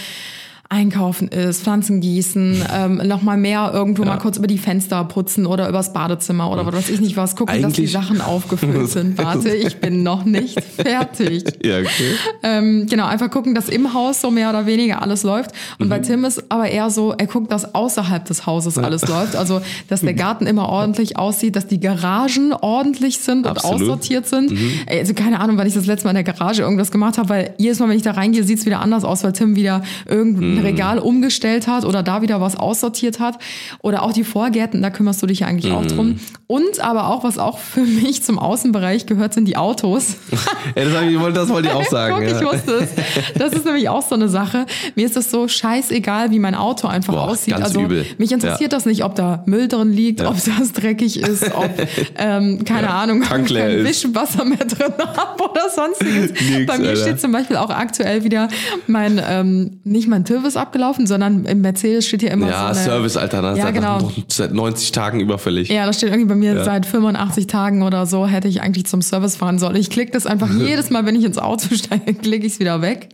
Einkaufen 0.72 1.30
ist, 1.30 1.64
Pflanzen 1.64 2.00
gießen, 2.00 2.64
ähm, 2.72 3.02
nochmal 3.08 3.38
mehr 3.38 3.72
irgendwo 3.74 4.04
mal 4.06 4.18
kurz 4.20 4.38
über 4.38 4.46
die 4.46 4.60
Fenster 4.60 5.04
putzen 5.04 5.48
oder 5.48 5.68
übers 5.68 5.94
Badezimmer 5.94 6.52
oder 6.52 6.64
was 6.68 6.76
weiß 6.76 6.90
ich 6.92 7.02
nicht 7.02 7.18
was, 7.18 7.36
gucken, 7.36 7.60
dass 7.64 7.74
die 7.74 7.82
Eigentlich- 7.82 7.92
Sachen 7.92 8.22
aufgefüllt 8.22 8.88
sind. 8.92 9.18
Warte, 9.18 9.50
ich 9.50 9.78
bin 9.78 10.04
noch 10.04 10.26
nicht 10.26 10.62
fertig. 10.78 11.44
Ja, 11.66 11.80
okay. 11.80 12.14
Ähm, 12.44 12.86
genau, 12.88 13.08
einfach 13.08 13.32
gucken, 13.32 13.56
dass 13.56 13.68
im 13.68 13.96
Haus 13.96 14.22
so 14.22 14.30
mehr 14.30 14.50
oder 14.52 14.68
weniger 14.68 15.02
alles 15.02 15.24
läuft. 15.24 15.52
Und 15.80 15.88
Mhm. 15.88 15.90
bei 15.90 16.00
Tim 16.00 16.24
ist 16.24 16.44
aber 16.52 16.70
eher 16.70 16.92
so, 16.92 17.14
er 17.18 17.26
guckt, 17.26 17.52
dass 17.52 17.74
außerhalb 17.74 18.24
des 18.26 18.46
Hauses 18.46 18.78
alles 18.78 19.08
läuft. 19.08 19.36
Also, 19.36 19.62
dass 19.88 20.02
der 20.02 20.14
Garten 20.14 20.46
immer 20.46 20.70
ordentlich 20.70 21.18
aussieht, 21.18 21.56
dass 21.56 21.66
die 21.66 21.80
Garagen 21.80 22.54
ordentlich 22.54 23.18
sind 23.18 23.48
und 23.48 23.58
Absolut. 23.58 23.80
Mhm. 23.80 23.84
aussortiert 23.86 24.28
sind. 24.28 24.52
Ey, 24.86 25.00
Also 25.00 25.16
keine 25.16 25.40
Ahnung, 25.40 25.58
weil 25.58 25.66
ich 25.66 25.74
das 25.74 25.88
letzte 25.88 26.06
Mal 26.06 26.12
in 26.12 26.24
der 26.24 26.32
Garage 26.32 26.62
irgendwas 26.62 26.92
gemacht 26.92 27.18
habe, 27.18 27.30
weil 27.30 27.54
jedes 27.58 27.80
Mal, 27.80 27.90
wenn 27.90 27.98
ich 27.98 28.04
da 28.04 28.12
reingehe, 28.12 28.44
sieht's 28.44 28.68
wieder 28.68 28.82
anders 28.82 29.04
aus, 29.04 29.24
weil 29.24 29.34
Tim 29.34 29.56
wieder 29.56 29.82
irgendein 30.08 30.59
Mhm. 30.59 30.59
Regal 30.64 31.00
umgestellt 31.00 31.68
hat 31.68 31.86
oder 31.86 32.04
da 32.04 32.22
wieder 32.22 32.42
was 32.42 32.56
aussortiert 32.56 33.20
hat. 33.20 33.38
Oder 33.82 34.04
auch 34.04 34.14
die 34.14 34.24
Vorgärten, 34.24 34.82
da 34.82 34.90
kümmerst 34.90 35.22
du 35.22 35.28
dich 35.28 35.40
ja 35.40 35.48
eigentlich 35.48 35.72
auch 35.74 35.82
Mhm. 35.84 35.88
drum. 35.88 36.20
Und 36.48 36.80
aber 36.80 37.08
auch, 37.10 37.24
was 37.24 37.38
auch 37.38 37.60
für 37.60 37.82
mich 37.82 38.24
zum 38.24 38.40
Außenbereich 38.40 39.06
gehört, 39.06 39.34
sind 39.34 39.46
die 39.46 39.58
Autos. 39.58 40.16
Ja, 40.76 40.86
das, 40.86 41.04
ich, 41.10 41.20
wollte- 41.20 41.40
das 41.40 41.50
wollte 41.50 41.68
ich 41.70 41.74
auch 41.74 41.84
sagen. 41.86 42.16
Guck, 42.16 42.24
ich 42.26 42.32
ja. 42.42 42.42
wusste 42.54 42.74
es. 42.84 42.90
Das 43.38 43.54
ist 43.54 43.66
nämlich 43.66 43.90
auch 43.90 44.02
so 44.08 44.16
eine 44.16 44.30
Sache. 44.30 44.66
Mir 44.96 45.06
ist 45.06 45.18
es 45.18 45.32
so 45.32 45.48
scheißegal, 45.48 46.32
wie 46.32 46.40
mein 46.40 46.56
Auto 46.56 46.88
einfach 46.88 47.14
Boah, 47.14 47.30
aussieht. 47.30 47.54
also 47.56 47.82
übel. 47.82 48.06
mich 48.18 48.32
interessiert 48.32 48.72
das 48.74 48.86
nicht, 48.86 49.04
ob 49.04 49.16
da 49.16 49.44
Müll 49.46 49.68
drin 49.68 49.92
liegt, 49.92 50.22
ob 50.22 50.36
das 50.36 50.72
dreckig 50.74 51.20
ist, 51.20 51.54
ob 51.56 51.70
ähm, 52.18 52.64
keine 52.66 52.90
Ahnung, 52.92 53.24
ob 53.30 53.40
ich 53.46 53.54
kein. 53.56 53.84
Wischwasser 53.84 54.46
mehr 54.46 54.58
drin 54.66 54.94
habe 55.16 55.44
oder 55.50 55.70
sonstiges. 55.70 56.32
Nix, 56.50 56.66
Bei 56.68 56.78
mir 56.78 56.90
Alter. 56.90 57.02
steht 57.02 57.22
zum 57.22 57.32
Beispiel 57.32 57.58
auch 57.58 57.70
aktuell 57.70 58.24
wieder 58.24 58.48
mein 58.88 59.22
ähm, 59.28 59.80
nicht 59.84 60.08
mein 60.08 60.26
Service 60.50 60.58
abgelaufen, 60.58 61.08
sondern 61.08 61.46
im 61.46 61.62
Mercedes 61.62 62.08
steht 62.08 62.22
hier 62.22 62.32
immer 62.32 62.50
Ja, 62.50 62.74
so 62.74 62.80
eine, 62.80 62.86
Service, 62.86 63.18
Alter, 63.18 63.42
das 63.42 63.58
Ja, 63.58 63.68
ist 63.68 63.74
genau. 63.74 64.12
seit 64.28 64.54
90 64.54 64.92
Tagen 64.92 65.20
überfällig. 65.20 65.70
Ja, 65.70 65.86
das 65.86 65.98
steht 65.98 66.10
irgendwie 66.10 66.30
bei 66.30 66.36
mir 66.36 66.64
seit 66.64 66.86
85 66.86 67.48
Tagen 67.48 67.84
oder 67.84 68.06
so, 68.06 68.26
hätte 68.28 68.48
ich 68.48 68.62
eigentlich 68.62 68.86
zum 68.86 69.02
Service 69.02 69.36
fahren 69.36 69.60
sollen. 69.60 69.76
Ich 69.76 69.90
klicke 69.90 70.12
das 70.12 70.26
einfach 70.26 70.50
jedes 70.60 70.90
Mal, 70.90 71.06
wenn 71.06 71.16
ich 71.16 71.24
ins 71.26 71.38
Auto 71.38 71.74
steige, 71.76 72.14
klicke 72.22 72.46
ich 72.48 72.54
es 72.54 72.60
wieder 72.60 72.82
weg. 72.82 73.10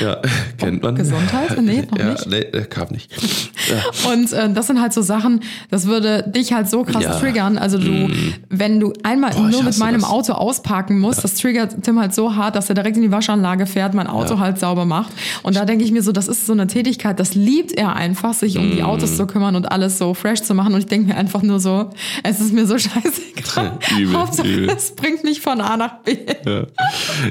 Ja, 0.00 0.18
kennt 0.58 0.82
man. 0.82 0.94
Gesundheit? 0.94 1.60
Nee, 1.60 1.84
noch 1.90 1.98
ja, 1.98 2.10
nicht. 2.12 2.26
Nee, 2.26 2.42
kam 2.68 2.88
nicht. 2.90 3.10
Ja. 3.68 4.10
Und 4.12 4.32
äh, 4.32 4.52
das 4.52 4.66
sind 4.66 4.80
halt 4.80 4.92
so 4.92 5.00
Sachen, 5.02 5.40
das 5.70 5.86
würde 5.86 6.24
dich 6.26 6.52
halt 6.52 6.68
so 6.68 6.84
krass 6.84 7.02
Ja. 7.02 7.16
Mm. 7.16 7.20
triggern. 7.20 7.58
Also 7.58 7.78
du, 7.78 8.08
wenn 8.50 8.78
du 8.80 8.92
einmal 9.02 9.30
Boah, 9.32 9.48
nur 9.48 9.62
mit 9.62 9.78
meinem 9.78 10.02
das. 10.02 10.10
Auto 10.10 10.34
ausparken 10.34 10.98
musst, 11.00 11.24
das 11.24 11.34
triggert 11.36 11.82
Tim 11.82 11.98
halt 11.98 12.14
so 12.14 12.36
hart, 12.36 12.54
dass 12.54 12.68
er 12.68 12.74
direkt 12.74 12.96
in 12.96 13.02
die 13.02 13.10
Waschanlage 13.12 13.66
fährt, 13.66 13.94
mein 13.94 14.06
Auto 14.08 14.34
Ja. 14.34 14.40
halt 14.40 14.58
sauber 14.58 14.84
macht. 14.84 15.12
Und 15.42 15.56
da 15.56 15.64
denke 15.64 15.84
ich 15.84 15.90
mir 15.92 16.02
so, 16.02 16.12
das 16.12 16.28
ist 16.28 16.46
so 16.46 16.52
eine 16.52 16.66
Tätigkeit, 16.66 17.18
das 17.18 17.34
liebt 17.34 17.72
er 17.72 17.96
einfach, 17.96 18.34
sich 18.34 18.58
um 18.58 18.68
Mm. 18.68 18.72
die 18.72 18.82
Autos 18.82 19.16
zu 19.16 19.26
kümmern 19.26 19.56
und 19.56 19.72
alles 19.72 19.96
so 19.98 20.12
fresh 20.14 20.42
zu 20.42 20.54
machen. 20.54 20.74
Und 20.74 20.80
ich 20.80 20.86
denke 20.86 21.08
mir 21.08 21.16
einfach 21.16 21.42
nur 21.42 21.60
so, 21.60 21.90
es 22.22 22.40
ist 22.40 22.52
mir 22.52 22.66
so 22.66 22.76
scheißegal. 22.78 23.78
Übel, 23.98 24.16
Hauptsache, 24.16 24.46
übel. 24.48 24.70
es 24.76 24.94
bringt 24.94 25.24
mich 25.24 25.40
von 25.40 25.60
A 25.60 25.76
nach 25.76 25.98
B. 26.02 26.16
Ja. 26.46 26.64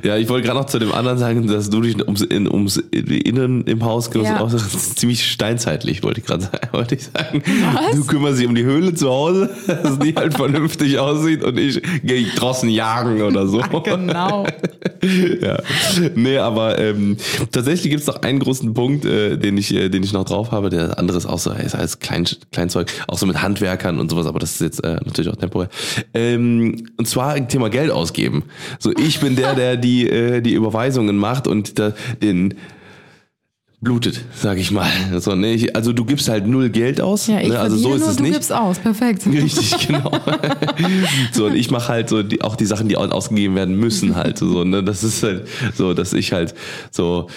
ja, 0.03 0.17
ich 0.17 0.27
wollte 0.27 0.47
gerade 0.47 0.59
noch 0.59 0.65
zu 0.65 0.79
dem 0.79 0.91
anderen 0.91 1.17
sagen, 1.17 1.47
dass 1.47 1.69
du 1.69 1.81
dich 1.81 1.97
ums, 2.03 2.21
in, 2.31 2.49
ums 2.49 2.77
Innen 2.77 3.63
im 3.65 3.83
Haus 3.83 4.09
kümmerst. 4.11 4.33
Ja. 4.33 4.41
Auch 4.41 4.49
ziemlich 4.95 5.29
steinzeitlich, 5.29 6.03
wollte 6.03 6.21
ich 6.21 6.25
gerade 6.25 6.43
sagen. 6.51 6.69
Wollte 6.71 6.95
ich 6.95 7.03
sagen. 7.03 7.43
Was? 7.73 7.95
Du 7.95 8.05
kümmerst 8.05 8.39
dich 8.39 8.47
um 8.47 8.55
die 8.55 8.63
Höhle 8.63 8.93
zu 8.93 9.09
Hause, 9.09 9.49
dass 9.67 9.99
die 9.99 10.15
halt 10.15 10.33
vernünftig 10.35 10.97
aussieht 10.99 11.43
und 11.43 11.57
ich 11.57 11.81
gehe 12.03 12.25
draußen 12.35 12.69
jagen 12.69 13.21
oder 13.21 13.47
so. 13.47 13.61
Genau. 13.83 14.45
ja. 15.41 15.57
Nee, 16.15 16.37
aber 16.37 16.77
ähm, 16.77 17.17
tatsächlich 17.51 17.89
gibt 17.89 18.01
es 18.01 18.07
noch 18.07 18.21
einen 18.21 18.39
großen 18.39 18.73
Punkt, 18.73 19.05
äh, 19.05 19.37
den, 19.37 19.57
ich, 19.57 19.73
äh, 19.73 19.89
den 19.89 20.03
ich 20.03 20.13
noch 20.13 20.25
drauf 20.25 20.51
habe. 20.51 20.69
Der 20.69 20.99
andere 20.99 21.17
ist 21.17 21.25
auch 21.25 21.39
so, 21.39 21.51
ist 21.51 21.75
als 21.75 21.99
Klein, 21.99 22.27
Kleinzeug, 22.51 22.91
auch 23.07 23.17
so 23.17 23.25
mit 23.25 23.41
Handwerkern 23.41 23.99
und 23.99 24.09
sowas, 24.09 24.27
aber 24.27 24.39
das 24.39 24.53
ist 24.53 24.61
jetzt 24.61 24.83
äh, 24.83 24.97
natürlich 25.03 25.29
auch 25.29 25.35
temporär. 25.35 25.69
Ähm, 26.13 26.87
und 26.97 27.07
zwar 27.07 27.47
Thema 27.47 27.69
Geld 27.69 27.91
ausgeben. 27.91 28.43
So, 28.79 28.91
ich 28.91 29.19
bin 29.19 29.35
der, 29.35 29.55
der 29.55 29.77
die, 29.77 30.07
äh, 30.07 30.41
die 30.41 30.53
Überweisungen 30.53 31.17
macht 31.17 31.47
und 31.47 31.79
da, 31.79 31.93
den 32.21 32.55
blutet, 33.81 34.23
sag 34.35 34.57
ich 34.59 34.71
mal. 34.71 34.89
So, 35.19 35.35
ne? 35.35 35.53
ich, 35.53 35.75
also 35.75 35.91
du 35.91 36.05
gibst 36.05 36.29
halt 36.29 36.45
null 36.47 36.69
Geld 36.69 37.01
aus. 37.01 37.27
Ja, 37.27 37.39
ich 37.39 37.49
ne? 37.49 37.59
Also 37.59 37.77
so 37.77 37.93
ist 37.95 38.01
nur, 38.01 38.09
es 38.09 38.15
du 38.15 38.23
nicht. 38.23 38.33
gibst 38.33 38.53
aus. 38.53 38.77
Perfekt. 38.79 39.25
Richtig, 39.31 39.87
genau. 39.87 40.11
so, 41.31 41.45
und 41.47 41.55
ich 41.55 41.71
mache 41.71 41.87
halt 41.89 42.07
so 42.09 42.21
die, 42.21 42.41
auch 42.43 42.55
die 42.55 42.65
Sachen, 42.65 42.87
die 42.87 42.97
au- 42.97 43.09
ausgegeben 43.09 43.55
werden 43.55 43.75
müssen 43.75 44.15
halt. 44.15 44.37
So, 44.37 44.63
ne? 44.63 44.83
Das 44.83 45.03
ist 45.03 45.23
halt 45.23 45.47
so, 45.75 45.93
dass 45.95 46.13
ich 46.13 46.31
halt 46.31 46.53
so 46.91 47.27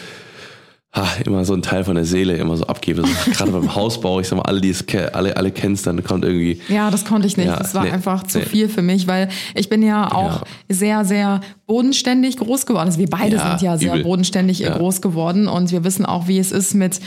ha, 0.95 1.07
immer 1.25 1.45
so 1.47 1.55
einen 1.55 1.63
Teil 1.63 1.83
von 1.85 1.95
der 1.95 2.05
Seele 2.05 2.37
immer 2.37 2.57
so 2.57 2.67
abgebe. 2.67 3.03
So, 3.03 3.31
Gerade 3.33 3.51
beim 3.51 3.75
Hausbau, 3.75 4.21
ich 4.21 4.29
sag 4.29 4.37
mal, 4.37 4.43
alle, 4.43 4.61
die 4.61 4.71
es 4.71 4.85
alle, 5.13 5.37
alle 5.37 5.51
kennst, 5.51 5.87
dann 5.87 6.05
kommt 6.05 6.25
irgendwie. 6.25 6.61
Ja, 6.69 6.91
das 6.91 7.05
konnte 7.07 7.27
ich 7.27 7.37
nicht. 7.39 7.47
Ja, 7.47 7.57
das 7.57 7.75
war 7.75 7.85
nee, 7.85 7.91
einfach 7.91 8.23
zu 8.25 8.39
nee. 8.39 8.45
viel 8.45 8.69
für 8.69 8.83
mich, 8.83 9.07
weil 9.07 9.29
ich 9.55 9.69
bin 9.69 9.83
ja 9.83 10.13
auch 10.13 10.45
sehr, 10.69 11.05
sehr 11.05 11.41
bodenständig 11.67 12.37
groß 12.37 12.67
geworden. 12.67 12.87
Also 12.87 12.99
wir 12.99 13.09
beide 13.09 13.37
Ja, 13.37 13.51
sind 13.51 13.63
ja 13.63 13.77
sehr 13.79 13.93
übel. 13.95 14.05
bodenständig 14.05 14.59
Ja. 14.59 14.77
groß 14.77 15.01
geworden 15.01 15.49
und 15.49 15.71
wir 15.73 15.85
wissen 15.85 16.05
auch, 16.05 16.29
wie 16.29 16.39
es 16.39 16.53
ist, 16.53 16.75
mit 16.75 17.01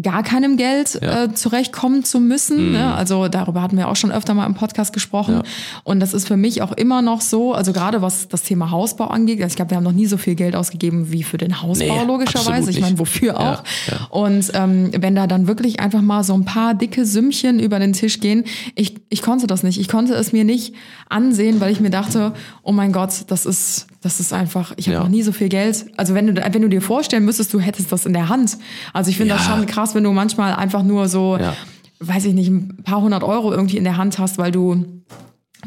gar 0.00 0.22
keinem 0.24 0.56
Geld 0.56 0.98
Ja. 1.00 1.26
Mhm. 1.26 1.30
äh, 1.30 1.34
zurechtkommen 1.34 2.02
zu 2.04 2.18
müssen. 2.20 2.72
Ne? 2.72 2.94
Also 2.94 3.28
darüber 3.28 3.62
hatten 3.62 3.76
wir 3.76 3.88
auch 3.88 3.94
schon 3.96 4.10
öfter 4.10 4.34
mal 4.34 4.46
im 4.46 4.54
Podcast 4.54 4.92
gesprochen. 4.92 5.42
Und 5.84 6.00
das 6.00 6.14
ist 6.14 6.26
für 6.26 6.36
mich 6.36 6.62
auch 6.62 6.72
immer 6.72 7.00
noch 7.02 7.20
so, 7.20 7.52
also 7.54 7.72
gerade 7.72 8.02
was 8.02 8.26
das 8.28 8.42
Thema 8.42 8.70
Hausbau 8.72 9.06
angeht, 9.06 9.38
also 9.40 9.52
ich 9.52 9.56
glaube, 9.56 9.70
wir 9.70 9.76
haben 9.76 9.84
noch 9.84 9.92
nie 9.92 10.06
so 10.06 10.16
viel 10.16 10.34
Geld 10.34 10.56
ausgegeben 10.56 11.12
wie 11.12 11.22
für 11.22 11.36
den 11.38 11.62
Hausbau, 11.62 11.84
Nee, 11.84 12.04
logischerweise. 12.06 12.70
Ich 12.70 12.80
meine, 12.80 12.98
wofür 12.98 13.38
auch? 13.38 13.62
Und 14.10 14.50
ähm, 14.54 14.90
wenn 14.98 15.14
da 15.14 15.26
dann 15.28 15.46
wirklich 15.46 15.78
einfach 15.80 16.02
mal 16.02 16.24
so 16.24 16.34
ein 16.34 16.44
paar 16.44 16.74
dicke 16.74 17.04
Sümmchen 17.04 17.60
über 17.60 17.78
den 17.78 17.92
Tisch 17.92 18.18
gehen, 18.20 18.44
ich, 18.74 18.96
ich 19.10 19.22
konnte 19.22 19.46
das 19.46 19.62
nicht. 19.62 19.78
Ich 19.80 19.88
konnte 19.88 20.14
es 20.14 20.32
mir 20.32 20.44
nicht 20.44 20.74
ansehen, 21.08 21.60
weil 21.60 21.70
ich 21.72 21.80
mir 21.80 21.90
dachte, 21.90 22.32
oh 22.62 22.72
mein 22.72 22.92
Gott, 22.92 23.24
das 23.28 23.46
ist, 23.46 23.86
das 24.04 24.20
ist 24.20 24.32
einfach, 24.32 24.72
ich 24.76 24.86
habe 24.86 24.94
Ja. 24.98 25.00
noch 25.02 25.08
nie 25.08 25.22
so 25.22 25.32
viel 25.32 25.48
Geld. 25.48 25.86
Also 25.96 26.14
wenn 26.14 26.26
du, 26.34 26.34
wenn 26.54 26.62
du 26.62 26.68
dir 26.68 26.82
vorstellen 26.82 27.24
müsstest, 27.24 27.52
du 27.54 27.58
hättest 27.58 27.90
das 27.90 28.04
in 28.06 28.12
der 28.12 28.28
Hand. 28.28 28.58
Also 28.92 29.10
ich 29.10 29.16
finde 29.16 29.34
das 29.34 29.46
Ja. 29.46 29.56
schon 29.56 29.66
krass, 29.66 29.94
wenn 29.94 30.04
du 30.04 30.12
manchmal 30.12 30.54
einfach 30.54 30.82
nur 30.82 31.08
so, 31.08 31.36
Ja. 31.40 31.54
weiß 32.00 32.26
ich 32.26 32.34
nicht, 32.34 32.48
ein 32.48 32.82
paar 32.84 33.00
hundert 33.00 33.24
Euro 33.24 33.50
irgendwie 33.50 33.78
in 33.78 33.84
der 33.84 33.96
Hand 33.96 34.18
hast, 34.18 34.36
weil 34.38 34.52
du 34.52 34.84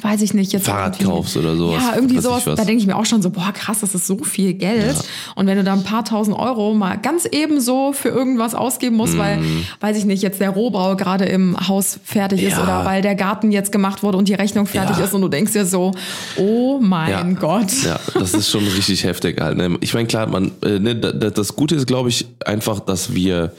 weiß 0.01 0.21
ich 0.21 0.33
nicht, 0.33 0.51
jetzt 0.53 0.65
Fahrrad 0.65 0.99
kaufst 0.99 1.37
oder 1.37 1.55
sowas, 1.55 1.81
Ja, 1.83 1.95
irgendwie 1.95 2.19
sowas. 2.19 2.45
was. 2.45 2.55
Da 2.55 2.65
denke 2.65 2.81
ich 2.81 2.87
mir 2.87 2.95
auch 2.95 3.05
schon 3.05 3.21
so, 3.21 3.29
boah, 3.29 3.51
krass, 3.53 3.79
das 3.81 3.95
ist 3.95 4.07
so 4.07 4.17
viel 4.23 4.53
Geld. 4.53 4.95
Und 5.35 5.47
wenn 5.47 5.57
du 5.57 5.63
da 5.63 5.73
ein 5.73 5.83
paar 5.83 6.03
tausend 6.05 6.37
Euro 6.37 6.73
mal 6.73 6.95
ganz 6.97 7.25
ebenso 7.31 7.93
für 7.93 8.09
irgendwas 8.09 8.55
ausgeben 8.55 8.95
musst, 8.95 9.17
weil, 9.17 9.37
Mhm. 9.37 9.63
weiß 9.79 9.97
ich 9.97 10.05
nicht, 10.05 10.21
jetzt 10.23 10.39
der 10.39 10.49
Rohbau 10.51 10.95
gerade 10.95 11.25
im 11.25 11.55
Haus 11.67 11.99
fertig 12.03 12.43
ist 12.43 12.53
Ja. 12.57 12.63
oder 12.63 12.85
weil 12.85 13.01
der 13.01 13.15
Garten 13.15 13.51
jetzt 13.51 13.71
gemacht 13.71 14.03
wurde 14.03 14.17
und 14.17 14.27
die 14.27 14.33
Rechnung 14.33 14.65
fertig 14.67 14.97
Ja. 14.97 15.05
ist 15.05 15.13
und 15.13 15.21
du 15.21 15.27
denkst 15.29 15.53
dir 15.53 15.65
so, 15.65 15.91
oh 16.37 16.79
mein 16.81 17.35
Gott. 17.35 17.71
Ja, 17.83 17.99
das 18.13 18.33
ist 18.33 18.49
schon 18.49 18.65
richtig 18.67 19.03
heftig 19.03 19.39
halt. 19.41 19.57
Ne? 19.57 19.77
Ich 19.81 19.93
meine, 19.93 20.07
klar, 20.07 20.27
man, 20.27 20.51
äh, 20.63 20.79
ne, 20.79 20.95
da- 20.95 21.11
da- 21.11 21.29
das 21.29 21.55
Gute 21.55 21.75
ist, 21.75 21.87
glaube 21.87 22.09
ich, 22.09 22.25
einfach, 22.45 22.79
dass 22.79 23.13
wir, 23.13 23.51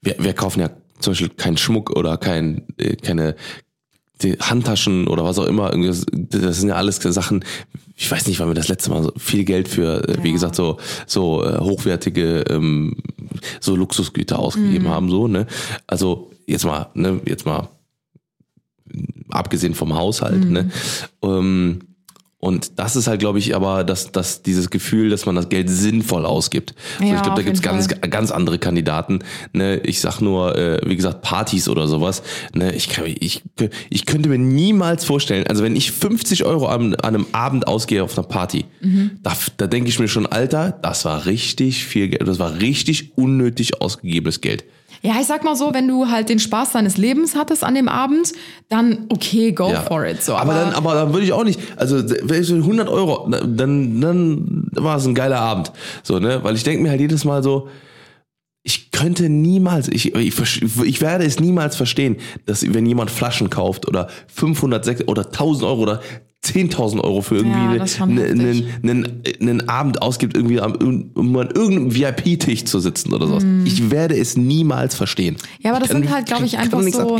wir, 0.00 0.16
wir 0.18 0.32
kaufen 0.32 0.60
ja 0.60 0.70
zum 1.00 1.12
Beispiel 1.12 1.28
keinen 1.30 1.56
Schmuck 1.56 1.90
oder 1.96 2.16
kein, 2.16 2.62
äh, 2.78 2.96
keine 2.96 3.34
die 4.24 4.38
Handtaschen 4.40 5.06
oder 5.08 5.24
was 5.24 5.38
auch 5.38 5.46
immer. 5.46 5.70
Das, 5.70 6.06
sind 6.58 6.68
ja 6.68 6.74
alles 6.76 6.96
Sachen. 6.96 7.44
Ich 7.94 8.10
weiß 8.10 8.26
nicht, 8.26 8.40
wann 8.40 8.48
wir 8.48 8.54
das 8.54 8.68
letzte 8.68 8.90
Mal 8.90 9.02
so 9.02 9.12
viel 9.16 9.44
Geld 9.44 9.68
für, 9.68 10.08
äh, 10.08 10.22
wie 10.22 10.28
Ja. 10.28 10.32
gesagt, 10.34 10.56
so 10.56 10.78
so 11.06 11.44
äh, 11.44 11.58
hochwertige 11.58 12.44
ähm, 12.48 12.96
so 13.60 13.76
Luxusgüter 13.76 14.38
ausgegeben 14.38 14.88
haben. 14.88 15.08
So 15.10 15.28
ne. 15.28 15.46
Also 15.86 16.30
jetzt 16.46 16.64
mal, 16.64 16.88
ne, 16.94 17.20
jetzt 17.26 17.46
mal 17.46 17.68
abgesehen 19.30 19.74
vom 19.74 19.94
Haushalt. 19.94 20.48
Ne? 20.50 20.70
Ähm, 21.22 21.80
und 22.44 22.72
das 22.80 22.96
ist 22.96 23.06
halt, 23.06 23.20
glaube 23.20 23.38
ich, 23.38 23.54
aber 23.54 23.84
dass 23.84 24.10
dass 24.10 24.42
dieses 24.42 24.68
Gefühl, 24.68 25.10
dass 25.10 25.26
man 25.26 25.36
das 25.36 25.48
Geld 25.48 25.70
sinnvoll 25.70 26.26
ausgibt. 26.26 26.74
Also 26.98 27.08
Ja, 27.12 27.16
ich 27.16 27.22
glaube, 27.22 27.36
da 27.36 27.42
gibt's 27.42 27.62
ganz, 27.62 27.86
Fall. 27.86 28.10
ganz 28.10 28.32
andere 28.32 28.58
Kandidaten. 28.58 29.20
Ne? 29.52 29.78
Ich 29.84 30.00
sag 30.00 30.20
nur, 30.20 30.58
äh, 30.58 30.80
wie 30.84 30.96
gesagt, 30.96 31.22
Partys 31.22 31.68
oder 31.68 31.86
sowas. 31.86 32.24
Ne? 32.52 32.74
Ich, 32.74 32.88
kann, 32.88 33.04
ich, 33.06 33.42
ich 33.90 34.06
könnte 34.06 34.28
mir 34.28 34.38
niemals 34.38 35.04
vorstellen, 35.04 35.46
also 35.46 35.62
wenn 35.62 35.76
ich 35.76 35.92
50 35.92 36.44
Euro 36.44 36.66
an, 36.66 36.96
an 36.96 37.14
einem 37.14 37.26
Abend 37.30 37.68
ausgehe 37.68 38.02
auf 38.02 38.18
einer 38.18 38.26
Party, 38.26 38.64
Mhm. 38.80 39.12
da, 39.22 39.32
da 39.58 39.68
denke 39.68 39.88
ich 39.90 40.00
mir 40.00 40.08
schon, 40.08 40.26
Alter, 40.26 40.72
das 40.82 41.04
war 41.04 41.26
richtig 41.26 41.84
viel 41.84 42.08
Geld. 42.08 42.26
Das 42.26 42.40
war 42.40 42.58
richtig 42.60 43.12
unnötig 43.16 43.80
ausgegebenes 43.80 44.40
Geld. 44.40 44.64
Ja, 45.04 45.14
ich 45.20 45.26
sag 45.26 45.42
mal 45.42 45.56
so, 45.56 45.74
wenn 45.74 45.88
du 45.88 46.08
halt 46.10 46.28
den 46.28 46.38
Spaß 46.38 46.72
deines 46.72 46.96
Lebens 46.96 47.34
hattest 47.34 47.64
an 47.64 47.74
dem 47.74 47.88
Abend, 47.88 48.32
dann 48.68 49.06
okay, 49.08 49.50
go 49.50 49.68
Ja. 49.68 49.80
for 49.82 50.06
it. 50.06 50.22
So, 50.22 50.34
aber, 50.36 50.54
dann, 50.54 50.72
aber 50.74 50.94
dann 50.94 51.12
würde 51.12 51.24
ich 51.26 51.32
auch 51.32 51.42
nicht, 51.42 51.58
also 51.76 51.96
wenn 52.22 52.40
ich 52.40 52.46
so 52.46 52.54
100 52.54 52.88
Euro, 52.88 53.28
dann, 53.28 54.00
dann 54.00 54.68
war 54.74 54.96
es 54.96 55.06
ein 55.06 55.16
geiler 55.16 55.40
Abend. 55.40 55.72
So, 56.04 56.20
ne? 56.20 56.38
Weil 56.44 56.54
ich 56.54 56.62
denke 56.62 56.84
mir 56.84 56.90
halt 56.90 57.00
jedes 57.00 57.24
Mal 57.24 57.42
so, 57.42 57.68
ich 58.62 58.92
könnte 58.92 59.28
niemals, 59.28 59.88
ich, 59.88 60.14
ich, 60.14 60.40
ich 60.84 61.00
werde 61.00 61.24
es 61.24 61.40
niemals 61.40 61.74
verstehen, 61.74 62.16
dass 62.46 62.62
wenn 62.72 62.86
jemand 62.86 63.10
Flaschen 63.10 63.50
kauft 63.50 63.88
oder 63.88 64.06
500, 64.28 64.84
600 64.84 65.08
oder 65.10 65.26
1000 65.26 65.64
Euro 65.64 65.82
oder 65.82 66.00
10.000 66.44 67.00
Euro 67.02 67.22
für 67.22 67.36
irgendwie 67.36 67.76
Ja, 67.76 67.84
einen, 68.02 68.66
einen, 68.82 69.22
einen 69.40 69.68
Abend 69.68 70.02
ausgibt, 70.02 70.34
irgendwie 70.36 70.60
am, 70.60 70.72
um 71.14 71.36
an 71.36 71.48
irgendeinem 71.54 71.94
VIP-Tisch 71.94 72.64
zu 72.64 72.80
sitzen 72.80 73.12
oder 73.12 73.28
sowas. 73.28 73.44
Ich 73.64 73.92
werde 73.92 74.16
es 74.16 74.36
niemals 74.36 74.96
verstehen. 74.96 75.34
Mm. 75.36 75.62
Ja, 75.66 75.70
aber 75.70 75.78
das 75.80 75.88
Ich 75.90 75.92
kann- 75.94 76.02
sind 76.02 76.12
halt, 76.12 76.26
glaube 76.26 76.44
ich, 76.44 76.58
einfach 76.58 76.82
so. 76.82 77.16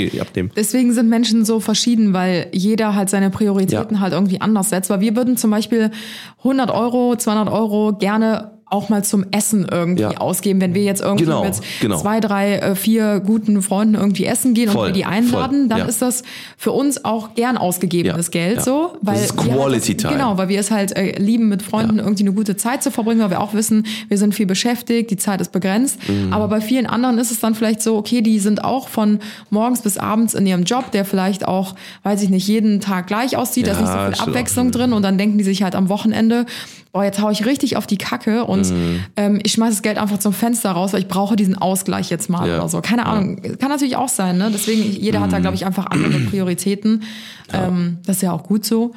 Deswegen 0.57 0.93
sind 0.93 1.09
Menschen 1.09 1.45
so 1.45 1.61
verschieden, 1.61 2.12
weil 2.12 2.49
jeder 2.53 2.97
halt 2.97 3.11
seine 3.11 3.31
Prioritäten 3.31 3.97
Ja. 3.97 4.01
halt 4.01 4.12
irgendwie 4.12 4.41
anders 4.41 4.70
setzt. 4.70 4.91
Weil 4.91 5.01
wir 5.01 5.14
würden 5.14 5.37
zum 5.37 5.51
Beispiel 5.53 5.93
100 6.39 6.70
Euro, 6.73 7.14
200 7.14 7.49
Euro 7.53 7.93
gerne 7.97 8.51
auch 8.73 8.89
mal 8.89 9.05
zum 9.05 9.27
Essen 9.33 9.66
irgendwie 9.70 10.03
Ja. 10.03 10.16
ausgeben, 10.16 10.61
wenn 10.61 10.75
wir 10.75 10.83
jetzt 10.83 11.03
irgendwie 11.03 11.25
Genau, 11.25 11.45
mit 11.45 11.55
genau. 11.81 11.99
zwei, 12.01 12.20
drei, 12.20 12.55
äh, 12.57 12.75
vier 12.75 13.20
guten 13.20 13.61
Freunden 13.61 13.95
irgendwie 13.95 14.25
essen 14.25 14.55
gehen 14.55 14.70
Voll, 14.70 14.89
und 14.89 14.95
wir 14.95 14.95
die 14.95 15.05
einladen, 15.05 15.61
voll, 15.61 15.68
dann 15.68 15.79
ja. 15.81 15.85
ist 15.85 16.01
das 16.01 16.23
für 16.57 16.73
uns 16.73 17.05
auch 17.05 17.35
gern 17.35 17.59
ausgegebenes 17.59 18.27
Ja, 18.29 18.31
Geld 18.33 18.62
so, 18.62 18.95
weil 19.03 19.14
Das 19.16 19.27
ist 19.27 19.37
halt 19.39 19.51
Quality 19.53 19.97
Time. 19.97 20.12
Genau, 20.14 20.39
weil 20.39 20.49
wir 20.49 20.59
es 20.59 20.70
halt 20.70 20.97
äh, 20.97 21.18
lieben, 21.18 21.49
mit 21.49 21.62
Freunden 21.62 21.99
irgendwie 21.99 22.23
eine 22.25 22.33
gute 22.33 22.57
Zeit 22.57 22.83
zu 22.83 22.91
verbringen, 22.91 23.20
weil 23.20 23.31
wir 23.31 23.41
auch 23.41 23.53
wissen, 23.55 23.85
wir 24.09 24.16
sind 24.16 24.35
viel 24.35 24.47
beschäftigt, 24.47 25.11
die 25.11 25.16
Zeit 25.16 25.41
ist 25.41 25.53
begrenzt. 25.53 25.99
Mhm. 26.09 26.33
Aber 26.33 26.49
bei 26.49 26.61
vielen 26.62 26.87
anderen 26.87 27.18
ist 27.18 27.31
es 27.31 27.41
dann 27.41 27.55
vielleicht 27.55 27.83
so, 27.83 27.97
okay, 27.97 28.23
die 28.23 28.39
sind 28.39 28.64
auch 28.64 28.89
von 28.89 29.18
morgens 29.51 29.83
bis 29.83 29.99
abends 29.99 30.33
in 30.35 30.47
ihrem 30.47 30.62
Job, 30.64 30.91
der 30.93 31.05
vielleicht 31.05 31.47
auch, 31.47 31.75
weiß 32.05 32.23
ich 32.23 32.31
nicht, 32.31 32.49
jeden 32.49 32.81
Tag 32.81 33.07
gleich 33.07 33.37
aussieht, 33.37 33.66
da 33.66 33.73
ist 33.73 33.81
nicht 33.81 33.93
so 33.93 33.99
viel. 34.23 34.29
Abwechslung 34.29 34.70
drin 34.70 34.93
und 34.95 35.03
dann 35.03 35.18
denken 35.18 35.37
die 35.39 35.45
sich 35.45 35.62
halt 35.62 35.75
am 35.75 35.89
Wochenende, 35.91 36.47
boah, 36.93 37.05
jetzt 37.05 37.20
hau 37.22 37.30
ich 37.30 37.47
richtig 37.47 37.76
auf 37.76 37.86
die 37.86 37.97
Kacke 37.97 38.45
und 38.45 38.70
Mhm. 38.70 39.01
ähm, 39.16 39.40
ich 39.43 39.53
schmeiß 39.53 39.70
das 39.70 39.82
Geld 39.82 39.97
einfach 39.99 40.18
zum 40.18 40.32
Fenster 40.34 40.72
raus, 40.72 40.93
weil 40.93 41.01
ich 41.01 41.09
brauche 41.09 41.36
diesen 41.36 41.57
Ausgleich 41.57 42.11
jetzt 42.11 42.28
mal 42.28 42.47
Ja. 42.47 42.59
oder 42.59 42.68
so. 42.68 42.80
Keine 42.82 43.07
Ahnung, 43.07 43.40
kann 43.59 43.70
natürlich 43.70 43.97
auch 43.97 44.09
sein, 44.11 44.36
ne? 44.36 44.51
Deswegen, 44.53 44.82
jeder 44.82 45.20
hat 45.20 45.32
da, 45.32 45.38
Mhm. 45.38 45.43
glaube 45.43 45.57
ich, 45.57 45.64
einfach 45.64 45.86
andere 45.86 46.18
Prioritäten. 46.20 47.03
Ähm, 47.53 47.99
das 48.07 48.16
ist 48.16 48.22
ja 48.22 48.32
auch 48.32 48.43
gut 48.43 48.64
so. 48.64 48.93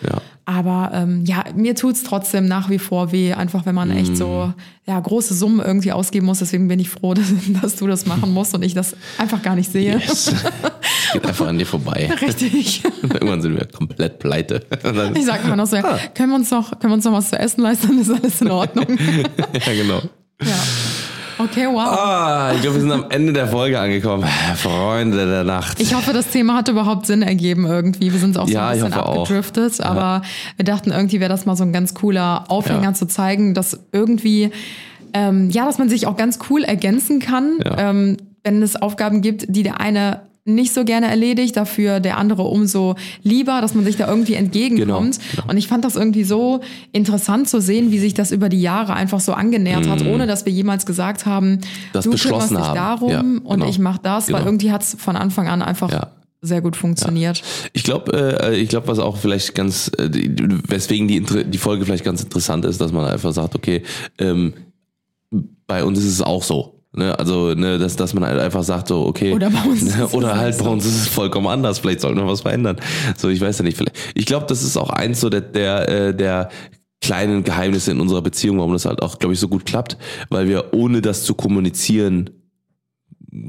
Aber 0.47 0.91
ähm, 0.93 1.25
ja, 1.25 1.43
mir 1.55 1.73
tut's 1.73 2.03
trotzdem 2.03 2.47
nach 2.47 2.69
wie 2.69 2.77
vor 2.77 3.11
weh, 3.11 3.33
einfach 3.33 3.65
wenn 3.65 3.73
man 3.73 3.89
echt 3.89 4.11
Mhm. 4.11 4.15
so 4.15 4.53
ja, 4.85 4.99
große 4.99 5.33
Summen 5.33 5.59
irgendwie 5.59 5.91
ausgeben 5.91 6.27
muss. 6.27 6.37
Deswegen 6.39 6.67
bin 6.67 6.79
ich 6.79 6.89
froh, 6.89 7.13
dass, 7.15 7.25
dass 7.61 7.75
du 7.77 7.87
das 7.87 8.05
machen 8.05 8.31
musst 8.31 8.53
und 8.53 8.61
ich 8.63 8.75
das 8.75 8.95
einfach 9.17 9.41
gar 9.41 9.55
nicht 9.55 9.71
sehe. 9.71 9.97
Yes. 9.97 10.31
Geht 11.13 11.25
einfach 11.25 11.47
an 11.47 11.57
dir 11.57 11.65
vorbei. 11.65 12.11
Richtig. 12.21 12.83
Irgendwann 13.01 13.41
sind 13.41 13.57
wir 13.57 13.65
komplett 13.65 14.19
pleite. 14.19 14.63
Und 14.83 15.17
Ich 15.17 15.25
sag 15.25 15.43
immer 15.43 15.55
noch 15.55 15.65
so, 15.67 15.77
Ah. 15.77 15.97
können 16.13 16.29
wir 16.29 16.35
uns 16.35 16.51
noch, 16.51 16.77
können 16.79 16.91
wir 16.91 16.95
uns 16.95 17.05
noch 17.05 17.13
was 17.13 17.29
zu 17.29 17.39
essen 17.39 17.61
leisten, 17.61 17.87
dann 17.87 17.99
ist 17.99 18.11
alles 18.11 18.41
in 18.41 18.51
Ordnung. 18.51 18.85
ja, 18.97 19.73
genau. 19.73 20.01
ja. 20.43 20.47
Okay, 21.37 21.67
wow. 21.69 21.79
Ah, 21.79 22.51
ich 22.55 22.61
glaube, 22.61 22.75
wir 22.77 22.81
sind 22.81 22.91
am 22.91 23.05
Ende 23.09 23.33
der 23.33 23.47
Folge 23.47 23.79
angekommen. 23.79 24.23
Freunde 24.55 25.25
der 25.29 25.43
Nacht. 25.43 25.79
Ich 25.81 25.93
hoffe, 25.93 26.13
das 26.13 26.27
Thema 26.27 26.55
hat 26.55 26.69
überhaupt 26.69 27.05
Sinn 27.07 27.21
ergeben 27.21 27.65
irgendwie. 27.65 28.13
Wir 28.13 28.19
sind 28.19 28.37
auch 28.37 28.47
so 28.47 28.53
Ja, 28.53 28.69
ein 28.69 28.73
bisschen 28.79 28.95
hoffe 28.95 29.05
auch. 29.05 29.21
abgedriftet, 29.23 29.81
aber 29.81 30.21
wir 30.55 30.63
dachten 30.65 30.91
irgendwie 30.91 31.19
wäre 31.19 31.29
das 31.29 31.45
mal 31.45 31.55
so 31.57 31.63
ein 31.63 31.73
ganz 31.73 31.93
cooler 31.93 32.45
Aufhänger 32.49 32.83
Ja. 32.83 32.93
zu 32.93 33.05
zeigen, 33.07 33.53
dass 33.53 33.79
irgendwie, 33.91 34.51
ähm, 35.13 35.49
ja, 35.49 35.65
dass 35.65 35.77
man 35.77 35.89
sich 35.89 36.07
auch 36.07 36.15
ganz 36.15 36.39
cool 36.49 36.63
ergänzen 36.63 37.19
kann, 37.19 37.57
Ja. 37.65 37.89
ähm, 37.89 38.17
wenn 38.43 38.61
es 38.61 38.75
Aufgaben 38.81 39.21
gibt, 39.21 39.45
die 39.49 39.63
der 39.63 39.81
eine 39.81 40.21
nicht 40.47 40.73
so 40.75 40.85
gerne 40.85 41.07
erledigt, 41.07 41.57
dafür 41.57 41.99
der 41.99 42.17
andere 42.17 42.43
umso 42.43 42.95
lieber, 43.23 43.61
dass 43.61 43.73
man 43.73 43.83
sich 43.83 43.97
da 43.97 44.07
irgendwie 44.07 44.35
entgegenkommt. 44.35 45.17
Genau, 45.19 45.31
genau. 45.41 45.49
Und 45.51 45.57
ich 45.57 45.67
fand 45.67 45.83
das 45.83 45.95
irgendwie 45.95 46.23
so 46.23 46.61
interessant 46.91 47.49
zu 47.49 47.59
sehen, 47.59 47.91
wie 47.91 47.97
sich 47.97 48.13
das 48.13 48.31
über 48.31 48.47
die 48.47 48.61
Jahre 48.61 48.93
einfach 48.93 49.19
so 49.19 49.33
angenähert 49.33 49.87
hat, 49.89 50.05
ohne 50.05 50.27
dass 50.27 50.45
wir 50.45 50.53
jemals 50.53 50.85
gesagt 50.85 51.25
haben, 51.25 51.45
Mhm. 51.55 51.59
Das 51.93 52.05
du 52.05 52.11
kümmerst 52.11 52.51
dich 52.51 52.57
haben. 52.59 52.75
darum 52.75 53.09
Ja, 53.11 53.19
und 53.21 53.59
genau. 53.59 53.67
ich 53.69 53.79
mach 53.79 53.97
das, 53.97 54.27
weil 54.27 54.35
Genau. 54.35 54.45
irgendwie 54.49 54.71
hat 54.71 54.83
es 54.83 54.95
von 54.99 55.15
Anfang 55.15 55.47
an 55.47 55.61
einfach 55.63 55.91
Ja. 55.91 56.11
sehr 56.41 56.61
gut 56.61 56.75
funktioniert. 56.75 57.41
Ich 57.73 57.83
glaube, 57.83 58.39
äh, 58.43 58.55
ich 58.55 58.69
glaube, 58.69 58.87
was 58.87 58.99
auch 58.99 59.17
vielleicht 59.17 59.55
ganz, 59.55 59.89
äh, 59.97 60.09
weswegen 60.67 61.07
die, 61.07 61.21
die 61.21 61.57
Folge 61.57 61.85
vielleicht 61.85 62.03
ganz 62.05 62.21
interessant 62.21 62.65
ist, 62.65 62.79
dass 62.79 62.91
man 62.91 63.05
einfach 63.05 63.31
sagt, 63.33 63.55
okay, 63.55 63.81
ähm, 64.19 64.53
bei 65.65 65.83
uns 65.83 65.97
ist 65.97 66.05
es 66.05 66.21
auch 66.21 66.43
so. 66.43 66.74
Ne? 66.95 67.17
Also, 67.17 67.53
ne, 67.53 67.77
dass, 67.77 67.95
dass 67.95 68.13
man 68.13 68.25
halt 68.25 68.39
einfach 68.39 68.63
sagt, 68.63 68.87
so, 68.87 69.05
okay. 69.05 69.33
Oder 69.33 69.49
bei 69.49 69.61
uns 69.63 69.83
es 69.99 70.13
Oder 70.13 70.37
halt 70.37 70.57
bei 70.57 70.63
so. 70.63 70.71
uns 70.71 70.85
ist 70.85 70.95
es 70.95 71.07
vollkommen 71.07 71.47
anders. 71.47 71.79
Vielleicht 71.79 72.01
sollten 72.01 72.17
wir 72.17 72.27
was 72.27 72.41
verändern. 72.41 72.77
So, 73.17 73.29
ich 73.29 73.41
weiß 73.41 73.59
ja 73.59 73.63
nicht. 73.63 73.77
Vielleicht. 73.77 73.97
Ich 74.13 74.25
glaube, 74.25 74.45
das 74.47 74.63
ist 74.63 74.77
auch 74.77 74.89
eins 74.89 75.21
so 75.21 75.29
der, 75.29 75.41
der, 75.41 75.89
äh, 75.89 76.15
der 76.15 76.49
kleinen 77.01 77.43
Geheimnisse 77.43 77.91
in 77.91 77.99
unserer 77.99 78.21
Beziehung, 78.21 78.57
warum 78.57 78.73
das 78.73 78.85
halt 78.85 79.01
auch, 79.01 79.19
glaube 79.19 79.33
ich, 79.33 79.39
so 79.39 79.47
gut 79.47 79.65
klappt, 79.65 79.97
weil 80.29 80.47
wir 80.47 80.73
ohne 80.73 81.01
das 81.01 81.23
zu 81.23 81.35
kommunizieren 81.35 82.29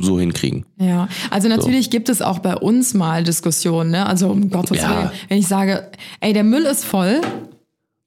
so 0.00 0.18
hinkriegen. 0.18 0.66
Ja, 0.80 1.08
also 1.30 1.48
natürlich 1.48 1.90
gibt 1.90 2.08
es 2.08 2.20
auch 2.20 2.40
bei 2.40 2.56
uns 2.56 2.92
mal 2.94 3.22
Diskussionen, 3.22 3.90
ne? 3.92 4.06
Also 4.06 4.28
um 4.28 4.50
Gottes 4.50 4.78
Ja. 4.78 4.90
Willen, 4.90 5.10
wenn 5.28 5.38
ich 5.38 5.46
sage, 5.46 5.90
ey, 6.20 6.32
der 6.32 6.44
Müll 6.44 6.64
ist 6.64 6.84
voll. 6.84 7.20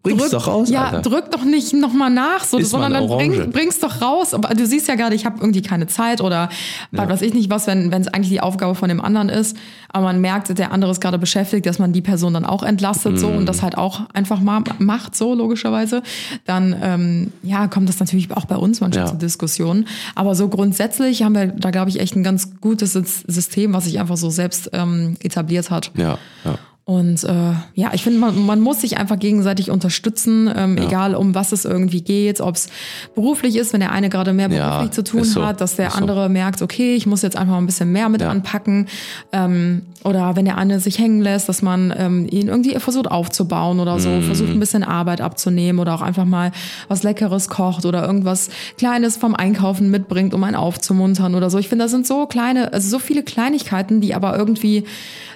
Bring's 0.01 0.29
doch 0.29 0.47
raus, 0.47 0.69
Ja, 0.69 0.85
Alter. 0.85 1.01
drück 1.09 1.29
doch 1.31 1.43
nicht 1.43 1.73
nochmal 1.73 2.09
nach, 2.09 2.45
so, 2.45 2.57
sondern 2.61 2.93
dann 2.93 3.07
bring, 3.07 3.51
bring's 3.51 3.79
doch 3.81 4.01
raus. 4.01 4.33
Aber 4.33 4.47
du 4.55 4.65
siehst 4.65 4.87
ja 4.87 4.95
gerade, 4.95 5.13
ich 5.13 5.25
habe 5.25 5.39
irgendwie 5.41 5.61
keine 5.61 5.87
Zeit 5.87 6.21
oder 6.21 6.47
was 6.91 7.09
weiß 7.09 7.21
ich 7.21 7.33
nicht 7.33 7.49
was, 7.49 7.67
wenn 7.67 7.91
wenn 7.91 8.01
es 8.01 8.07
eigentlich 8.07 8.29
die 8.29 8.39
Aufgabe 8.39 8.75
von 8.75 8.87
dem 8.87 9.01
anderen 9.01 9.27
ist. 9.27 9.57
Aber 9.89 10.05
man 10.05 10.21
merkt, 10.21 10.57
der 10.57 10.71
andere 10.71 10.91
ist 10.91 11.01
gerade 11.01 11.17
beschäftigt, 11.17 11.65
dass 11.65 11.79
man 11.79 11.91
die 11.91 12.01
Person 12.01 12.33
dann 12.33 12.45
auch 12.45 12.63
entlastet 12.63 13.19
so 13.19 13.27
und 13.27 13.45
das 13.45 13.61
halt 13.61 13.77
auch 13.77 14.01
einfach 14.13 14.39
mal 14.39 14.63
macht, 14.77 15.15
so 15.17 15.33
logischerweise. 15.33 16.01
Dann 16.45 16.75
ähm, 16.81 17.33
ja, 17.43 17.67
kommt 17.67 17.89
das 17.89 17.99
natürlich 17.99 18.31
auch 18.31 18.45
bei 18.45 18.55
uns 18.55 18.79
manchmal 18.79 19.05
Ja. 19.05 19.11
zu 19.11 19.17
Diskussionen. 19.17 19.85
Aber 20.15 20.33
so 20.33 20.47
grundsätzlich 20.47 21.23
haben 21.23 21.35
wir 21.35 21.47
da, 21.47 21.71
glaube 21.71 21.89
ich, 21.89 21.99
echt 21.99 22.15
ein 22.15 22.23
ganz 22.23 22.61
gutes 22.61 22.95
Sys- 22.95 23.23
System, 23.29 23.73
was 23.73 23.83
sich 23.83 23.99
einfach 23.99 24.15
so 24.17 24.29
selbst 24.29 24.69
ähm, 24.71 25.17
etabliert 25.21 25.69
hat. 25.71 25.91
Ja, 25.97 26.17
ja. 26.45 26.55
Und 26.89 27.23
äh, 27.23 27.53
ja, 27.75 27.91
ich 27.93 28.01
finde, 28.01 28.17
man, 28.17 28.47
man 28.47 28.61
muss 28.61 28.81
sich 28.81 28.97
einfach 28.97 29.19
gegenseitig 29.19 29.69
unterstützen, 29.69 30.51
ähm, 30.55 30.75
egal 30.75 31.13
um 31.13 31.35
was 31.35 31.51
es 31.51 31.63
irgendwie 31.63 32.01
geht, 32.01 32.41
ob 32.41 32.55
es 32.55 32.67
beruflich 33.13 33.57
ist, 33.57 33.73
wenn 33.73 33.79
der 33.81 33.91
eine 33.91 34.09
gerade 34.09 34.33
mehr 34.33 34.49
Ja, 34.49 34.69
beruflich 34.71 34.93
zu 34.93 35.03
tun 35.03 35.23
so, 35.23 35.45
hat, 35.45 35.61
dass 35.61 35.75
der 35.75 35.89
ist 35.89 35.93
so. 35.93 35.99
andere 35.99 36.29
merkt, 36.29 36.63
okay, 36.63 36.95
ich 36.95 37.05
muss 37.05 37.21
jetzt 37.21 37.35
einfach 37.35 37.51
mal 37.53 37.59
ein 37.59 37.67
bisschen 37.67 37.91
mehr 37.91 38.09
mit 38.09 38.21
Ja. 38.21 38.31
anpacken. 38.31 38.87
Ähm, 39.31 39.83
oder 40.03 40.35
wenn 40.35 40.45
der 40.45 40.57
eine 40.57 40.79
sich 40.79 40.97
hängen 40.97 41.21
lässt, 41.21 41.49
dass 41.49 41.61
man 41.61 41.93
ähm, 41.97 42.27
ihn 42.31 42.47
irgendwie 42.47 42.77
versucht 42.79 43.11
aufzubauen 43.11 43.79
oder 43.79 43.99
so, 43.99 44.09
Mhm. 44.09 44.21
versucht 44.23 44.49
ein 44.51 44.59
bisschen 44.59 44.83
Arbeit 44.83 45.19
abzunehmen 45.21 45.79
oder 45.79 45.93
auch 45.93 46.01
einfach 46.01 46.25
mal 46.25 46.51
was 46.87 47.03
Leckeres 47.03 47.49
kocht 47.49 47.85
oder 47.85 48.05
irgendwas 48.05 48.49
Kleines 48.77 49.17
vom 49.17 49.35
Einkaufen 49.35 49.91
mitbringt, 49.91 50.33
um 50.33 50.43
einen 50.43 50.55
aufzumuntern 50.55 51.35
oder 51.35 51.49
so. 51.49 51.57
Ich 51.57 51.67
finde, 51.67 51.85
das 51.85 51.91
sind 51.91 52.07
so 52.07 52.27
kleine, 52.27 52.71
also 52.73 52.87
so 52.89 52.99
viele 52.99 53.23
Kleinigkeiten, 53.23 53.99
die 54.01 54.15
aber 54.15 54.37
irgendwie 54.37 54.85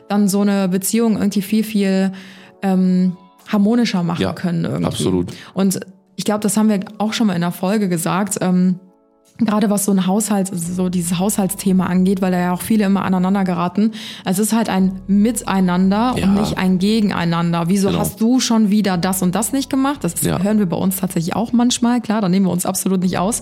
dann 0.07 0.27
so 0.29 0.41
eine 0.41 0.67
Beziehung 0.69 1.17
irgendwie 1.17 1.41
viel, 1.41 1.63
viel 1.63 2.11
ähm, 2.61 3.17
harmonischer 3.47 4.03
machen 4.03 4.21
Ja, 4.21 4.31
können 4.33 4.63
irgendwie. 4.63 4.85
absolut. 4.85 5.33
Und 5.53 5.79
ich 6.15 6.23
glaube, 6.25 6.39
das 6.41 6.55
haben 6.55 6.69
wir 6.69 6.79
auch 6.99 7.11
schon 7.13 7.27
mal 7.27 7.33
in 7.33 7.41
der 7.41 7.51
Folge 7.51 7.89
gesagt. 7.89 8.37
Ähm, 8.41 8.79
Gerade 9.39 9.69
was 9.71 9.85
so 9.85 9.91
ein 9.91 10.05
Haushalt, 10.05 10.47
so 10.53 10.89
dieses 10.89 11.17
Haushaltsthema 11.17 11.87
angeht, 11.87 12.21
weil 12.21 12.31
da 12.31 12.39
ja 12.39 12.53
auch 12.53 12.61
viele 12.61 12.85
immer 12.85 13.03
aneinander 13.03 13.43
geraten. 13.43 13.91
Es 14.25 14.37
ist 14.37 14.53
halt 14.53 14.69
ein 14.69 15.01
Miteinander 15.07 16.13
Ja. 16.15 16.25
und 16.25 16.35
nicht 16.35 16.57
ein 16.59 16.77
Gegeneinander. 16.77 17.63
Wieso 17.67 17.87
Genau. 17.87 17.99
hast 18.01 18.21
du 18.21 18.39
schon 18.39 18.69
wieder 18.69 18.95
das 18.97 19.23
und 19.23 19.33
das 19.33 19.51
nicht 19.51 19.71
gemacht? 19.71 20.03
Das 20.03 20.21
Ja. 20.21 20.39
hören 20.39 20.59
wir 20.59 20.67
bei 20.67 20.77
uns 20.77 20.97
tatsächlich 20.97 21.35
auch 21.35 21.51
manchmal. 21.51 21.99
Klar, 21.99 22.21
da 22.21 22.29
nehmen 22.29 22.45
wir 22.45 22.51
uns 22.51 22.65
absolut 22.67 23.01
nicht 23.01 23.17
aus. 23.17 23.41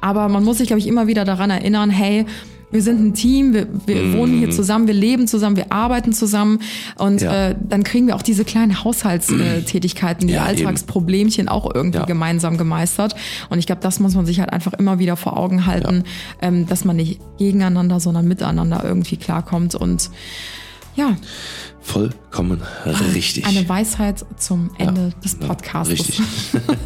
Aber 0.00 0.28
man 0.28 0.42
muss 0.42 0.58
sich, 0.58 0.66
glaube 0.66 0.80
ich, 0.80 0.88
immer 0.88 1.06
wieder 1.06 1.24
daran 1.24 1.50
erinnern, 1.50 1.90
hey, 1.90 2.26
wir 2.70 2.82
sind 2.82 3.00
ein 3.00 3.14
Team, 3.14 3.54
wir, 3.54 3.66
wir 3.86 4.02
Mhm. 4.02 4.12
wohnen 4.18 4.38
hier 4.38 4.50
zusammen, 4.50 4.86
wir 4.86 4.94
leben 4.94 5.26
zusammen, 5.26 5.56
wir 5.56 5.72
arbeiten 5.72 6.12
zusammen 6.12 6.60
und 6.98 7.22
Ja. 7.22 7.48
äh, 7.50 7.56
dann 7.66 7.82
kriegen 7.82 8.06
wir 8.08 8.14
auch 8.16 8.22
diese 8.22 8.44
kleinen 8.44 8.84
Haushaltstätigkeiten, 8.84 10.26
die 10.28 10.34
Ja, 10.34 10.50
eben. 10.50 10.66
Alltagsproblemchen 10.66 11.48
auch 11.48 11.74
irgendwie 11.74 11.98
Ja. 11.98 12.04
gemeinsam 12.04 12.58
gemeistert. 12.58 13.14
Und 13.50 13.58
ich 13.58 13.66
glaube, 13.66 13.80
das 13.82 14.00
muss 14.00 14.14
man 14.14 14.26
sich 14.26 14.40
halt 14.40 14.52
einfach 14.52 14.72
immer 14.74 14.98
wieder 14.98 15.16
vor 15.16 15.36
Augen 15.36 15.66
halten, 15.66 16.04
ähm, 16.42 16.66
dass 16.66 16.84
man 16.84 16.96
nicht 16.96 17.20
gegeneinander, 17.38 18.00
sondern 18.00 18.28
miteinander 18.28 18.82
irgendwie 18.84 19.16
klarkommt 19.16 19.74
und 19.74 20.10
ja, 20.96 21.16
Vollkommen 21.80 22.60
richtig. 23.14 23.46
eine 23.46 23.66
Weisheit 23.68 24.26
zum 24.36 24.70
Ende 24.78 25.12
des 25.24 25.38
Ja, 25.40 25.46
Podcasts. 25.46 25.92
Richtig. 25.92 26.20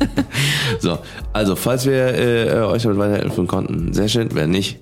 so, 0.80 0.98
also, 1.32 1.56
falls 1.56 1.86
wir 1.86 2.14
äh, 2.14 2.60
euch 2.60 2.82
damit 2.82 2.98
weiterhelfen 2.98 3.46
konnten, 3.46 3.92
sehr 3.94 4.08
schön. 4.08 4.28
Wenn 4.34 4.50
nicht, 4.50 4.78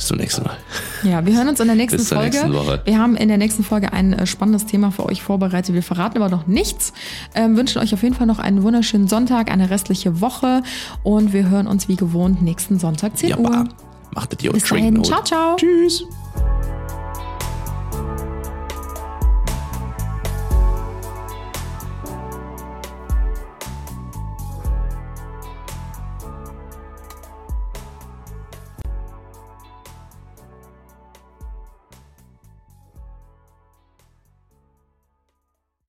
bis 0.00 0.06
zum 0.08 0.16
nächsten 0.16 0.44
Mal. 0.44 0.56
Ja, 1.02 1.24
wir 1.26 1.36
hören 1.36 1.48
uns 1.48 1.60
in 1.60 1.66
der 1.66 1.76
nächsten 1.76 1.98
Bis 1.98 2.08
zur 2.08 2.16
Folge. 2.18 2.30
nächsten 2.38 2.54
Woche. 2.54 2.80
Wir 2.86 2.98
haben 2.98 3.16
in 3.16 3.28
der 3.28 3.36
nächsten 3.36 3.62
Folge 3.62 3.92
ein 3.92 4.14
äh, 4.14 4.26
spannendes 4.26 4.64
Thema 4.64 4.90
für 4.90 5.04
euch 5.04 5.22
vorbereitet. 5.22 5.74
Wir 5.74 5.82
verraten 5.82 6.16
aber 6.16 6.30
noch 6.30 6.46
nichts. 6.46 6.94
Ähm, 7.34 7.56
wünschen 7.56 7.82
euch 7.82 7.92
auf 7.92 8.02
jeden 8.02 8.14
Fall 8.14 8.26
noch 8.26 8.38
einen 8.38 8.62
wunderschönen 8.62 9.08
Sonntag, 9.08 9.50
eine 9.50 9.68
restliche 9.68 10.22
Woche 10.22 10.62
und 11.02 11.34
wir 11.34 11.50
hören 11.50 11.66
uns 11.66 11.86
wie 11.88 11.96
gewohnt 11.96 12.40
nächsten 12.40 12.78
Sonntag 12.78 13.18
10 13.18 13.28
Ja, 13.30 13.38
Uhr. 13.38 13.68
Macht 14.14 14.32
es 14.32 14.42
ihr 14.42 14.52
Bis 14.52 14.64
dahin. 14.64 15.04
Ciao, 15.04 15.22
ciao. 15.22 15.56
Tschüss. 15.56 16.04